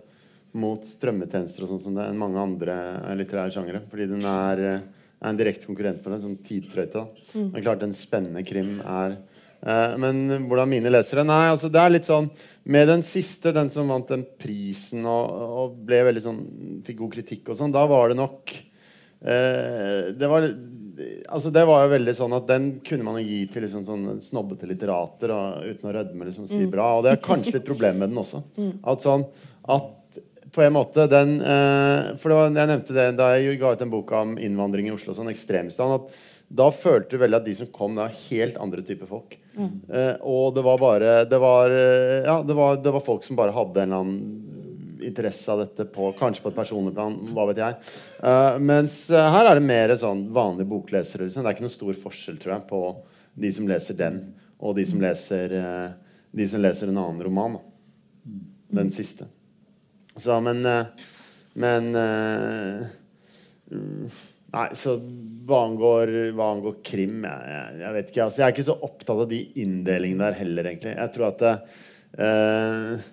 mot 0.57 0.83
strømmetjenester 0.85 1.65
og 1.65 1.71
sånn 1.71 1.81
som 1.83 1.97
det 1.97 2.05
enn 2.09 2.19
mange 2.19 2.41
andre 2.41 2.75
litterære 3.19 3.53
sjangere. 3.53 3.83
Fordi 3.91 4.07
den 4.09 4.23
er, 4.25 4.61
er 5.21 5.29
en 5.29 5.39
direkte 5.39 5.69
konkurrent 5.69 6.01
for 6.03 6.13
det. 6.13 6.21
Sånn 6.23 6.39
tidtrøyte. 6.47 7.03
Mm. 7.33 7.49
Er 7.51 7.65
klart 7.65 7.83
en 7.85 7.95
spennende 7.97 8.41
krim 8.47 8.79
er 8.81 9.17
men 9.57 10.45
hvordan 10.45 10.69
mine 10.69 10.91
lesere 10.93 11.23
Nei, 11.25 11.47
altså 11.49 11.69
det 11.73 11.81
er 11.81 11.89
litt 11.89 12.05
sånn 12.05 12.27
Med 12.69 12.87
den 12.91 13.01
siste, 13.05 13.49
den 13.55 13.71
som 13.73 13.89
vant 13.89 14.11
den 14.13 14.27
prisen 14.37 15.05
og, 15.09 15.31
og 15.63 15.79
ble 15.87 16.03
veldig 16.11 16.23
sånn 16.23 16.41
fikk 16.85 16.99
god 17.01 17.15
kritikk 17.15 17.49
og 17.49 17.57
sånn, 17.57 17.73
da 17.73 17.81
var 17.89 18.13
det 18.13 18.19
nok 18.19 18.53
eh, 18.53 20.13
Det 20.13 20.29
var 20.29 20.45
Altså 21.27 21.51
det 21.53 21.63
var 21.67 21.83
jo 21.83 21.93
veldig 21.93 22.15
sånn 22.17 22.35
at 22.37 22.47
Den 22.49 22.69
kunne 22.85 23.05
man 23.05 23.19
jo 23.21 23.27
gi 23.27 23.43
til 23.51 23.65
liksom 23.65 23.85
sånn 23.85 24.05
snobbete 24.23 24.69
litterater 24.69 25.33
og, 25.33 25.67
uten 25.67 25.89
å 25.89 25.93
rødme 25.99 26.29
liksom, 26.29 26.47
si 26.49 26.63
mm. 26.63 26.71
bra. 26.73 26.87
Og 26.97 27.05
det 27.05 27.11
er 27.13 27.21
kanskje 27.21 27.57
litt 27.57 27.67
problem 27.67 28.01
med 28.01 28.13
den 28.13 28.23
også. 28.23 28.43
Mm. 28.57 28.79
At 28.89 29.03
sånn 29.03 29.23
at 29.69 30.17
på 30.55 30.63
en 30.65 30.73
måte 30.73 31.03
den 31.11 31.35
eh, 31.45 32.15
For 32.17 32.33
var, 32.33 32.49
jeg 32.49 32.69
nevnte 32.71 32.95
det 32.95 33.05
da 33.19 33.27
jeg 33.35 33.59
ga 33.61 33.75
ut 33.75 33.83
en 33.85 33.91
bok 33.91 34.13
om 34.17 34.33
innvandring 34.41 34.89
i 34.89 34.93
Oslo, 34.95 35.13
sånn 35.13 35.29
ekstremstand. 35.29 35.93
at 35.93 36.23
da 36.47 36.69
følte 36.71 37.15
du 37.15 37.21
veldig 37.21 37.41
at 37.41 37.47
de 37.47 37.53
som 37.57 37.67
kom, 37.75 37.97
var 37.99 38.13
helt 38.29 38.57
andre 38.61 38.83
typer 38.85 39.09
folk. 39.09 39.35
Mm. 39.57 39.71
Eh, 39.91 40.13
og 40.23 40.53
det 40.55 40.63
var 40.63 40.79
bare 40.79 41.15
det 41.27 41.39
var, 41.43 41.73
eh, 41.75 42.23
ja, 42.23 42.37
det 42.45 42.55
var, 42.55 42.77
det 42.79 42.93
var, 42.95 43.03
folk 43.03 43.25
som 43.27 43.35
bare 43.35 43.55
hadde 43.55 43.83
en 43.83 43.91
eller 43.91 44.05
annen 44.05 44.53
interesse 45.07 45.51
av 45.51 45.59
dette, 45.59 45.85
på, 45.91 46.11
kanskje 46.17 46.43
på 46.43 46.51
et 46.53 46.57
personlig 46.57 46.93
plan. 46.95 47.17
Hva 47.35 47.49
vet 47.49 47.59
jeg. 47.61 47.77
Eh, 48.23 48.59
mens 48.63 48.95
eh, 49.11 49.29
her 49.33 49.49
er 49.49 49.59
det 49.59 49.67
mer 49.67 49.93
sånn 49.99 50.27
vanlige 50.35 50.71
boklesere. 50.71 51.27
Liksom. 51.27 51.43
Det 51.43 51.51
er 51.51 51.57
ikke 51.57 51.67
noen 51.67 51.75
stor 51.75 51.99
forskjell, 52.05 52.39
tror 52.41 52.55
jeg, 52.55 52.65
på 52.71 52.81
de 53.37 53.51
som 53.53 53.67
leser 53.69 53.99
den, 53.99 54.21
og 54.57 54.77
de 54.79 54.87
som 54.87 55.03
leser, 55.03 55.57
eh, 55.59 55.89
de 56.37 56.47
som 56.47 56.63
leser 56.63 56.91
en 56.91 57.01
annen 57.03 57.25
roman. 57.27 57.59
Da. 57.59 58.39
Den 58.79 58.93
siste. 58.93 59.27
Så, 60.17 60.39
men 60.41 60.63
Men 61.57 61.95
Nei, 64.57 64.69
så 64.77 64.95
hva 65.47 65.59
angår, 65.67 66.11
hva 66.35 66.49
angår 66.55 66.79
krim 66.85 67.21
jeg, 67.27 67.51
jeg, 67.51 67.75
jeg, 67.81 67.93
vet 67.97 68.09
ikke. 68.11 68.23
Altså, 68.25 68.41
jeg 68.41 68.47
er 68.47 68.55
ikke 68.55 68.67
så 68.67 68.79
opptatt 68.87 69.21
av 69.21 69.29
de 69.29 69.43
inndelingene 69.61 70.25
der 70.25 70.39
heller, 70.39 70.71
egentlig. 70.71 70.95
Jeg 70.97 71.13
tror 71.13 71.27
at 71.29 71.45
uh, 71.45 73.05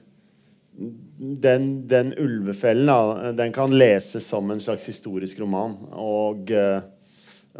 den, 1.45 1.69
den, 1.91 2.15
ulvefellen 2.19 2.91
da, 2.91 3.31
den 3.37 3.55
kan 3.55 3.77
leses 3.77 4.27
som 4.31 4.51
en 4.51 4.63
slags 4.65 4.89
historisk 4.91 5.43
roman. 5.45 5.77
Og, 6.01 6.51
uh, 6.51 6.81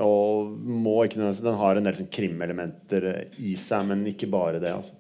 og 0.03 0.57
må 0.59 0.97
ikke 1.05 1.21
nødvendigvis 1.21 1.45
Den 1.45 1.61
har 1.61 1.79
en 1.79 1.87
del 1.87 1.99
sånn 2.01 2.11
krimelementer 2.17 3.09
i 3.39 3.55
seg, 3.61 3.87
men 3.91 4.07
ikke 4.11 4.31
bare 4.33 4.63
det. 4.63 4.75
altså. 4.75 4.97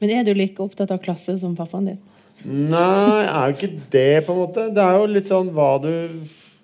Men 0.00 0.12
er 0.14 0.26
du 0.26 0.34
like 0.36 0.62
opptatt 0.62 0.92
av 0.94 1.00
klasse 1.02 1.34
som 1.40 1.56
pappaen 1.58 1.90
din? 1.90 2.02
Nei, 2.42 3.22
jeg 3.22 3.32
er 3.32 3.50
jo 3.50 3.56
ikke 3.56 3.74
det, 3.92 4.22
på 4.26 4.34
en 4.34 4.40
måte. 4.40 4.68
Det 4.74 4.84
er 4.84 4.96
jo 4.98 5.10
litt 5.10 5.28
sånn 5.28 5.50
hva 5.54 5.72
du 5.82 5.90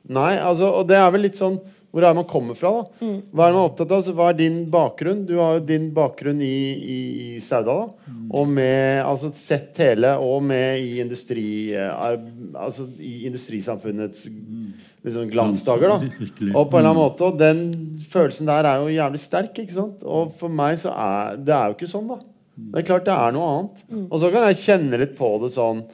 Nei, 0.08 0.32
altså, 0.40 0.70
og 0.80 0.88
det 0.88 0.96
er 0.96 1.10
vel 1.14 1.26
litt 1.28 1.38
sånn 1.38 1.58
hvor 1.88 2.04
er 2.04 2.12
det 2.12 2.18
man 2.18 2.26
kommer 2.28 2.56
fra? 2.56 2.70
da? 2.76 3.06
Mm. 3.06 3.20
Hva 3.32 3.46
er 3.46 3.54
man 3.54 3.64
opptatt 3.64 3.88
av? 3.88 4.02
Altså, 4.02 4.12
hva 4.16 4.26
er 4.28 4.36
din 4.36 4.58
bakgrunn? 4.70 5.22
Du 5.26 5.38
har 5.40 5.56
jo 5.56 5.64
din 5.70 5.86
bakgrunn 5.96 6.42
i, 6.44 6.58
i, 6.76 6.98
i 7.24 7.40
Sauda. 7.40 7.72
da, 7.78 8.12
mm. 8.12 8.26
Og 8.36 8.50
med 8.58 9.00
altså 9.06 9.30
sett 9.34 9.80
hele, 9.80 10.12
og 10.20 10.44
med 10.44 10.82
i 10.84 10.98
industri 11.00 11.46
eh, 11.72 12.04
altså 12.52 12.84
i 13.00 13.24
industrisamfunnets 13.30 14.26
liksom, 14.28 15.30
glansdager. 15.32 15.94
da, 15.96 16.28
Og 16.52 16.68
på 16.68 16.76
en 16.76 16.84
eller 16.84 16.92
annen 16.92 17.00
måte, 17.00 17.32
og 17.32 17.40
den 17.40 17.66
følelsen 18.12 18.52
der 18.52 18.68
er 18.68 18.84
jo 18.84 18.92
jævlig 18.92 19.24
sterk. 19.24 19.56
ikke 19.56 19.78
sant? 19.80 20.04
Og 20.04 20.36
for 20.36 20.52
meg 20.52 20.76
så 20.84 20.92
er 20.92 21.40
det 21.40 21.56
er 21.56 21.72
jo 21.72 21.80
ikke 21.80 21.92
sånn, 21.96 22.12
da. 22.12 22.20
Det 22.58 22.82
er 22.82 22.90
klart 22.90 23.08
det 23.08 23.16
er 23.16 23.32
noe 23.32 23.52
annet. 23.54 23.86
Mm. 23.88 24.08
Og 24.10 24.20
så 24.20 24.34
kan 24.34 24.50
jeg 24.50 24.60
kjenne 24.60 25.00
litt 25.00 25.16
på 25.16 25.38
det 25.44 25.54
sånn 25.56 25.86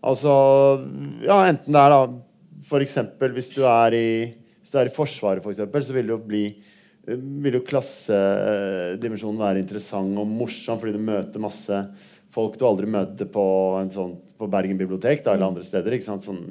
Altså, 0.00 0.32
ja, 1.20 1.42
enten 1.44 1.74
det 1.74 1.80
er 1.80 1.90
da 1.92 2.04
F.eks. 2.70 2.98
hvis 3.34 3.50
du 3.56 3.64
er 3.66 3.96
i, 3.98 4.10
hvis 4.60 4.70
du 4.70 4.78
er 4.78 4.90
i 4.90 4.94
Forsvaret, 4.94 5.42
for 5.42 5.50
eksempel, 5.50 5.82
så 5.82 5.96
vil 5.96 6.06
det 6.06 6.14
jo 6.14 6.22
bli 6.22 6.44
vil 7.10 7.56
jo 7.56 7.62
klassedimensjonen 7.66 9.40
være 9.40 9.62
interessant 9.62 10.18
og 10.20 10.28
morsom 10.30 10.78
fordi 10.78 10.92
du 10.94 11.02
møter 11.02 11.42
masse 11.42 11.78
folk 12.34 12.58
du 12.58 12.66
aldri 12.66 12.88
møter 12.90 13.28
på, 13.30 13.44
sånn, 13.90 14.12
på 14.38 14.48
Bergen 14.50 14.78
bibliotek 14.78 15.24
da, 15.24 15.34
eller 15.34 15.50
andre 15.50 15.64
steder. 15.66 15.96
ikke 15.96 16.06
sant, 16.06 16.26
sånn 16.26 16.44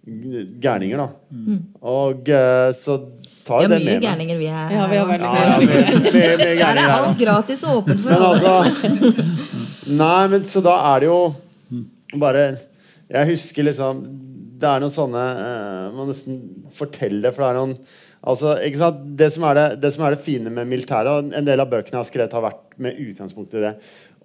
Gærninger, 0.00 0.96
da. 0.96 1.10
Mm. 1.28 1.58
Og 1.86 2.28
eh, 2.32 2.70
så 2.74 2.94
tar 3.44 3.66
jo 3.66 3.68
det 3.68 3.82
med 3.82 3.84
meg. 3.84 3.84
Vi 3.84 3.90
har 3.92 4.00
mye 4.00 4.06
gærninger, 4.06 4.38
vi 4.40 4.46
her. 4.48 4.70
Ja, 4.72 4.86
vi 4.88 4.96
har 4.96 5.10
veldig 5.10 5.26
ja, 5.28 6.54
ja, 6.56 6.70
Her 6.70 6.80
er 6.80 6.94
alt 6.94 7.20
gratis 7.20 7.64
og 7.68 7.82
åpent 7.82 8.00
for 8.00 8.16
alle. 8.16 8.30
Altså, 8.32 9.26
nei, 10.00 10.22
men 10.32 10.48
så 10.48 10.64
da 10.64 10.78
er 10.94 11.04
det 11.04 11.10
jo 11.10 11.20
bare 12.16 12.46
Jeg 13.12 13.28
husker 13.34 13.68
liksom 13.68 14.00
det 14.60 14.68
er 14.68 14.82
noen 14.82 14.92
sånne 14.92 15.24
uh, 15.40 15.96
Man 15.96 16.10
nesten 16.10 16.38
forteller, 16.76 17.32
for 17.34 17.44
det 17.44 17.50
er 17.50 17.58
noen 17.58 17.74
altså, 18.20 18.54
det, 18.60 19.30
som 19.32 19.46
det, 19.56 19.66
det, 19.80 19.92
som 19.94 20.04
er 20.06 20.14
det, 20.14 20.22
fine 20.24 20.52
med 20.52 20.68
militæret, 20.70 21.10
og 21.10 21.34
en 21.36 21.48
del 21.48 21.62
av 21.62 21.70
bøkene 21.70 21.96
jeg 21.96 22.02
har 22.02 22.10
skrevet, 22.10 22.36
har 22.36 22.44
vært 22.44 22.78
med 22.80 23.00
utgangspunkt 23.00 23.56
i 23.56 23.64
det. 23.64 23.74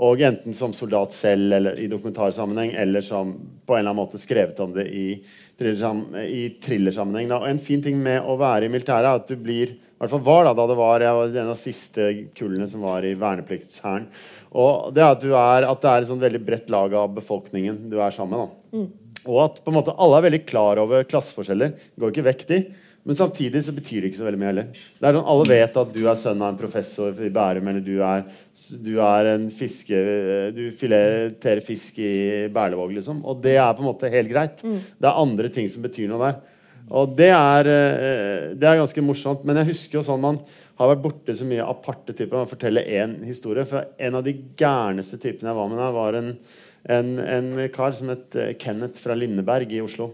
Og 0.05 0.21
enten 0.27 0.55
som 0.57 0.73
soldat 0.75 1.15
selv 1.15 1.55
eller 1.55 1.79
i 1.79 1.88
dokumentarsammenheng, 1.91 2.73
eller 2.83 3.03
som 3.05 3.31
på 3.36 3.75
en 3.75 3.79
eller 3.79 3.93
annen 3.93 4.01
måte 4.01 4.19
skrevet 4.19 4.59
om 4.63 4.75
det 4.75 4.89
i, 4.91 5.07
i 5.15 6.43
thrillersammenheng. 6.65 7.31
Og 7.31 7.47
en 7.47 7.61
fin 7.63 7.83
ting 7.83 8.01
med 8.03 8.27
å 8.27 8.36
være 8.39 8.67
i 8.67 8.73
militæret 8.73 9.07
er 9.07 9.23
at 9.23 9.31
du 9.31 9.39
blir 9.39 9.75
i 9.95 9.97
hvert 10.03 10.11
fall 10.11 10.25
var 10.25 10.41
da, 10.43 10.51
da 10.57 10.65
det 10.67 10.75
var, 10.75 10.99
jeg 10.99 11.15
var 11.15 11.29
en 11.29 11.47
av 11.47 11.53
de 11.53 11.61
siste 11.61 12.05
kullene 12.36 12.65
som 12.67 12.81
var 12.83 13.05
i 13.07 13.13
vernepliktshæren. 13.15 14.09
Og 14.59 14.89
det 14.95 15.03
er 15.05 15.13
at, 15.13 15.23
du 15.23 15.31
er, 15.31 15.67
at 15.69 15.86
det 15.86 15.91
er 15.91 16.03
et 16.03 16.09
sånn 16.09 16.19
veldig 16.19 16.41
bredt 16.43 16.67
lag 16.73 16.91
av 16.99 17.13
befolkningen 17.15 17.86
du 17.91 17.95
er 18.03 18.11
sammen 18.11 18.43
med. 18.43 18.57
Mm. 18.75 19.04
Og 19.26 19.43
at 19.43 19.61
på 19.63 19.71
en 19.71 19.78
måte 19.80 19.95
alle 19.97 20.19
er 20.19 20.28
veldig 20.30 20.43
klar 20.47 20.82
over 20.82 21.05
klasseforskjeller. 21.09 21.76
Går 21.99 22.13
ikke 22.13 22.28
vekk, 22.30 22.43
de. 22.51 22.59
Men 23.05 23.17
samtidig 23.17 23.61
så 23.61 23.73
betyr 23.73 24.01
det 24.01 24.09
ikke 24.09 24.17
så 24.17 24.26
veldig 24.26 24.39
mye 24.41 24.49
heller. 24.49 24.69
Det 24.73 25.05
er 25.05 25.13
sånn, 25.13 25.28
Alle 25.30 25.45
vet 25.51 25.76
at 25.78 25.91
du 25.93 25.99
er 26.09 26.17
sønn 26.17 26.39
av 26.41 26.47
en 26.49 26.57
professor 26.57 27.19
i 27.21 27.30
Bærum, 27.34 27.67
eller 27.69 27.84
du 27.86 27.99
er, 28.01 28.23
du 28.82 28.95
er 29.05 29.30
en 29.36 29.45
fiske... 29.53 29.99
Du 30.55 30.63
fileterer 30.80 31.61
fisk 31.65 31.99
i 32.01 32.15
Berlevåg, 32.53 32.95
liksom. 32.97 33.21
Og 33.21 33.43
det 33.43 33.59
er 33.61 33.78
på 33.78 33.86
en 33.86 33.91
måte 33.91 34.09
helt 34.09 34.32
greit. 34.32 34.65
Mm. 34.65 34.80
Det 34.97 35.09
er 35.11 35.21
andre 35.21 35.53
ting 35.53 35.69
som 35.69 35.86
betyr 35.86 36.09
noe 36.09 36.23
der. 36.23 36.41
Og 36.86 37.13
det 37.17 37.30
er, 37.30 37.69
eh, 37.69 38.49
det 38.57 38.69
er 38.69 38.82
ganske 38.82 39.05
morsomt. 39.05 39.45
Men 39.45 39.61
jeg 39.61 39.73
husker 39.76 39.99
jo 39.99 40.05
sånn 40.09 40.26
man 40.26 40.41
har 40.80 40.91
vært 40.95 41.05
borte 41.05 41.38
så 41.38 41.45
mye 41.45 41.65
aparte 41.65 42.13
typer. 42.13 42.41
Man 42.41 42.49
forteller 42.49 42.89
én 42.89 43.19
historie. 43.26 43.69
For 43.69 43.86
en 43.97 44.17
av 44.17 44.26
de 44.26 44.34
gærneste 44.57 45.21
typene 45.21 45.53
jeg 45.53 45.59
var 45.61 45.69
med 45.69 45.82
der, 45.82 45.93
var 45.93 46.17
en 46.17 46.34
en, 46.86 47.17
en 47.19 47.49
kar 47.73 47.95
som 47.97 48.11
het 48.13 48.38
eh, 48.38 48.53
Kenneth 48.61 49.01
fra 49.01 49.17
Lindeberg 49.17 49.73
i 49.73 49.81
Oslo. 49.81 50.11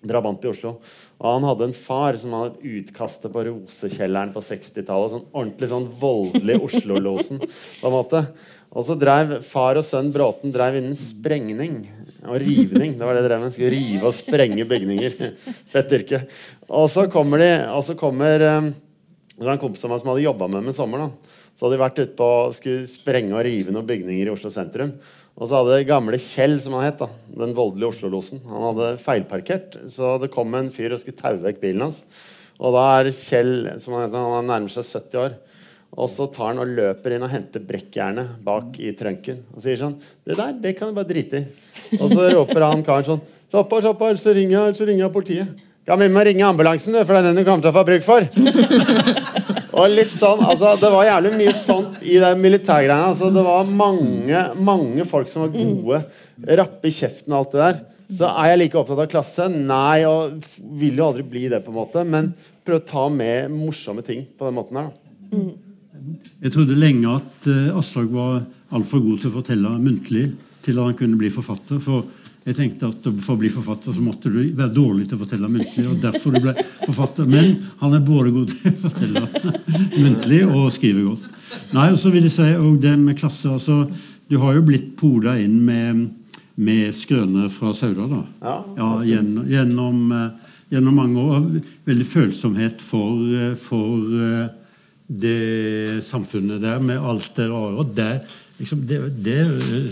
Drabant 0.00 0.44
i 0.46 0.48
Oslo. 0.48 0.78
Og 1.20 1.26
han 1.28 1.44
hadde 1.44 1.66
en 1.68 1.76
far 1.76 2.16
som 2.16 2.32
hadde 2.32 2.62
utkastet 2.64 3.32
på 3.34 3.42
Rosekjelleren 3.50 4.32
på 4.32 4.40
60-tallet. 4.44 5.12
Sånn 5.12 5.26
ordentlig 5.28 5.68
sånn 5.68 5.90
voldelig 6.00 6.56
Oslo-losen. 6.70 7.42
på 7.44 7.90
en 7.90 7.96
måte. 7.96 8.22
Og 8.70 8.86
så 8.86 8.94
drev 8.96 9.40
far 9.44 9.80
og 9.80 9.84
sønn 9.84 10.12
Bråten 10.14 10.54
drev 10.54 10.78
innen 10.78 10.96
sprengning 10.96 11.82
og 12.24 12.38
rivning. 12.40 12.94
Det 12.96 13.04
var 13.04 13.18
det 13.18 13.24
de 13.24 13.28
drev 13.28 13.42
med. 13.42 13.52
Skulle 13.56 13.74
rive 13.74 14.08
og 14.08 14.16
sprenge 14.16 14.66
bygninger. 14.70 15.18
Fett 15.72 15.92
yrke. 15.98 16.22
Og 16.70 16.88
så 16.92 17.04
kommer 17.12 17.42
de, 17.42 17.50
og 17.74 17.84
så 17.84 17.98
kommer 17.98 18.46
um, 18.46 18.72
Det 19.34 19.44
var 19.44 19.56
en 19.56 19.62
kompis 19.62 19.84
av 19.84 19.92
meg 19.92 20.02
som 20.02 20.12
hadde 20.12 20.24
jobba 20.24 20.48
med 20.48 20.62
dem 20.62 20.72
i 20.72 20.76
sommer. 20.76 21.04
da. 21.04 21.36
Så 21.60 21.66
hadde 21.66 21.76
de 21.76 21.82
vært 21.82 21.98
ute 22.00 22.14
på 22.16 22.26
skulle 22.56 22.86
sprenge 22.88 23.34
og 23.36 23.42
rive 23.44 23.68
noen 23.68 23.84
bygninger 23.84 24.30
i 24.30 24.32
Oslo 24.32 24.48
sentrum. 24.48 24.94
Og 25.36 25.44
så 25.44 25.58
hadde 25.58 25.82
gamle 25.84 26.16
Kjell, 26.16 26.56
som 26.64 26.72
han 26.78 26.86
het, 26.86 27.02
da, 27.02 27.10
den 27.36 27.52
voldelige 27.52 27.90
Oslo-losen, 27.92 28.40
han 28.48 28.64
hadde 28.70 28.86
feilparkert. 29.02 29.76
Så 29.92 30.14
det 30.22 30.30
kom 30.32 30.56
en 30.56 30.70
fyr 30.72 30.94
og 30.96 31.02
skulle 31.02 31.20
taue 31.20 31.36
vekk 31.42 31.60
bilen 31.60 31.84
hans. 31.84 32.00
Og 32.56 32.72
da 32.72 32.86
er 32.94 33.12
Kjell, 33.12 33.52
som 33.76 33.98
han 33.98 34.06
heter, 34.06 34.32
han 34.38 34.48
nærmer 34.48 34.72
seg 34.72 34.88
70 34.88 35.20
år. 35.20 35.36
Og 36.00 36.08
så 36.08 36.30
tar 36.32 36.54
han 36.54 36.64
og 36.64 36.72
løper 36.80 37.18
inn 37.18 37.28
og 37.28 37.32
henter 37.34 37.68
brekkjernet 37.68 38.40
bak 38.46 38.80
i 38.80 38.94
trunken. 38.96 39.44
Og 39.52 39.60
sier 39.60 39.76
sånn 39.76 39.98
Det 40.00 40.40
der, 40.40 40.56
det 40.64 40.78
kan 40.80 40.88
du 40.88 40.96
bare 40.96 41.12
drite 41.12 41.42
i. 41.42 41.46
Og 42.00 42.08
så 42.08 42.30
roper 42.38 42.70
han 42.70 42.86
karen 42.86 43.08
sånn 43.12 43.24
Slapp 43.50 43.72
av, 43.74 43.80
slapp 43.84 44.00
av, 44.00 44.12
ellers 44.14 44.26
ringer 44.30 45.02
jeg 45.02 45.12
politiet. 45.12 45.64
Ja, 45.84 45.96
vi 45.98 46.06
må 46.08 46.22
ringe 46.24 46.46
ambulansen, 46.46 46.94
for 47.02 47.16
det 47.16 47.20
er 47.20 47.32
den 47.32 47.40
du 47.40 47.44
kommer 47.44 47.64
til 47.64 47.72
å 47.72 47.74
få 47.74 47.82
bruk 47.88 48.06
for. 48.06 48.30
Og 49.70 49.92
litt 49.92 50.12
sånn, 50.14 50.42
altså, 50.42 50.74
Det 50.80 50.90
var 50.92 51.06
jævlig 51.06 51.32
mye 51.38 51.54
sånt 51.56 52.00
i 52.02 52.18
de 52.22 52.30
militærgreiene. 52.38 53.12
Altså, 53.12 53.30
det 53.34 53.44
var 53.46 53.70
mange, 53.70 54.42
mange 54.66 55.06
folk 55.08 55.30
som 55.30 55.46
var 55.46 55.54
gode, 55.54 56.02
rappe 56.60 56.90
i 56.90 56.94
kjeften 56.94 57.34
og 57.34 57.40
alt 57.40 57.54
det 57.54 57.62
der. 57.64 57.80
Så 58.10 58.26
er 58.26 58.50
jeg 58.50 58.60
like 58.64 58.78
opptatt 58.80 59.04
av 59.04 59.10
klasse? 59.10 59.46
Nei, 59.52 60.02
og 60.08 60.40
vil 60.80 60.98
jo 60.98 61.06
aldri 61.06 61.26
bli 61.26 61.46
det, 61.52 61.62
på 61.62 61.70
en 61.70 61.78
måte. 61.78 62.02
Men 62.02 62.32
prøv 62.66 62.80
å 62.80 62.86
ta 62.88 63.04
med 63.12 63.52
morsomme 63.54 64.02
ting 64.06 64.24
på 64.34 64.48
den 64.48 64.56
måten 64.56 64.80
her. 64.80 64.90
da. 64.90 65.42
Jeg 66.40 66.54
trodde 66.54 66.78
lenge 66.78 67.12
at 67.20 67.46
uh, 67.46 67.76
Aslak 67.78 68.08
var 68.10 68.40
altfor 68.74 69.02
god 69.04 69.20
til 69.20 69.30
å 69.30 69.36
fortelle 69.36 69.74
muntlig 69.82 70.30
til 70.64 70.78
at 70.78 70.90
han 70.90 70.96
kunne 70.98 71.18
bli 71.20 71.30
forfatter. 71.32 71.78
For 71.84 72.08
Jeg 72.46 72.56
tenkte 72.56 72.88
at 72.88 73.08
For 73.20 73.34
å 73.34 73.40
bli 73.40 73.50
forfatter 73.52 73.92
så 73.92 74.02
måtte 74.04 74.30
du 74.32 74.38
være 74.56 74.72
dårlig 74.72 75.08
til 75.08 75.18
å 75.18 75.22
fortelle 75.24 75.50
muntlig. 75.52 75.86
og 75.88 75.98
derfor 76.00 76.34
du 76.34 76.40
ble 76.44 76.54
forfatter. 76.86 77.28
Men 77.28 77.58
han 77.82 77.96
er 77.96 78.06
både 78.06 78.32
god 78.34 78.54
til 78.54 78.70
å 78.72 78.78
fortelle 78.86 79.26
muntlig 79.96 80.40
og 80.46 80.70
skrive 80.74 81.04
godt. 81.10 81.26
Nei, 81.74 81.90
og 81.90 81.98
så 82.00 82.12
vil 82.14 82.26
jeg 82.26 82.34
si 82.34 82.48
og 82.56 82.78
det 82.82 82.94
med 82.98 83.18
klasse, 83.18 83.50
altså, 83.50 83.84
Du 84.30 84.38
har 84.38 84.54
jo 84.54 84.62
blitt 84.62 84.92
poda 84.94 85.32
inn 85.42 85.56
med, 85.66 86.04
med 86.54 86.94
skrøner 86.94 87.48
fra 87.50 87.72
Sauda. 87.74 88.06
da. 88.06 88.20
Ja, 88.40 88.54
ja 88.76 88.90
gjennom, 89.08 89.48
gjennom, 89.50 90.12
eh, 90.14 90.54
gjennom 90.70 90.94
mange 90.94 91.24
år. 91.34 91.48
Veldig 91.84 92.06
følsomhet 92.06 92.80
for, 92.80 93.18
eh, 93.34 93.56
for 93.58 94.22
eh, 94.22 94.46
det 95.10 96.04
samfunnet 96.06 96.62
der, 96.62 96.78
med 96.78 97.02
alt 97.02 97.34
det 97.34 97.48
rare. 97.50 97.86
Der, 97.96 98.20
liksom, 98.60 98.82
det, 98.86 98.98
det 99.24 99.38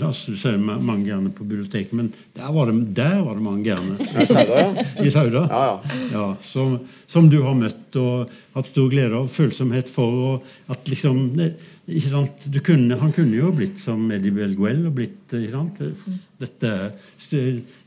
altså, 0.04 0.34
du 0.34 0.38
ser 0.38 0.58
mange 0.60 1.08
gjerne 1.08 1.32
på 1.34 1.46
biblioteket, 1.48 1.94
men 1.96 2.12
der 2.36 2.52
var 2.54 2.70
det, 2.70 2.76
der 2.98 3.16
var 3.24 3.38
det 3.38 3.46
mange 3.46 3.64
gjerne. 3.66 3.96
I 3.98 4.28
Sauda, 4.28 4.60
ja. 4.60 4.86
I 5.04 5.14
Sauda. 5.14 5.46
Ja, 5.48 5.64
ja. 5.64 5.96
Ja, 6.12 6.28
som, 6.44 6.78
som 7.10 7.30
du 7.32 7.40
har 7.46 7.56
møtt 7.58 7.98
og 7.98 8.30
hatt 8.54 8.70
stor 8.70 8.92
glede 8.92 9.16
av. 9.18 9.28
Følsomhet 9.32 9.90
for. 9.92 10.22
Og 10.32 10.72
at 10.72 10.88
liksom 10.90 11.26
ikke 11.88 12.10
sant? 12.10 12.44
Du 12.52 12.58
kunne, 12.64 12.98
han 13.00 13.12
kunne 13.16 13.38
jo 13.38 13.50
blitt 13.56 13.78
som 13.80 14.02
Eddie 14.12 14.34
Belguel 14.34 14.82
og 14.90 14.96
blitt 14.98 15.32
ikke 15.32 15.54
sant? 15.54 15.78
Dette, 16.38 16.72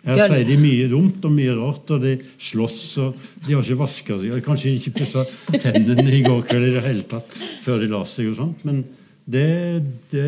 Her 0.08 0.24
sier 0.24 0.48
de 0.48 0.56
mye 0.58 0.88
dumt 0.90 1.22
og 1.28 1.36
mye 1.36 1.54
rart, 1.60 1.94
og 1.94 2.02
de 2.02 2.16
slåss, 2.42 2.86
og 3.04 3.28
de 3.46 3.54
har 3.54 3.62
ikke 3.62 3.78
vaska 3.84 4.18
seg. 4.18 4.34
og 4.34 4.48
Kanskje 4.48 4.74
ikke 4.80 4.96
pussa 4.98 5.26
tennene 5.54 6.08
i 6.18 6.24
går 6.26 6.42
kveld 6.50 6.72
i 6.72 6.74
det 6.80 6.84
hele 6.88 7.06
tatt 7.14 7.38
før 7.62 7.84
de 7.84 7.92
la 7.94 8.02
seg. 8.10 8.32
og 8.34 8.40
sånt, 8.42 8.66
Men 8.66 8.82
det, 9.32 9.46
det 10.12 10.26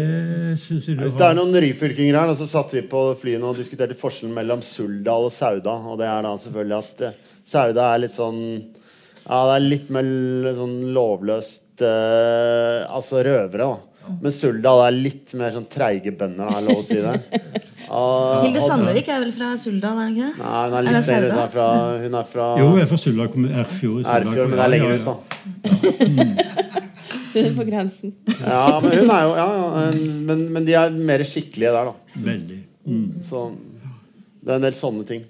syns 0.62 0.88
jeg 0.88 0.98
du 0.98 1.04
Hvis 1.06 1.18
det 1.20 1.26
er 1.28 1.38
noen 1.38 1.56
ryfylkinger 1.66 2.18
her, 2.20 2.30
da, 2.32 2.36
så 2.40 2.48
satt 2.50 2.74
vi 2.76 2.82
på 2.90 3.02
flyene 3.20 3.50
og 3.50 3.58
diskuterte 3.60 3.98
forskjellen 4.00 4.36
mellom 4.38 4.62
Suldal 4.66 5.28
og 5.30 5.34
Sauda. 5.36 5.76
Og 5.92 5.98
det 6.02 6.08
er 6.10 6.22
da 6.26 6.34
selvfølgelig 6.44 6.78
at 6.80 7.04
eh, 7.10 7.18
Sauda 7.54 7.90
er 7.96 8.04
litt 8.06 8.16
sånn 8.16 8.40
Ja, 9.24 9.40
det 9.50 9.56
er 9.58 9.66
litt 9.66 9.90
mer 9.96 10.08
sånn 10.60 10.78
lovløst 10.96 11.84
eh, 11.84 12.84
Altså 12.94 13.24
røvere, 13.26 13.68
da. 13.74 14.14
Men 14.20 14.34
Suldal 14.36 14.82
er 14.90 14.98
litt 14.98 15.32
mer 15.40 15.54
sånn 15.56 15.68
treige 15.72 16.12
bønder, 16.20 16.50
er 16.52 16.60
det 16.60 16.68
lov 16.74 16.82
å 16.82 16.88
si 16.88 16.98
det? 17.00 17.14
Hilde 17.94 18.62
Sandvik 18.64 19.08
er 19.12 19.20
vel 19.22 19.32
fra 19.36 19.52
Suldal, 19.62 20.00
er 20.02 20.08
hun 20.10 20.16
ikke 20.16 20.28
det? 20.28 20.36
Nei, 20.44 20.64
hun 20.66 20.76
er 20.80 20.86
litt 20.88 20.96
mer 20.98 21.06
Sauda? 21.08 21.30
Hun 21.30 21.40
er 21.44 21.52
fra, 21.54 21.68
hun 22.04 22.18
er 22.20 22.28
fra 22.34 22.48
Jo, 22.60 22.68
jeg 22.80 22.84
er 22.84 22.90
fra 22.92 23.00
Suldal 23.04 23.30
kommune. 23.36 23.54
Erfjord. 23.64 24.00
i 24.00 24.04
Suldal 24.04 24.20
Erfjord, 24.24 24.50
men 24.50 24.58
det 24.58 24.64
kommune. 24.64 24.64
er 24.64 24.72
lenger 24.74 24.90
Ja, 24.90 24.98
ut, 24.98 25.06
ja, 25.06 25.14
da. 25.14 26.70
Hun 27.34 27.46
er 27.50 27.58
på 27.58 27.68
grensen. 27.68 28.16
Ja, 28.40 28.80
men 28.84 28.98
hun 29.02 29.12
er 29.14 29.28
jo 29.28 29.36
ja, 29.40 29.48
ja, 29.60 29.92
men, 30.30 30.48
men 30.56 30.68
de 30.68 30.78
er 30.80 30.98
mer 31.12 31.24
skikkelige 31.28 31.74
der, 31.76 31.92
da. 31.92 32.24
Veldig. 32.30 32.60
Så 33.24 33.46
det 34.44 34.52
er 34.52 34.60
en 34.60 34.68
del 34.68 34.76
sånne 34.78 35.08
ting. 35.08 35.24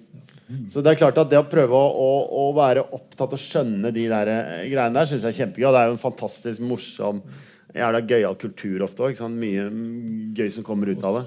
Så 0.70 0.84
det 0.84 0.94
er 0.94 1.00
klart 1.00 1.18
at 1.18 1.30
det 1.32 1.40
å 1.40 1.48
prøve 1.50 1.78
å, 1.78 1.86
å, 2.04 2.10
å 2.44 2.50
være 2.56 2.84
opptatt 2.94 3.34
og 3.34 3.42
skjønne 3.42 3.90
de 3.96 4.04
der 4.12 4.30
eh, 4.30 4.66
greiene 4.70 5.00
der, 5.00 5.08
syns 5.10 5.24
jeg 5.26 5.34
er 5.34 5.40
kjempegøy. 5.40 5.68
Og 5.70 5.74
det 5.74 5.82
er 5.82 5.90
jo 5.90 5.96
en 5.96 6.04
fantastisk 6.04 6.66
morsom 6.66 7.22
jævla 7.74 8.02
gøyal 8.06 8.38
kultur 8.42 8.84
ofte 8.86 9.08
òg. 9.08 9.22
Mye 9.34 9.66
mm, 9.72 10.34
gøy 10.38 10.52
som 10.54 10.68
kommer 10.68 10.92
ut 10.92 11.06
av 11.08 11.22
det. 11.22 11.24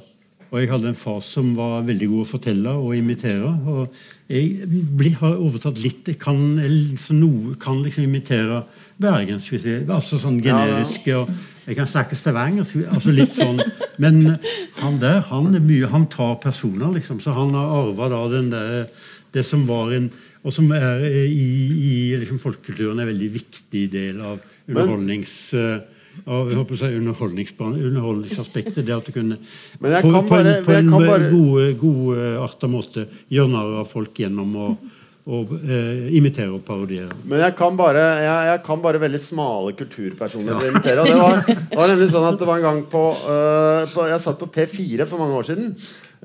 Og 0.53 0.61
jeg 0.61 0.70
hadde 0.70 0.92
en 0.92 0.99
far 0.99 1.18
som 1.26 1.49
var 1.57 1.82
veldig 1.86 2.07
god 2.12 2.22
å 2.22 2.28
fortelle 2.28 2.74
og 2.78 2.92
imitere. 2.94 3.49
Og 3.66 3.97
jeg 4.30 4.68
blir, 4.68 5.16
har 5.18 5.40
overtatt 5.42 5.80
litt. 5.82 6.07
Jeg 6.12 6.20
kan, 6.22 6.38
liksom, 6.61 7.18
noe, 7.18 7.57
kan 7.61 7.80
liksom 7.82 8.07
imitere 8.07 8.62
bergensk, 9.03 9.59
Si. 9.62 9.74
Altså 9.82 10.20
sånn 10.22 10.38
generisk. 10.44 11.09
Og 11.18 11.32
jeg 11.66 11.78
kan 11.78 11.90
snakke 11.90 12.18
stavangersk. 12.18 12.86
Altså 12.94 13.14
litt 13.14 13.34
sånn. 13.34 13.59
Men 14.03 14.36
han 14.78 15.01
der, 15.03 15.18
han 15.30 15.51
er 15.57 15.64
mye 15.64 15.90
Han 15.90 16.07
tar 16.12 16.38
personer, 16.42 16.94
liksom. 16.94 17.18
Så 17.24 17.34
han 17.34 17.55
har 17.57 17.74
arva 17.80 18.11
da 18.12 18.22
den 18.36 18.51
der 18.53 18.86
Det 19.34 19.44
som 19.44 19.64
var 19.66 19.94
en 19.97 20.11
Og 20.44 20.53
som 20.55 20.70
er 20.72 21.03
i, 21.09 21.47
i 21.74 21.92
liksom, 22.20 22.38
folkekulturen 22.38 23.03
en 23.03 23.11
veldig 23.11 23.30
viktig 23.40 23.84
del 23.90 24.22
av 24.22 24.38
underholdnings... 24.68 25.36
av 26.25 26.51
jeg 26.51 26.59
håper 26.59 26.75
å 26.75 26.81
underholdningsaspektet. 27.91 28.83
Det 28.87 28.95
at 28.97 29.07
du 29.07 29.12
kunne 29.12 29.39
Men 29.81 29.97
jeg 29.97 30.03
på, 30.03 30.12
kan 30.12 30.29
på 30.29 30.39
en, 30.39 30.45
bare- 30.45 30.62
på 30.64 30.73
jeg 30.73 30.85
en 30.85 30.91
bare- 30.91 31.31
god, 31.31 31.79
gode 31.81 32.29
arta 32.43 32.71
måte 32.71 33.07
gjøre 33.29 33.53
narr 33.53 33.81
av 33.83 33.91
folk 33.91 34.14
gjennom 34.14 34.57
å, 34.57 34.69
og 35.27 35.53
eh, 35.67 36.07
imitere 36.17 36.55
og 36.55 36.64
parodiere. 36.64 37.11
Men 37.27 37.41
jeg 37.43 37.57
kan 37.59 37.77
bare, 37.79 38.03
jeg, 38.23 38.49
jeg 38.53 38.64
kan 38.67 38.83
bare 38.83 39.03
veldig 39.03 39.21
smale 39.21 39.75
kulturpersoner 39.79 40.53
ja. 40.55 40.71
imitere. 40.71 41.03
Og 41.03 41.07
det 41.07 41.17
var, 41.19 41.41
var 41.75 41.93
nemlig 41.93 42.11
sånn 42.14 42.29
at 42.31 42.39
det 42.39 42.47
var 42.47 42.61
en 42.62 42.69
gang 42.69 42.83
på, 42.91 43.05
uh, 43.27 43.87
på 43.91 44.07
Jeg 44.12 44.23
satt 44.23 44.39
på 44.39 44.51
P4 44.55 45.09
for 45.11 45.19
mange 45.23 45.41
år 45.41 45.49
siden 45.51 45.75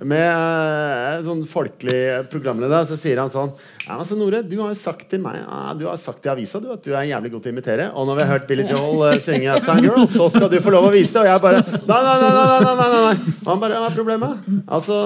med 0.07 0.27
en 0.31 1.25
sånn 1.25 1.41
folkelig 1.49 2.27
programleder. 2.31 2.85
Så 2.89 2.97
sier 2.99 3.21
han 3.21 3.31
sånn 3.31 3.51
Ja, 3.85 3.97
altså 3.97 4.17
Nore, 4.19 4.41
du 4.45 4.55
har 4.61 4.71
jo 4.71 4.77
sagt 4.79 5.07
til 5.11 5.21
meg 5.23 5.39
ja, 5.41 5.59
Du 5.77 5.85
har 5.89 5.99
sagt 6.01 6.25
i 6.25 6.31
avisa 6.31 6.61
du, 6.61 6.69
at 6.73 6.83
du 6.85 6.93
er 6.95 7.09
jævlig 7.09 7.33
god 7.33 7.45
til 7.45 7.51
å 7.51 7.55
imitere. 7.55 7.89
Og 7.93 8.07
når 8.09 8.19
vi 8.19 8.25
har 8.25 8.31
hørt 8.35 8.47
Billy 8.49 8.65
Joel 8.69 9.03
uh, 9.05 9.19
synge 9.23 9.51
Uptown 9.57 9.83
Girl, 9.85 10.07
så 10.11 10.29
skal 10.33 10.49
du 10.51 10.57
få 10.63 10.73
lov 10.73 10.89
å 10.89 10.93
vise 10.93 11.15
det. 11.17 11.25
Og 11.25 11.31
jeg 11.31 11.43
bare 11.45 11.61
Nei, 11.61 11.99
nei, 12.07 12.15
nei! 12.21 12.31
nei, 12.31 12.73
nei, 12.81 12.87
nei. 12.95 13.35
Og 13.41 13.51
han 13.53 13.61
bare 13.65 13.81
Hva 13.83 13.91
er 13.91 13.99
problemet? 13.99 14.49
Altså, 14.65 14.97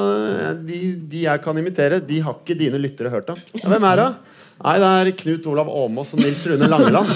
de, 0.67 0.79
de 1.11 1.25
jeg 1.25 1.43
kan 1.43 1.59
imitere, 1.59 1.99
de 2.03 2.21
har 2.25 2.39
ikke 2.39 2.57
dine 2.59 2.81
lyttere 2.81 3.11
hørt 3.13 3.31
av. 3.33 3.41
Ja, 3.57 3.67
hvem 3.71 3.91
er 3.91 4.01
det? 4.01 4.09
Nei, 4.55 4.77
det 4.79 4.87
er 4.87 5.09
Knut 5.19 5.47
Olav 5.51 5.67
Åmås 5.67 6.13
og 6.15 6.21
Nils 6.23 6.39
Rune 6.47 6.67
Langeland. 6.71 7.09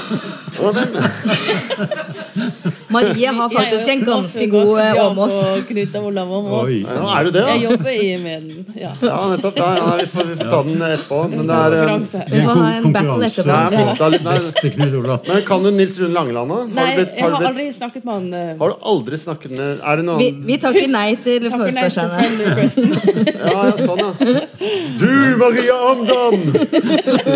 Marie 2.89 3.31
har 3.31 3.49
faktisk 3.53 3.87
en 3.93 4.01
ganske 4.05 4.45
god 4.51 4.79
eh, 4.83 4.99
Åmås. 5.05 5.37
Knut 5.69 5.95
Olav 6.01 6.31
Åmås. 6.35 6.69
Ja, 6.83 7.05
er 7.15 7.23
du 7.23 7.31
det, 7.37 7.43
Jeg 7.47 7.61
jobber 7.63 7.89
i 7.95 8.09
med 8.21 8.43
den. 8.49 8.65
Ja. 8.75 8.91
Ja, 9.01 9.15
nettopp. 9.31 9.57
Ja, 9.61 9.69
ja, 9.77 9.95
vi, 10.01 10.07
får, 10.11 10.27
vi 10.29 10.35
får 10.41 10.49
ta 10.51 10.59
den 10.67 10.83
etterpå. 10.89 11.19
Men 11.31 11.47
det 11.47 11.55
er 11.55 11.75
Konkurranse. 11.77 12.23
Vi 12.29 12.41
får 12.43 12.59
ha 12.59 12.67
en 12.75 12.87
battle 12.97 13.29
etterpå. 13.29 13.47
Litt. 13.79 15.31
Men 15.31 15.41
kan 15.47 15.63
du 15.63 15.71
Nils 15.79 15.97
Rune 16.03 16.13
Langeland, 16.19 16.53
da? 16.53 16.59
Nei, 16.75 16.75
Har 16.75 16.91
du 16.91 16.99
blitt, 16.99 17.15
jeg 17.15 17.23
har 17.23 17.47
aldri 17.53 17.67
snakket 17.79 18.03
med 18.09 18.13
han. 18.19 18.27
eh, 18.33 18.51
har 18.59 18.67
du 18.75 18.85
aldri 18.93 19.21
snakket 19.23 19.51
med 19.55 19.79
Er 19.79 20.01
det 20.01 20.05
noen 20.09 20.19
Vi, 20.25 20.29
vi 20.51 20.59
takker 20.65 20.87
nei 20.91 21.09
til. 21.23 21.47
Ja, 23.39 23.57
ja, 23.63 23.73
sånn, 23.79 24.03
ja. 24.03 24.11
Du, 24.99 25.09
Maria 25.39 25.75
Amdam! 25.93 26.37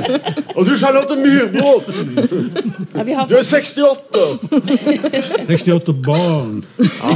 Og 0.58 0.66
du, 0.68 0.74
Charlotte 0.78 1.16
Myrbråten! 1.20 2.14
Ja, 2.94 3.04
vi 3.08 3.14
har 3.18 3.28
Du 3.30 3.36
er 3.39 3.44
68! 3.44 4.24
68 5.48 5.94
barn. 6.08 6.64
Ja, 6.80 7.14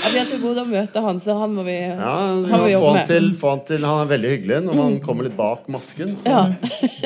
Ja, 0.00 0.08
vi 0.10 0.18
har 0.18 0.26
til 0.26 0.40
gode 0.42 0.62
å 0.64 0.66
møte 0.68 1.00
han, 1.04 1.18
så 1.22 1.34
han 1.38 1.52
må 1.54 1.62
vi, 1.66 1.76
ja, 1.76 1.94
vi 1.94 2.50
han 2.50 2.50
må 2.50 2.64
vi 2.66 2.72
få 2.72 2.72
jobbe 2.72 2.88
han, 2.90 2.96
med. 2.98 3.10
til, 3.10 3.26
få 3.38 3.50
han 3.52 3.60
til 3.68 3.84
Han 3.86 4.00
er 4.02 4.08
veldig 4.10 4.30
hyggelig 4.34 4.60
når 4.66 4.78
man 4.80 4.96
kommer 5.04 5.28
litt 5.28 5.36
bak 5.38 5.68
masken. 5.70 6.14
Så 6.18 6.24
Ja. 6.26 6.40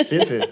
fin 0.09 0.25
fyr. 0.31 0.47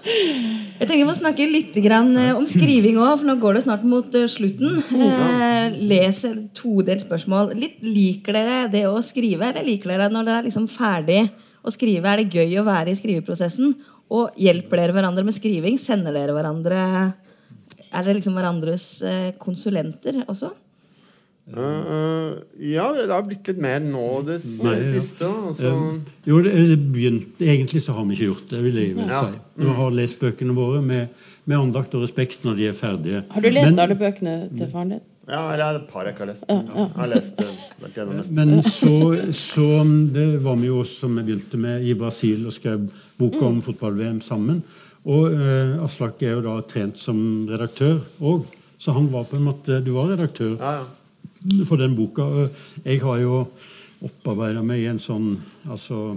Jeg 0.00 0.88
tenker 0.88 1.00
vi 1.02 1.06
må 1.08 1.14
snakke 1.16 1.44
litt 1.48 1.74
grann, 1.84 2.10
eh, 2.16 2.32
om 2.36 2.46
skriving 2.48 2.96
òg, 3.00 3.18
for 3.20 3.28
nå 3.28 3.34
går 3.40 3.58
det 3.58 3.62
snart 3.66 3.82
mot 3.86 4.14
eh, 4.16 4.26
slutten. 4.32 4.78
Eh, 4.96 5.76
les 5.92 6.22
todelt 6.56 7.04
spørsmål. 7.04 7.52
Litt 7.60 7.80
Liker 7.84 8.32
dere 8.36 8.62
det 8.72 8.84
å 8.88 8.98
skrive, 9.04 9.50
eller 9.52 9.64
liker 9.66 9.92
dere 9.94 10.08
når 10.12 10.24
dere 10.28 10.38
er 10.42 10.48
liksom 10.48 10.68
ferdig 10.72 11.22
å 11.64 11.72
skrive? 11.74 12.04
Er 12.08 12.22
det 12.24 12.30
gøy 12.34 12.58
å 12.60 12.64
være 12.66 12.90
i 12.92 12.98
skriveprosessen? 12.98 13.74
Og 14.10 14.32
hjelper 14.40 14.76
dere 14.82 14.92
hverandre 14.96 15.24
med 15.24 15.34
skriving? 15.36 15.76
Sender 15.78 16.12
dere 16.16 16.32
hverandre 16.34 16.78
Er 17.92 18.02
dere 18.04 18.16
liksom 18.18 18.34
hverandres 18.38 19.02
eh, 19.02 19.30
konsulenter 19.38 20.22
også? 20.30 20.52
Uh, 21.50 21.62
eh, 21.66 22.34
ja, 22.76 22.84
det 22.94 23.08
har 23.10 23.24
blitt 23.26 23.48
litt 23.50 23.58
mer 23.58 23.80
nå 23.82 24.20
det 24.22 24.36
s- 24.38 24.60
Nei, 24.62 24.76
ja. 24.78 24.84
siste. 25.00 25.26
Altså. 25.26 25.72
Uh, 25.74 26.12
Jo, 26.28 26.36
det, 26.44 26.52
det 26.68 26.76
begynte, 26.94 27.42
Egentlig 27.42 27.82
så 27.82 27.96
har 27.96 28.04
vi 28.06 28.14
ikke 28.14 28.28
gjort 28.28 28.52
det, 28.52 28.60
vil 28.68 28.76
jeg 28.78 28.92
vel 28.94 29.08
Ja. 29.10 29.22
si. 29.32 29.40
Vi 29.64 29.74
har 29.80 29.90
lest 29.90 30.20
bøkene 30.20 30.54
våre 30.54 30.82
med, 30.84 31.08
med 31.50 31.58
andakt 31.58 31.94
og 31.98 32.04
respekt 32.06 32.44
når 32.46 32.56
de 32.60 32.68
er 32.68 32.76
ferdige. 32.78 33.24
Har 33.34 33.40
du 33.42 33.50
lest 33.50 33.74
Men- 33.74 33.82
alle 33.82 33.96
bøkene 33.98 34.36
til 34.56 34.68
faren 34.70 34.88
din? 34.94 35.00
Ja, 35.30 35.40
eller 35.52 35.64
er 35.64 35.78
et 35.80 35.88
par 35.90 36.06
jeg 36.08 36.14
ikke 36.16 36.24
har 36.24 36.30
lest. 36.32 36.44
Jeg 36.50 36.86
har 36.96 37.10
lest 37.10 37.40
eh, 37.44 37.64
vært 37.84 37.98
gjennom 38.00 38.18
nesten. 38.20 38.38
Men 38.40 38.62
så, 38.66 38.94
så 39.36 39.66
det 40.14 40.26
var 40.44 40.56
vi 40.60 40.70
jo, 40.70 40.80
som 40.88 41.16
vi 41.18 41.24
begynte 41.28 41.60
med, 41.60 41.84
i 41.86 41.94
Brasil 41.98 42.46
og 42.50 42.54
skrev 42.56 42.86
bok 43.20 43.36
om 43.46 43.60
fotball-VM 43.64 44.20
sammen. 44.26 44.62
Og 45.08 45.32
eh, 45.32 45.76
Aslak 45.84 46.20
er 46.26 46.34
jo 46.36 46.42
da 46.44 46.56
trent 46.68 46.98
som 47.00 47.20
redaktør 47.48 48.00
òg, 48.20 48.48
så 48.80 48.92
han 48.96 49.06
var 49.12 49.26
på 49.28 49.36
en 49.36 49.46
måte 49.46 49.78
Du 49.84 49.92
var 49.96 50.10
redaktør 50.14 50.54
Ja, 50.56 50.72
ja. 50.80 51.64
for 51.68 51.80
den 51.80 51.94
boka. 51.96 52.24
Og 52.24 52.84
Jeg 52.84 53.00
har 53.04 53.18
jo 53.20 53.42
opparbeida 54.04 54.62
meg 54.64 54.80
i 54.80 54.86
en 54.88 55.00
sånn 55.00 55.34
Altså 55.68 56.16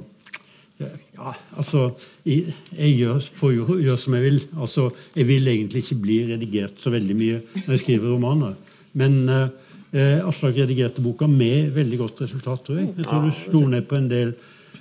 ja, 0.80 1.34
altså 1.59 1.89
Jeg, 2.26 2.53
jeg 2.76 2.93
gjør, 2.97 3.20
får 3.38 3.51
jo 3.55 3.78
gjøre 3.84 3.99
som 4.01 4.16
jeg 4.18 4.24
vil. 4.26 4.39
Altså, 4.57 4.88
Jeg 5.16 5.28
vil 5.30 5.47
egentlig 5.51 5.84
ikke 5.84 5.99
bli 6.03 6.18
redigert 6.32 6.80
så 6.82 6.91
veldig 6.93 7.18
mye 7.20 7.41
når 7.66 7.76
jeg 7.76 7.84
skriver 7.84 8.16
romaner. 8.16 8.55
Men 8.99 9.29
eh, 9.29 9.47
eh, 9.91 10.27
Aslak 10.27 10.57
redigerte 10.57 11.03
boka 11.03 11.27
med 11.27 11.73
veldig 11.75 11.99
godt 12.01 12.23
resultat, 12.25 12.65
tror 12.65 12.79
jeg. 12.81 12.93
Jeg 12.97 13.09
tror 13.09 13.27
du 13.27 13.35
slo 13.37 13.65
ned 13.69 13.87
på 13.89 13.99
en 13.99 14.09
del, 14.11 14.33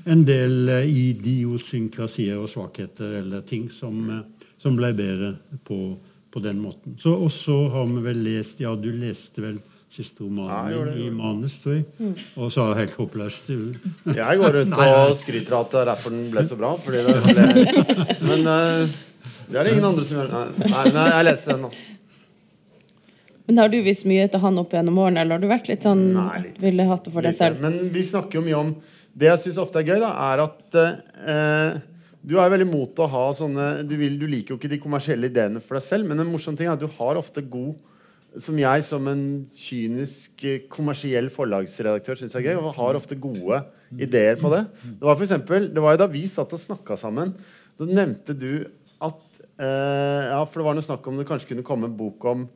en 0.04 0.24
del 0.28 0.72
eh, 0.72 0.94
idiosynkrasier 1.08 2.40
og 2.40 2.50
svakheter 2.52 3.18
eller 3.22 3.44
ting 3.48 3.68
som, 3.72 3.98
eh, 4.10 4.48
som 4.62 4.78
ble 4.78 4.92
bedre 4.98 5.34
på, 5.68 5.82
på 6.32 6.44
den 6.44 6.62
måten. 6.62 6.96
Så, 7.02 7.14
og 7.16 7.32
så 7.34 7.58
har 7.72 7.88
vi 7.92 8.06
vel 8.08 8.24
lest 8.28 8.64
Ja, 8.64 8.74
du 8.76 8.90
leste 8.92 9.44
vel 9.44 9.60
siste 9.92 10.24
romanen 10.24 10.88
det, 10.88 10.94
i 11.04 11.10
manus, 11.12 11.58
tror 11.60 11.74
jeg. 11.76 12.12
Og 12.40 12.52
så 12.52 12.70
er 12.70 12.86
helt 12.86 12.94
håpløst. 12.96 13.50
Jeg 14.22 14.40
går 14.40 14.60
ut 14.62 14.76
og 14.86 15.16
skryter 15.20 15.56
av 15.58 15.66
at 15.66 15.78
derfor 15.92 16.14
den 16.14 16.30
ble 16.32 16.44
så 16.48 16.56
bra. 16.56 16.72
Fordi 16.80 17.02
det 17.04 17.16
ble... 17.26 17.48
Men 18.30 18.48
eh, 18.54 19.00
det 19.52 19.58
er 19.60 19.68
det 19.68 19.74
ingen 19.74 19.90
andre 19.90 20.06
som 20.08 20.16
gjør. 20.16 20.30
Nei, 20.32 20.46
nei, 20.72 20.84
nei 20.96 21.08
jeg 21.10 21.26
leser 21.28 21.52
den 21.52 21.66
nå. 21.66 21.72
Men 23.48 23.58
har 23.58 23.70
du 23.72 23.78
vist 23.82 24.06
mye 24.06 24.28
til 24.30 24.42
han 24.42 24.58
opp 24.62 24.74
gjennom 24.76 24.98
årene, 25.02 25.22
eller 25.24 25.36
har 25.38 25.42
du 25.42 25.48
vært 25.50 25.70
litt 25.70 25.86
sånn 25.86 26.02
Nei, 26.14 26.42
litt. 26.44 26.58
ville 26.62 26.86
hatt 26.88 27.08
det 27.08 27.14
for 27.14 27.26
deg 27.26 27.34
selv? 27.38 27.62
Men 27.62 27.78
vi 27.94 28.04
snakker 28.06 28.38
jo 28.38 28.44
mye 28.46 28.60
om 28.60 28.74
Det 29.12 29.28
jeg 29.28 29.42
syns 29.42 29.58
ofte 29.60 29.80
er 29.82 29.88
gøy, 29.90 29.98
da, 30.00 30.12
er 30.30 30.42
at 30.46 30.76
eh, 30.80 31.80
du 32.22 32.36
er 32.38 32.52
veldig 32.54 32.68
mot 32.70 33.00
å 33.02 33.08
ha 33.10 33.24
sånne 33.36 33.66
du, 33.84 33.96
vil, 34.00 34.14
du 34.20 34.28
liker 34.30 34.54
jo 34.54 34.60
ikke 34.60 34.70
de 34.72 34.78
kommersielle 34.80 35.28
ideene 35.28 35.60
for 35.60 35.76
deg 35.76 35.84
selv, 35.84 36.08
men 36.08 36.22
en 36.22 36.30
morsom 36.30 36.56
ting 36.56 36.70
er 36.70 36.76
at 36.78 36.80
du 36.80 36.88
har 37.00 37.18
ofte 37.20 37.42
god 37.42 37.74
som 38.40 38.56
jeg 38.56 38.84
som 38.86 39.08
en 39.10 39.24
kynisk 39.52 40.44
eh, 40.48 40.62
kommersiell 40.72 41.28
forlagsredaktør 41.34 42.22
syns 42.22 42.38
er 42.38 42.46
gøy, 42.46 42.54
og 42.62 42.70
har 42.78 42.96
ofte 42.96 43.18
gode 43.20 43.58
ideer 44.00 44.38
på 44.40 44.48
det. 44.54 44.62
Det 44.86 45.04
var 45.04 45.18
for 45.18 45.26
eksempel, 45.26 45.68
det 45.74 45.82
var 45.84 45.98
jo 45.98 46.00
da 46.06 46.08
vi 46.14 46.22
satt 46.30 46.54
og 46.56 46.62
snakka 46.62 46.96
sammen, 46.96 47.34
da 47.76 47.88
nevnte 47.90 48.32
du 48.38 48.64
at 49.02 49.20
eh, 49.60 50.30
Ja, 50.30 50.40
for 50.46 50.62
det 50.62 50.68
var 50.70 50.78
noe 50.78 50.86
snakk 50.86 51.06
om 51.10 51.20
det 51.20 51.28
kanskje 51.28 51.52
kunne 51.52 51.66
komme 51.66 51.90
en 51.90 51.98
bok 51.98 52.24
om 52.32 52.46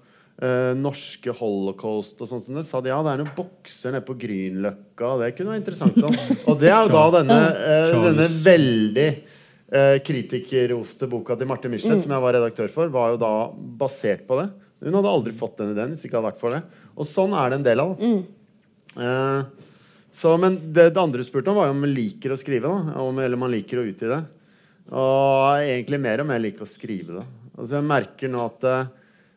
eh, 0.43 0.72
norske 0.78 1.32
holocaust 1.39 2.20
og 2.20 2.30
sånt 2.30 2.45
som 2.47 2.59
det. 2.59 2.66
Sa 2.68 2.82
de 2.84 2.93
ja, 2.93 3.01
det 3.05 3.14
er 3.14 3.22
noen 3.22 3.32
bokser 3.37 3.95
nede 3.95 4.07
på 4.09 4.18
Grünerløkka, 4.20 5.14
det 5.22 5.32
kunne 5.39 5.55
være 5.55 5.62
interessant. 5.62 5.97
Sånn. 5.97 6.37
Og 6.51 6.61
det 6.61 6.70
er 6.72 6.87
jo 6.87 6.93
da 6.95 7.07
denne, 7.18 7.41
uh, 7.57 7.97
denne 8.09 8.28
veldig 8.45 9.09
uh, 9.16 9.97
kritikerroste 10.07 11.09
boka 11.11 11.39
til 11.39 11.51
Marte 11.51 11.72
Michelet, 11.72 12.05
som 12.05 12.14
jeg 12.16 12.24
var 12.26 12.39
redaktør 12.39 12.72
for, 12.72 12.93
var 12.93 13.14
jo 13.14 13.20
da 13.22 13.34
basert 13.80 14.26
på 14.28 14.41
det. 14.43 14.51
Hun 14.84 14.97
hadde 14.99 15.12
aldri 15.12 15.32
fått 15.37 15.57
den 15.62 15.72
ideen 15.72 15.93
hvis 15.93 16.05
det 16.05 16.11
ikke 16.11 16.20
hadde 16.20 16.30
vært 16.30 16.43
for 16.43 16.57
det. 16.57 16.64
Og 16.97 17.09
sånn 17.09 17.32
er 17.37 17.53
det 17.53 17.61
en 17.61 17.66
del 17.66 17.82
av. 17.82 17.95
Mm. 17.97 18.20
Eh, 18.97 19.70
så, 20.16 20.34
men 20.41 20.59
det, 20.72 20.91
det 20.95 21.01
andre 21.01 21.24
du 21.24 21.28
spurte 21.28 21.53
om, 21.53 21.59
var 21.59 21.70
jo 21.70 21.76
om 21.76 21.82
man 21.84 21.93
liker 21.97 22.32
å 22.32 22.41
skrive. 22.41 22.68
da, 22.68 23.01
om, 23.05 23.18
Eller 23.18 23.37
om 23.37 23.45
man 23.47 23.53
liker 23.53 23.80
å 23.80 23.87
utgi 23.89 24.09
det. 24.11 24.20
Og 24.93 25.64
egentlig 25.64 26.01
mer 26.01 26.22
om 26.22 26.32
jeg 26.32 26.45
liker 26.45 26.66
å 26.66 26.70
skrive 26.70 27.18
det. 27.18 27.26
Altså 27.57 27.78
Jeg 27.78 27.89
merker 27.89 28.32
nå 28.32 28.45
at 28.45 28.68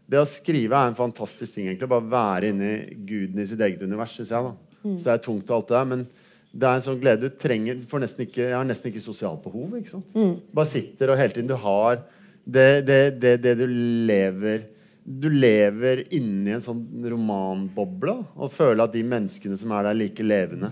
det 0.10 0.18
å 0.22 0.26
skrive 0.28 0.74
er 0.74 0.90
en 0.90 0.98
fantastisk 0.98 1.54
ting. 1.56 1.68
egentlig 1.70 1.90
Bare 1.92 2.10
være 2.10 2.50
inni 2.50 2.72
guden 3.06 3.40
i 3.44 3.46
sitt 3.46 3.62
eget 3.62 3.84
univers, 3.86 4.16
Synes 4.18 4.32
jeg. 4.34 4.44
da 4.44 4.96
Så 4.98 5.04
det 5.06 5.14
er 5.14 5.22
tungt 5.26 5.50
og 5.52 5.56
alt 5.60 5.68
det 5.70 5.78
der. 5.78 5.86
Men 5.92 6.08
det 6.52 6.66
er 6.66 6.80
en 6.80 6.82
sånn 6.88 7.00
glede 7.02 7.28
du 7.30 7.36
trenger 7.38 7.84
for 7.86 8.02
nesten 8.02 8.26
ikke, 8.26 8.48
Jeg 8.50 8.58
har 8.58 8.66
nesten 8.66 8.90
ikke 8.92 9.04
sosialt 9.06 9.44
behov. 9.44 9.76
ikke 9.78 9.92
sant? 9.92 10.18
Bare 10.54 10.66
sitter 10.66 11.12
og 11.14 11.18
hele 11.22 11.34
tiden 11.36 11.48
du 11.52 11.56
har 11.62 12.02
det, 12.50 12.86
det, 12.88 13.20
det, 13.22 13.36
det 13.44 13.54
du 13.60 13.68
lever 13.70 14.64
Du 15.06 15.28
lever 15.30 16.02
inni 16.12 16.52
en 16.56 16.62
sånn 16.66 16.82
romanboble 17.06 18.16
og 18.36 18.52
føler 18.54 18.84
at 18.88 18.94
de 18.94 19.04
menneskene 19.06 19.58
som 19.58 19.72
er 19.74 19.84
der, 19.84 19.92
er 19.94 20.00
like 20.02 20.26
levende 20.26 20.72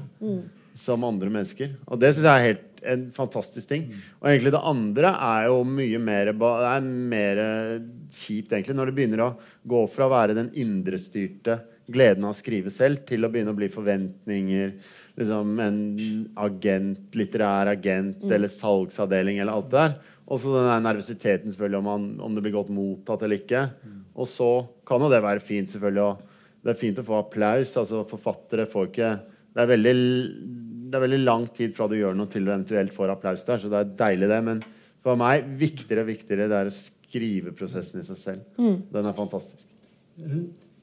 som 0.78 1.04
andre 1.08 1.30
mennesker. 1.34 1.72
Og 1.88 1.98
det 2.02 2.12
syns 2.16 2.26
jeg 2.28 2.34
er 2.42 2.48
helt 2.52 2.77
en 2.92 3.08
fantastisk 3.16 3.70
ting. 3.70 3.88
Og 4.22 4.30
egentlig 4.32 4.54
det 4.56 4.64
andre 4.72 5.14
er 5.30 5.48
jo 5.50 5.62
mye 5.68 6.02
mer 6.02 6.32
Det 6.34 6.52
er 6.72 6.92
mer 7.14 7.42
kjipt, 8.14 8.54
egentlig, 8.54 8.76
når 8.78 8.90
det 8.90 8.98
begynner 8.98 9.24
å 9.26 9.34
gå 9.68 9.82
fra 9.92 10.08
å 10.08 10.14
være 10.14 10.38
den 10.38 10.54
indrestyrte 10.56 11.60
gleden 11.88 12.26
av 12.28 12.34
å 12.34 12.38
skrive 12.38 12.72
selv, 12.74 13.06
til 13.08 13.24
å 13.24 13.32
begynne 13.32 13.54
å 13.54 13.58
bli 13.58 13.70
forventninger. 13.72 14.74
Liksom 15.20 15.60
en 15.64 15.80
agent, 16.44 17.16
litterær 17.16 17.72
agent 17.72 18.26
eller 18.28 18.52
salgsavdeling 18.52 19.40
eller 19.40 19.56
alt 19.56 19.72
det 19.72 19.84
der. 19.84 19.98
Og 20.28 20.42
så 20.44 20.52
den 20.58 20.84
nervøsiteten 20.84 21.54
selvfølgelig 21.54 21.80
om, 21.80 21.88
man, 21.88 22.10
om 22.28 22.36
det 22.36 22.44
blir 22.44 22.58
godt 22.58 22.74
mottatt 22.76 23.24
eller 23.24 23.40
ikke. 23.40 23.64
Og 24.18 24.28
så 24.28 24.52
kan 24.88 25.04
jo 25.04 25.12
det 25.12 25.24
være 25.24 25.44
fint, 25.44 25.72
selvfølgelig. 25.72 26.04
Og 26.04 26.66
det 26.68 26.74
er 26.74 26.82
fint 26.82 27.00
å 27.00 27.08
få 27.08 27.22
applaus. 27.22 27.72
altså 27.80 28.04
Forfattere 28.10 28.68
får 28.68 28.90
ikke 28.92 29.12
det 29.58 29.64
er, 29.64 29.70
veldig, 29.72 29.94
det 30.88 30.98
er 31.00 31.04
veldig 31.06 31.22
lang 31.24 31.48
tid 31.56 31.74
fra 31.78 31.88
du 31.92 31.98
gjør 32.00 32.16
noe 32.18 32.30
til 32.32 32.46
du 32.48 32.52
eventuelt 32.54 32.94
får 32.96 33.14
applaus 33.16 33.44
der, 33.48 33.60
så 33.62 33.72
det 33.72 33.82
er 33.84 33.96
deilig, 34.04 34.30
det. 34.32 34.42
Men 34.48 34.62
for 35.04 35.20
meg 35.20 35.48
viktigere 35.60 36.06
og 36.06 36.12
viktigere 36.14 36.48
det 36.52 36.62
er 36.62 36.72
å 36.72 36.78
skrive 36.78 37.54
prosessen 37.56 38.02
i 38.04 38.08
seg 38.08 38.20
selv. 38.20 38.64
Den 38.94 39.06
er 39.12 39.16
fantastisk. 39.18 39.68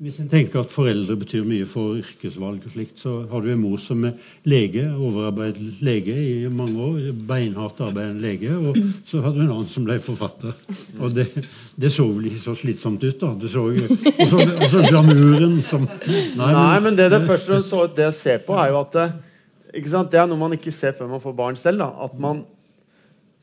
Hvis 0.05 0.17
en 0.19 0.27
tenker 0.29 0.65
at 0.65 0.73
foreldre 0.75 1.15
betyr 1.21 1.45
mye 1.47 1.67
for 1.71 1.95
yrkesvalg, 2.01 2.65
og 2.67 2.73
slikt, 2.75 2.97
så 2.99 3.13
har 3.31 3.45
du 3.45 3.53
en 3.53 3.61
mor 3.63 3.79
som 3.79 4.03
er 4.09 4.17
lege, 4.51 4.83
overarbeidet 4.91 5.79
lege 5.87 6.17
i 6.19 6.49
mange 6.51 6.83
år. 6.83 6.97
Beinhardt 7.29 7.79
arbeidende 7.87 8.25
lege. 8.25 8.51
Og 8.59 8.81
så 9.07 9.23
hadde 9.23 9.39
du 9.39 9.45
en 9.45 9.53
annen 9.55 9.71
som 9.71 9.87
ble 9.87 10.01
forfatter. 10.03 10.51
Og 10.99 11.15
det, 11.15 11.29
det 11.79 11.93
så 11.95 12.09
vel 12.11 12.27
ikke 12.33 12.43
så 12.43 12.57
slitsomt 12.59 13.07
ut, 13.07 13.21
da. 13.23 13.31
Det 13.39 13.53
så, 13.55 13.63
jo- 13.71 13.87
og 13.87 14.35
så, 14.35 14.83
glamuren 14.91 15.61
som 15.63 15.87
Nei, 15.87 16.51
Nei, 16.51 16.81
men 16.89 16.99
det 16.99 17.07
det 17.15 17.23
først 17.29 17.55
og 17.55 17.65
så 17.71 17.85
det 17.95 18.09
jeg 18.11 18.19
ser 18.19 18.43
på, 18.49 18.59
er 18.59 18.75
jo 18.75 18.83
at 18.83 18.99
det, 19.75 19.81
ikke 19.83 19.91
sant? 19.91 20.11
det 20.13 20.21
er 20.23 20.29
noe 20.31 20.39
man 20.39 20.55
ikke 20.55 20.73
ser 20.75 20.95
før 20.95 21.11
man 21.11 21.23
får 21.23 21.35
barn 21.37 21.59
selv. 21.59 21.83
Da. 21.83 21.91
At 22.07 22.15
man 22.21 22.45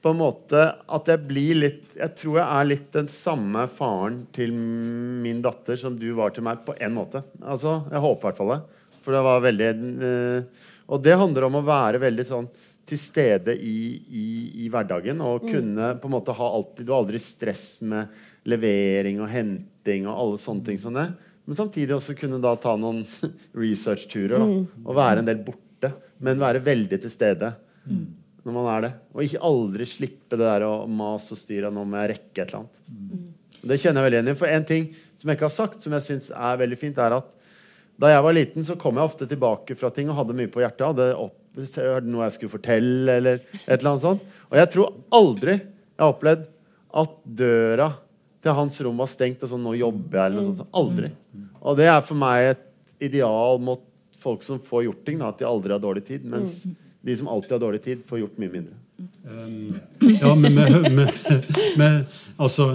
på 0.01 0.09
en 0.09 0.17
måte 0.17 0.63
At 0.89 1.09
jeg 1.11 1.21
blir 1.29 1.59
litt 1.59 1.91
Jeg 1.93 2.15
tror 2.17 2.39
jeg 2.39 2.47
er 2.47 2.69
litt 2.71 2.88
den 2.95 3.09
samme 3.11 3.67
faren 3.69 4.23
til 4.34 4.53
min 4.55 5.43
datter 5.45 5.77
som 5.77 5.97
du 5.99 6.07
var 6.17 6.34
til 6.34 6.45
meg, 6.47 6.63
på 6.65 6.73
en 6.79 6.95
måte. 6.95 7.23
Altså, 7.41 7.82
Jeg 7.91 8.01
håper 8.01 8.21
i 8.21 8.29
hvert 8.29 8.41
fall 8.41 8.53
det. 8.55 8.59
For 9.01 9.17
det 9.17 9.23
var 9.27 9.45
veldig 9.45 9.71
eh, 10.07 10.67
Og 10.89 11.05
det 11.05 11.17
handler 11.19 11.47
om 11.47 11.59
å 11.59 11.65
være 11.67 12.01
veldig 12.01 12.27
sånn 12.27 12.51
til 12.91 12.97
stede 12.97 13.53
i, 13.55 13.77
i, 14.09 14.27
i 14.65 14.69
hverdagen 14.73 15.21
og 15.23 15.45
kunne 15.45 15.93
på 16.01 16.09
en 16.09 16.15
måte 16.15 16.34
ha 16.36 16.47
alltid 16.57 16.88
Du 16.88 16.91
har 16.91 17.03
aldri 17.03 17.21
stress 17.21 17.65
med 17.86 18.09
levering 18.49 19.21
og 19.21 19.29
henting 19.29 20.07
og 20.09 20.15
alle 20.17 20.39
sånne 20.41 20.65
ting 20.65 20.79
som 20.82 20.97
det. 20.97 21.11
Men 21.45 21.57
samtidig 21.57 21.93
også 21.93 22.15
kunne 22.17 22.41
da 22.41 22.55
ta 22.57 22.73
noen 22.79 23.03
researchturer 23.63 24.41
da, 24.41 24.47
og 24.82 24.97
være 24.97 25.21
en 25.21 25.29
del 25.29 25.43
borte. 25.45 25.70
Men 26.22 26.41
være 26.41 26.63
veldig 26.63 27.01
til 27.01 27.13
stede 27.13 27.53
når 28.41 28.55
man 28.55 28.69
er 28.72 28.86
det. 28.86 28.91
Og 29.13 29.26
ikke 29.26 29.43
aldri 29.45 29.86
slippe 29.89 30.38
det 30.38 30.45
der 30.45 30.65
å 30.65 30.88
mase 30.89 31.36
og 31.36 31.39
styre. 31.41 31.69
Nå 31.74 31.84
må 31.86 31.99
jeg 32.01 32.13
rekke 32.15 32.41
et 32.41 32.47
eller 32.47 32.63
annet. 32.63 32.82
Det 33.61 33.78
kjenner 33.78 34.01
jeg 34.01 34.07
veldig 34.07 34.19
igjen 34.19 34.32
i. 34.32 34.39
For 34.39 34.49
en 34.49 34.65
ting 34.65 34.88
som 35.19 35.30
jeg 35.30 35.38
ikke 35.38 35.47
har 35.47 35.53
sagt, 35.53 35.84
som 35.84 35.93
jeg 35.97 36.07
syns 36.07 36.32
er 36.34 36.61
veldig 36.61 36.80
fint, 36.82 37.01
er 37.01 37.17
at 37.19 37.30
da 38.01 38.09
jeg 38.09 38.24
var 38.26 38.34
liten, 38.34 38.65
så 38.65 38.78
kom 38.82 38.97
jeg 38.97 39.11
ofte 39.11 39.28
tilbake 39.30 39.76
fra 39.78 39.91
ting 39.93 40.09
og 40.09 40.17
hadde 40.17 40.38
mye 40.38 40.49
på 40.49 40.63
hjertet. 40.63 40.88
Hadde 40.88 41.11
opp, 41.22 41.38
noe 42.07 42.26
jeg 42.26 42.38
skulle 42.38 42.55
fortelle, 42.55 43.17
eller 43.19 43.43
et 43.43 43.76
eller 43.76 43.91
annet 43.91 44.05
sånt. 44.07 44.24
Og 44.49 44.57
jeg 44.57 44.72
tror 44.74 44.95
aldri 45.13 45.57
jeg 45.59 46.01
har 46.01 46.15
opplevd 46.15 46.47
at 47.01 47.13
døra 47.43 47.91
til 48.41 48.57
hans 48.57 48.80
rom 48.82 48.97
var 48.97 49.09
stengt, 49.11 49.43
og 49.45 49.51
sånn 49.51 49.61
'Nå 49.61 49.76
jobber 49.78 50.17
jeg', 50.17 50.32
eller 50.32 50.41
noe 50.47 50.57
sånt. 50.57 50.74
Aldri. 50.74 51.11
Og 51.61 51.78
det 51.78 51.86
er 51.86 52.01
for 52.01 52.17
meg 52.17 52.55
et 52.55 52.65
ideal 52.99 53.61
mot 53.61 53.84
folk 54.22 54.45
som 54.45 54.61
får 54.63 54.86
gjort 54.88 55.03
ting, 55.07 55.19
da, 55.22 55.32
at 55.34 55.41
de 55.41 55.49
aldri 55.49 55.74
har 55.76 55.82
dårlig 55.84 56.05
tid. 56.07 56.26
Mens 56.30 56.61
de 57.01 57.17
som 57.17 57.30
alltid 57.32 57.57
har 57.57 57.65
dårlig 57.65 57.82
tid, 57.86 58.05
får 58.07 58.24
gjort 58.24 58.39
mye 58.41 58.53
mindre. 58.53 58.78
Ja, 60.22 60.36
men 60.36 60.53
med, 60.57 62.05
altså, 62.43 62.65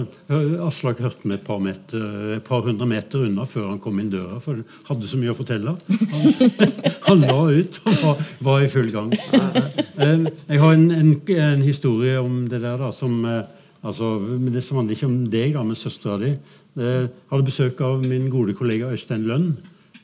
Aslak 0.63 0.99
hørte 1.03 1.27
meg 1.27 1.37
et 1.39 1.45
par, 1.47 1.59
meter, 1.63 2.07
et 2.35 2.43
par 2.47 2.65
hundre 2.65 2.87
meter 2.89 3.23
unna 3.27 3.45
før 3.47 3.69
han 3.71 3.79
kom 3.83 3.99
inn 4.01 4.09
døra, 4.11 4.39
for 4.43 4.59
han 4.59 4.65
hadde 4.89 5.07
så 5.07 5.19
mye 5.19 5.31
å 5.31 5.37
fortelle. 5.37 5.75
Han, 5.77 6.25
han 7.07 7.23
la 7.23 7.37
ut 7.51 7.79
og 7.83 8.01
var, 8.03 8.25
var 8.49 8.65
i 8.65 8.71
full 8.71 8.91
gang. 8.95 9.13
Eh, 9.15 10.27
Jeg 10.51 10.61
har 10.63 10.75
en, 10.75 10.89
en, 10.95 11.13
en 11.37 11.63
historie 11.63 12.19
om 12.19 12.41
det 12.51 12.59
der 12.63 12.79
da, 12.81 12.91
som 12.95 13.21
eh, 13.27 13.47
altså, 13.81 14.17
Det 14.51 14.63
som 14.65 14.81
handler 14.81 14.97
ikke 14.97 15.11
om 15.11 15.17
deg, 15.31 15.55
da, 15.55 15.63
men 15.67 15.79
søstera 15.79 16.19
di. 16.23 16.33
Jeg 16.77 17.07
hadde 17.31 17.47
besøk 17.47 17.79
av 17.87 18.03
min 18.03 18.27
gode 18.33 18.53
kollega 18.57 18.91
Øystein 18.93 19.23
Lønn, 19.27 19.53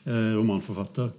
eh, 0.06 0.32
romanforfatter. 0.38 1.12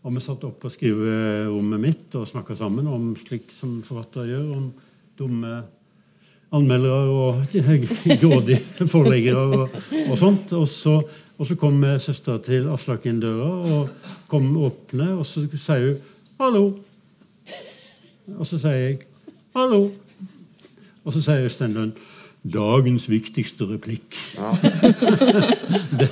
Og 0.00 0.14
vi 0.14 0.22
satt 0.24 0.44
oppe 0.48 0.64
på 0.64 0.70
skriverommet 0.72 1.80
mitt 1.82 2.14
og 2.16 2.28
snakka 2.28 2.54
sammen 2.56 2.86
om 2.88 3.10
slik 3.20 3.50
som 3.52 3.82
forfattere 3.84 4.30
gjør. 4.30 4.46
om 4.56 4.70
dumme 5.18 5.62
anmeldere 6.50 7.10
og 7.14 7.42
grådige 8.22 8.86
forleggere 8.88 9.42
og, 9.42 9.74
og 10.10 10.16
sånt. 10.18 10.52
Og 10.56 10.68
så, 10.68 10.96
og 11.36 11.46
så 11.46 11.56
kom 11.60 11.82
søstera 12.00 12.40
til 12.44 12.68
Aslak 12.72 13.06
inn 13.06 13.20
døra 13.22 13.50
og 13.74 14.14
kom 14.30 14.48
åpne, 14.56 15.12
og 15.18 15.26
så 15.26 15.44
sier 15.52 15.86
hun 15.86 16.00
'hallo'. 16.40 16.78
Og 18.38 18.46
så 18.46 18.58
sier 18.58 18.72
jeg 18.72 18.98
'hallo'. 19.54 19.90
Og 21.04 21.12
så 21.12 21.20
sier 21.20 21.44
Øystein 21.44 21.72
Lund 21.72 21.92
'dagens 22.44 23.08
viktigste 23.10 23.66
replikk'. 23.68 24.16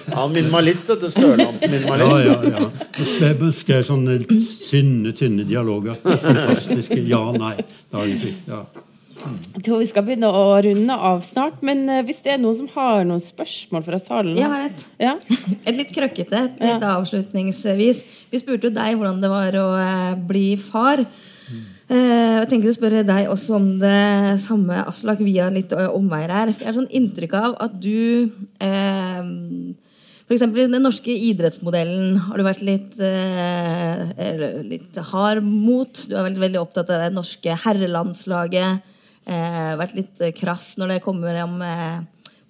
Ja, 0.08 0.26
minimalist, 0.28 0.88
vet 0.88 1.00
du. 1.00 1.10
Sørlandsminimalist. 1.10 2.10
Ja, 2.10 2.18
ja, 2.42 2.58
ja. 2.58 3.04
Skrev, 3.04 3.46
skrev 3.56 3.86
sånne 3.86 4.18
tynne, 4.26 5.14
tynne 5.16 5.46
dialoger. 5.48 5.96
Fantastiske. 6.02 7.00
Ja, 7.08 7.22
nei. 7.32 7.56
Dagens 7.92 8.26
viktigste. 8.26 8.52
Ja. 8.52 8.84
Jeg 9.18 9.64
tror 9.66 9.80
vi 9.80 9.88
skal 9.90 10.04
begynne 10.06 10.28
å 10.30 10.42
runde 10.62 10.94
av 10.94 11.22
snart. 11.26 11.62
Men 11.66 11.86
eh, 11.90 12.04
hvis 12.06 12.20
det 12.24 12.34
er 12.34 12.42
noen 12.42 12.56
som 12.60 12.68
har 12.76 13.06
noen 13.08 13.22
spørsmål 13.22 13.86
fra 13.86 14.00
salen 14.02 14.38
Jeg 14.38 14.50
har 14.52 14.66
et. 14.68 14.84
Ja. 15.02 15.14
Et 15.64 15.74
litt 15.78 15.90
krøkkete 15.94 16.44
et 16.44 16.60
litt 16.62 16.84
avslutningsvis. 16.86 18.04
Vi 18.30 18.42
spurte 18.42 18.70
jo 18.70 18.76
deg 18.76 18.98
hvordan 18.98 19.22
det 19.24 19.32
var 19.32 19.58
å 19.58 19.68
eh, 19.80 20.12
bli 20.28 20.46
far. 20.60 21.02
Eh, 21.88 22.34
jeg 22.42 22.48
tenker 22.50 22.68
å 22.68 22.76
spørre 22.76 23.04
deg 23.08 23.30
også 23.32 23.54
om 23.56 23.68
det 23.80 24.40
samme, 24.42 24.82
Aslak, 24.90 25.22
via 25.24 25.46
litt 25.52 25.72
omveier 25.72 26.34
her. 26.34 26.50
Jeg 26.52 26.68
har 26.68 26.76
sånn 26.76 26.90
inntrykk 26.92 27.36
av 27.38 27.54
at 27.64 27.78
du 27.80 28.28
eh, 28.60 29.30
For 30.28 30.36
eksempel 30.36 30.68
den 30.68 30.84
norske 30.84 31.08
idrettsmodellen 31.08 32.18
har 32.26 32.36
du 32.36 32.44
vært 32.44 32.60
litt, 32.66 32.98
eh, 33.00 34.60
litt 34.68 35.00
hard 35.14 35.40
mot. 35.40 36.04
Du 36.04 36.12
er 36.12 36.26
veldig, 36.28 36.42
veldig 36.44 36.60
opptatt 36.60 36.92
av 36.92 37.06
det 37.06 37.14
norske 37.16 37.56
herrelandslaget. 37.64 38.84
Eh, 39.24 39.72
vært 39.80 39.96
litt 39.96 40.20
krass 40.36 40.74
når 40.76 40.92
det 40.92 41.04
kommer 41.06 41.40
om 41.46 41.56
eh, 41.64 42.02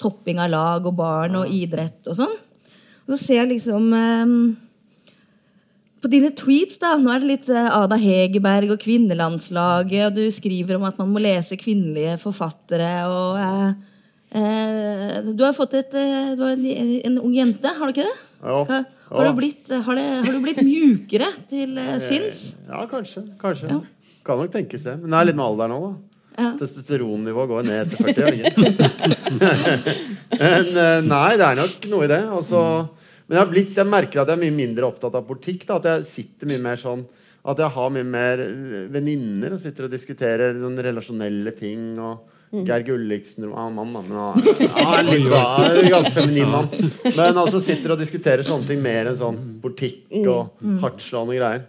topping 0.03 0.43
av 0.43 0.51
lag 0.51 0.91
og 0.91 0.99
barn 0.99 1.39
og 1.39 1.55
idrett 1.55 2.11
og 2.11 2.19
sånn. 2.19 2.35
Og 3.07 3.15
så 3.15 3.21
ser 3.23 3.45
jeg 3.45 3.53
liksom 3.55 3.95
eh, 3.95 4.35
på 6.03 6.09
dine 6.13 6.31
tweets, 6.37 6.79
da, 6.83 6.93
nå 7.01 7.11
er 7.15 7.23
det 7.23 7.29
litt 7.31 7.49
eh, 7.51 7.69
Ada 7.75 7.97
Hegerberg 8.01 8.71
og 8.75 8.81
kvinnelandslaget, 8.83 10.05
og 10.09 10.17
du 10.19 10.25
skriver 10.35 10.77
om 10.79 10.85
at 10.89 10.99
man 11.01 11.11
må 11.15 11.23
lese 11.23 11.59
kvinnelige 11.61 12.17
forfattere. 12.23 12.91
og 13.11 13.39
eh, 13.43 13.73
eh, 14.41 15.19
Du 15.33 15.43
har 15.47 15.57
fått 15.57 15.75
et, 15.81 15.95
eh, 15.99 16.35
du 16.39 16.43
har 16.47 16.55
en, 16.57 16.67
en 17.11 17.19
ung 17.23 17.35
jente, 17.37 17.75
har 17.79 17.85
du 17.87 17.95
ikke 17.97 18.07
det? 18.09 18.17
Ja. 18.43 18.63
Har, 18.65 18.85
Ja. 19.09 19.17
har, 19.23 19.31
du 19.33 19.39
blitt, 19.41 19.71
har, 19.73 19.95
det, 19.97 20.03
har 20.27 20.35
du 20.37 20.43
blitt 20.45 20.59
mjukere 20.61 21.31
til 21.49 21.79
eh, 21.81 21.95
sinns? 22.05 22.43
Ja, 22.69 22.83
kanskje. 22.91 23.23
kanskje. 23.41 23.71
Ja. 23.73 23.79
Kan 24.29 24.37
nok 24.43 24.51
tenkes 24.53 24.83
det. 24.85 24.99
Men 25.01 25.15
det 25.15 25.17
er 25.23 25.29
litt 25.31 25.39
med 25.39 25.47
alderen 25.47 25.73
òg, 25.79 25.87
da. 25.89 25.95
Ja. 26.39 26.51
Testosteronnivået 26.61 27.49
går 27.51 27.65
ned 27.67 27.89
etter 27.89 27.97
40. 28.05 28.21
er 28.23 28.31
det? 28.37 28.51
Men 30.39 30.69
eh, 30.85 31.01
nei, 31.09 31.31
det 31.41 31.47
er 31.49 31.57
nok 31.59 31.89
noe 31.91 32.05
i 32.07 32.11
det. 32.13 32.21
Altså, 32.37 32.61
men 33.29 33.37
jeg, 33.37 33.43
har 33.45 33.51
blitt, 33.51 33.77
jeg 33.77 33.89
merker 33.89 34.23
at 34.23 34.31
jeg 34.31 34.39
er 34.39 34.45
mye 34.47 34.57
mindre 34.57 34.89
opptatt 34.89 35.17
av 35.19 35.27
politikk. 35.29 35.67
Da, 35.69 35.77
at 35.77 35.89
jeg 35.91 36.09
sitter 36.09 36.49
mye 36.49 36.63
mer 36.65 36.81
sånn 36.81 37.05
At 37.49 37.61
jeg 37.61 37.75
har 37.75 37.93
mye 37.93 38.07
mer 38.09 38.41
venninner 38.93 39.55
og 39.55 39.61
sitter 39.61 39.87
og 39.87 39.93
diskuterer 39.93 40.57
noen 40.57 40.81
relasjonelle 40.89 41.53
ting. 41.57 41.93
og 42.01 42.65
Geir 42.65 42.87
Gulliksen 42.87 43.45
er 43.45 43.53
mann, 43.53 43.93
mann, 43.93 44.09
Men 44.09 44.17
han 44.17 44.79
han 44.79 44.95
er 45.03 45.11
litt 45.11 45.29
da, 45.29 45.43
er 45.67 45.83
en 45.83 45.91
ganske 45.93 46.15
feminin 46.17 46.49
mann. 46.49 46.71
Men 47.05 47.41
altså 47.45 47.61
sitter 47.61 47.93
og 47.93 48.01
diskuterer 48.01 48.47
sånne 48.47 48.71
ting 48.71 48.81
mer 48.85 49.11
enn 49.13 49.21
sånn 49.21 49.41
politikk 49.61 50.17
og 50.25 50.65
hardtslående 50.83 51.37
greier. 51.37 51.67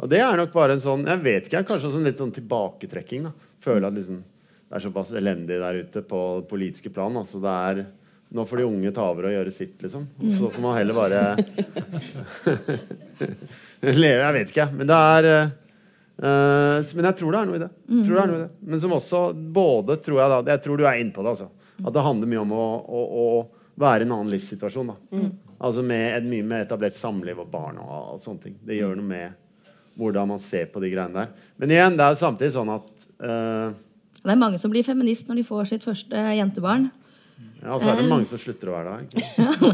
Og 0.00 0.08
det 0.10 0.22
er 0.24 0.40
nok 0.40 0.50
bare 0.54 0.74
en 0.74 0.82
sånn 0.82 1.04
Jeg 1.06 1.20
vet 1.22 1.46
ikke, 1.46 1.66
kanskje 1.68 1.90
en 1.90 1.96
sånn 1.98 2.08
litt 2.08 2.20
sånn 2.20 2.32
tilbaketrekking. 2.34 3.28
da 3.28 3.34
Føler 3.62 3.90
at 3.90 3.98
liksom 4.00 4.22
det 4.72 4.78
er 4.78 4.84
såpass 4.86 5.10
elendig 5.12 5.58
der 5.60 5.82
ute 5.84 6.00
på 6.08 6.18
det 6.40 6.48
politiske 6.48 6.88
plan. 6.88 7.12
Altså 7.20 7.42
det 7.44 7.56
er 7.68 7.80
Nå 8.32 8.44
får 8.48 8.62
de 8.62 8.64
unge 8.64 8.92
ta 8.96 9.04
over 9.12 9.28
og 9.28 9.34
gjøre 9.34 9.52
sitt, 9.52 9.74
liksom. 9.84 10.06
Og 10.22 10.30
så 10.32 10.50
får 10.54 10.62
man 10.64 10.76
heller 10.78 10.96
bare 10.96 11.22
leve 13.92 14.22
Jeg 14.22 14.36
vet 14.38 14.52
ikke, 14.54 14.68
men 14.72 14.88
det 14.88 15.00
er 15.16 15.28
eh, 15.36 16.92
Men 16.96 17.08
jeg 17.10 17.18
tror 17.18 17.34
det 17.34 17.40
er 17.40 17.50
noe 17.50 17.58
i 17.58 17.62
det. 17.64 17.68
Tror 17.92 18.14
det 18.14 18.22
er 18.22 18.30
noe 18.30 18.38
i 18.38 18.44
det. 18.46 18.52
Men 18.72 18.82
som 18.84 18.94
også 18.96 19.20
både 19.58 19.98
tror 20.04 20.22
jeg 20.22 20.32
da 20.32 20.54
Jeg 20.54 20.64
tror 20.64 20.80
du 20.80 20.86
er 20.88 21.02
inne 21.02 21.12
på 21.12 21.24
det, 21.26 21.34
altså. 21.34 21.50
At 21.82 21.92
det 21.92 22.06
handler 22.06 22.30
mye 22.30 22.44
om 22.46 22.56
å, 22.56 22.64
å, 22.80 23.04
å 23.24 23.26
være 23.82 24.04
i 24.04 24.08
en 24.08 24.16
annen 24.16 24.32
livssituasjon. 24.32 24.94
da 24.94 25.22
Altså 25.62 25.84
med 25.86 26.16
et 26.16 26.26
mye 26.26 26.46
mer 26.46 26.64
etablert 26.64 26.96
samliv 26.96 27.44
og 27.44 27.52
barn 27.52 27.78
og, 27.82 28.14
og 28.14 28.22
sånne 28.22 28.48
ting. 28.48 28.56
Det 28.64 28.80
gjør 28.80 28.96
noe 28.98 29.10
med 29.12 29.38
hvordan 30.00 30.32
man 30.32 30.40
ser 30.40 30.72
på 30.72 30.80
de 30.80 30.88
greiene 30.92 31.20
der. 31.20 31.32
Men 31.60 31.72
igjen, 31.74 31.98
det 31.98 32.06
er 32.06 32.16
samtidig 32.16 32.54
sånn 32.54 32.72
at 32.72 33.06
uh, 33.20 33.74
Det 34.22 34.32
er 34.32 34.40
mange 34.40 34.60
som 34.60 34.72
blir 34.72 34.86
feminist 34.86 35.28
når 35.28 35.42
de 35.42 35.46
får 35.46 35.68
sitt 35.74 35.84
første 35.84 36.24
jentebarn. 36.38 36.88
Ja, 37.62 37.76
og 37.76 37.82
så 37.82 37.92
er 37.92 38.00
det 38.00 38.08
mange 38.10 38.26
som 38.26 38.40
slutter 38.42 38.72
å 38.72 38.74
være. 38.74 38.94
Ikke? 39.06 39.22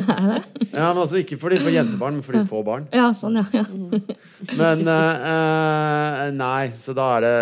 Ja, 0.78 0.90
men 0.92 1.00
altså 1.00 1.16
Ikke 1.22 1.38
fordi 1.40 1.56
de 1.56 1.64
får 1.64 1.74
jentebarn, 1.78 2.18
men 2.18 2.24
fordi 2.26 2.42
de 2.42 2.50
får 2.50 2.64
barn. 2.66 2.84
Ja, 2.94 3.08
sånn, 3.16 3.38
ja. 3.40 3.46
ja. 3.56 3.64
Men 4.58 4.84
eh, 4.92 5.30
eh, 5.30 6.24
Nei, 6.36 6.68
så 6.76 6.92
da 6.96 7.06
er 7.16 7.24
det 7.24 7.32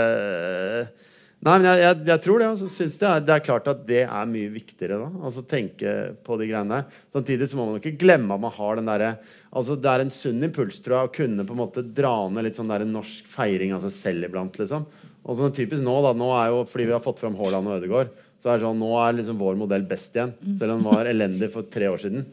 Nei, 1.46 1.52
men 1.60 1.66
jeg, 1.68 1.80
jeg, 1.82 1.98
jeg 2.08 2.22
tror 2.24 2.40
det. 2.40 2.46
Altså, 2.54 2.68
synes 2.72 2.94
det, 2.98 3.08
er, 3.10 3.24
det 3.26 3.34
er 3.34 3.42
klart 3.44 3.66
at 3.70 3.82
det 3.86 4.04
er 4.06 4.30
mye 4.30 4.52
viktigere. 4.54 5.00
da 5.02 5.26
Altså 5.26 5.42
Tenke 5.46 5.92
på 6.26 6.38
de 6.40 6.48
greiene 6.48 6.78
der. 6.78 7.02
Samtidig 7.14 7.50
så 7.50 7.58
må 7.58 7.66
man 7.68 7.80
ikke 7.82 7.98
glemme 8.00 8.38
at 8.38 8.42
man 8.42 8.54
har 8.54 8.78
den 8.78 8.88
derre 8.90 9.10
Altså 9.56 9.76
Det 9.78 9.90
er 9.90 10.04
en 10.04 10.14
sunn 10.14 10.46
impuls 10.46 10.78
tror 10.84 10.96
jeg 10.96 11.10
å 11.10 11.14
kunne 11.18 11.46
på 11.46 11.54
en 11.54 11.60
måte 11.60 11.84
dra 11.84 12.14
ned 12.32 12.48
litt 12.48 12.58
sånn 12.58 12.70
der 12.70 12.86
norsk 12.88 13.28
feiring 13.30 13.74
av 13.76 13.82
seg 13.84 13.94
selv 13.94 14.30
iblant. 14.30 14.58
liksom 14.62 14.86
Og 15.26 15.38
sånn 15.38 15.54
typisk 15.58 15.84
nå, 15.84 15.98
da. 16.06 16.14
Nå 16.16 16.30
er 16.38 16.54
jo 16.54 16.62
fordi 16.70 16.88
vi 16.88 16.96
har 16.96 17.04
fått 17.04 17.22
fram 17.22 17.38
Haaland 17.38 17.70
og 17.70 17.78
Ødegaard. 17.80 18.14
Så 18.42 18.52
er 18.52 18.58
det 18.60 18.66
sånn, 18.66 18.78
Nå 18.78 18.90
er 19.00 19.16
liksom 19.16 19.38
vår 19.40 19.56
modell 19.58 19.84
best 19.88 20.14
igjen, 20.14 20.34
selv 20.58 20.74
om 20.74 20.82
den 20.82 20.86
var 20.86 21.08
elendig 21.10 21.48
for 21.54 21.66
tre 21.72 21.88
år 21.90 22.02
siden. 22.02 22.26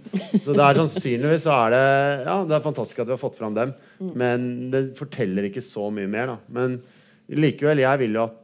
Så 0.43 0.51
det 0.53 0.65
er 0.65 0.79
sannsynligvis 0.81 1.45
så 1.47 1.55
er 1.55 1.73
det 1.73 1.83
Ja, 2.27 2.37
det 2.45 2.57
er 2.57 2.65
fantastisk 2.65 2.99
at 3.01 3.09
vi 3.09 3.15
har 3.15 3.21
fått 3.21 3.39
fram 3.39 3.55
dem, 3.55 3.73
men 4.13 4.47
det 4.73 4.85
forteller 4.99 5.47
ikke 5.49 5.63
så 5.63 5.87
mye 5.95 6.11
mer. 6.11 6.33
da 6.33 6.37
Men 6.53 6.81
likevel, 7.31 7.81
jeg 7.85 8.03
vil 8.03 8.17
jo 8.19 8.25
at 8.27 8.39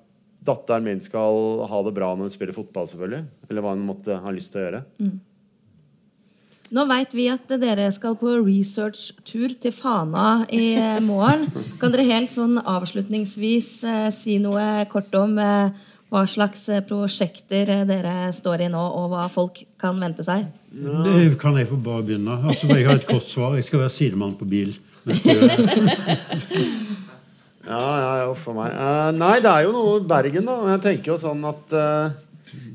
datteren 0.50 0.86
min 0.88 1.02
skal 1.04 1.66
ha 1.70 1.82
det 1.84 1.94
bra 1.98 2.14
når 2.16 2.30
hun 2.30 2.34
spiller 2.34 2.56
fotball, 2.56 2.88
selvfølgelig. 2.90 3.26
Eller 3.50 3.66
hva 3.66 3.76
hun 3.76 3.86
måtte 3.86 4.22
ha 4.24 4.32
lyst 4.34 4.54
til 4.54 4.62
å 4.62 4.66
gjøre. 4.68 4.84
Nå 6.70 6.84
veit 6.86 7.14
vi 7.18 7.26
at 7.34 7.50
dere 7.62 7.88
skal 7.92 8.14
på 8.20 8.36
researchtur 8.46 9.56
til 9.62 9.74
Fana 9.74 10.46
i 10.54 10.78
morgen. 11.02 11.48
Kan 11.82 11.94
dere 11.94 12.06
helt 12.12 12.34
sånn 12.34 12.60
avslutningsvis 12.62 13.70
eh, 13.90 14.10
si 14.14 14.38
noe 14.42 14.86
kort 14.92 15.16
om 15.18 15.34
eh, 15.42 15.72
hva 16.10 16.24
slags 16.30 16.64
eh, 16.74 16.82
prosjekter 16.86 17.70
eh, 17.70 17.86
dere 17.90 18.32
står 18.34 18.66
i 18.66 18.70
nå, 18.74 18.82
og 18.82 19.12
hva 19.14 19.28
folk 19.32 19.62
kan 19.82 20.00
vente 20.02 20.26
seg? 20.26 20.48
Det 20.74 21.38
kan 21.42 21.58
jeg 21.60 21.70
få 21.70 21.78
bare 21.86 22.06
begynne. 22.08 22.40
Altså, 22.50 22.70
jeg 22.74 22.88
har 22.88 22.98
et 22.98 23.10
kort 23.10 23.28
svar. 23.30 23.58
Jeg 23.58 23.68
skal 23.70 23.84
være 23.86 23.94
sidemann 23.94 24.38
på 24.40 24.50
bil. 24.50 24.74
Ja, 27.70 27.78
ja, 27.78 28.14
ja, 28.24 28.30
uff 28.32 28.48
a 28.50 28.54
meg. 28.56 28.74
Uh, 28.74 29.10
nei, 29.14 29.36
det 29.46 29.50
er 29.52 29.68
jo 29.68 29.74
noe 29.76 30.00
Bergen, 30.10 30.48
da. 30.48 30.56
Jeg 30.72 30.82
tenker 30.88 31.12
jo 31.12 31.18
sånn 31.22 31.44
at 31.46 31.76
uh, 31.78 32.10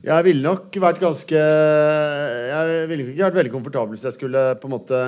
jeg 0.04 0.26
ville 0.28 0.44
nok 0.44 0.76
vært 0.78 1.00
ganske 1.02 1.40
Jeg 1.40 2.84
ville 2.90 3.08
ikke 3.08 3.24
vært 3.24 3.38
veldig 3.40 3.54
komfortabel 3.56 3.96
hvis 3.96 4.04
jeg 4.06 4.14
skulle 4.14 4.42
på 4.60 4.68
en 4.68 4.74
måte 4.76 5.00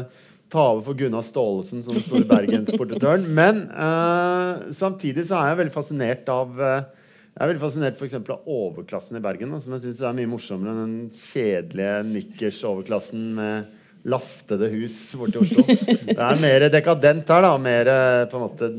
ta 0.51 0.63
over 0.73 0.83
for 0.87 0.99
Gunnar 0.99 1.25
Staalesen 1.27 1.83
som 1.85 1.95
den 1.95 2.03
store 2.03 2.27
bergensportretøren. 2.31 3.27
Men 3.35 3.65
uh, 3.71 4.67
samtidig 4.75 5.27
så 5.29 5.41
er 5.41 5.53
jeg 5.53 5.61
veldig 5.63 5.75
fascinert 5.75 6.29
av 6.31 6.61
eh, 6.63 7.06
jeg 7.37 7.45
er 7.45 7.51
veldig 7.51 7.61
fascinert 7.61 7.97
for 7.99 8.09
eksempel, 8.09 8.39
av 8.39 8.47
overklassen 8.49 9.19
i 9.19 9.21
Bergen, 9.21 9.51
da, 9.53 9.59
som 9.61 9.75
jeg 9.77 9.83
synes 9.83 9.99
er 10.09 10.15
mye 10.17 10.29
morsommere 10.31 10.73
enn 10.73 10.79
den 10.87 11.11
kjedelige 11.13 11.99
nikkers-overklassen 12.09 13.27
med 13.37 13.75
laftede 14.09 14.71
hus 14.73 14.97
borti 15.21 15.43
Oslo. 15.43 15.65
Det 15.67 16.17
er 16.17 16.41
mer 16.41 16.65
dekadent 16.73 17.29
her, 17.35 17.45
da. 17.45 17.51
Mer 17.61 17.91
eh, 17.93 18.23
på 18.31 18.39
en 18.39 18.45
måte 18.47 18.71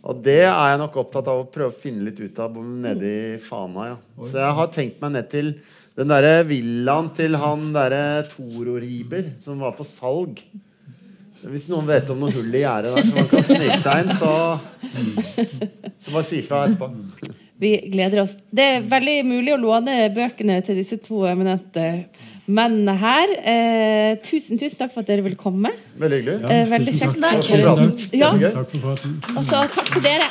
Og 0.00 0.22
det 0.24 0.38
er 0.46 0.70
jeg 0.70 0.80
nok 0.80 0.96
opptatt 1.02 1.28
av 1.28 1.42
å 1.42 1.50
prøve 1.52 1.74
å 1.74 1.76
finne 1.82 2.06
litt 2.06 2.22
ut 2.22 2.40
av 2.40 2.56
nede 2.56 3.10
i 3.10 3.36
Fana. 3.42 3.90
Ja. 3.90 3.98
Så 4.22 4.40
jeg 4.40 4.56
har 4.60 4.72
tenkt 4.72 5.04
meg 5.04 5.14
ned 5.18 5.28
til 5.34 5.52
den 5.98 6.08
derre 6.08 6.40
villaen 6.48 7.10
til 7.12 7.36
han 7.36 7.68
derre 7.74 8.24
Toro 8.30 8.78
Riber, 8.80 9.34
som 9.44 9.60
var 9.60 9.76
på 9.76 9.84
salg. 9.84 10.40
Hvis 11.44 11.68
noen 11.68 11.84
vet 11.88 12.08
om 12.12 12.24
noe 12.24 12.32
hull 12.32 12.56
i 12.56 12.64
gjerdet 12.64 12.96
der, 12.96 13.10
så 13.10 13.18
man 13.18 13.28
kan 13.28 13.46
snike 13.50 13.78
seg 13.84 14.06
inn, 14.06 14.16
så 14.16 14.32
Så 16.00 16.14
bare 16.14 16.24
si 16.24 16.40
fra 16.46 16.64
etterpå. 16.64 16.88
Vi 17.60 17.74
gleder 17.92 18.22
oss. 18.22 18.36
Det 18.50 18.64
er 18.76 18.84
veldig 18.88 19.18
mulig 19.28 19.52
å 19.52 19.60
låne 19.60 19.96
bøkene 20.16 20.60
til 20.64 20.78
disse 20.80 20.96
to 21.04 21.26
eminente 21.28 21.86
mennene 22.50 22.94
her. 22.98 23.34
Eh, 23.52 24.14
tusen, 24.24 24.58
tusen 24.58 24.80
takk 24.80 24.94
for 24.94 25.04
at 25.04 25.10
dere 25.12 25.24
ville 25.26 25.36
komme. 25.38 25.74
Veldig 26.00 26.22
hyggelig. 26.22 26.50
Eh, 26.50 26.64
veldig 26.72 26.96
kjekt. 26.96 27.20
Takk. 27.20 27.42
Takk 27.42 27.50
for 27.52 27.66
praten. 27.68 27.96
Ja, 28.16 28.32
Takk 28.56 28.70
for 28.72 28.86
praten. 28.88 29.18
og 29.36 29.44
så 29.44 29.66
takk 29.76 29.92
til 29.92 30.08
dere. 30.08 30.30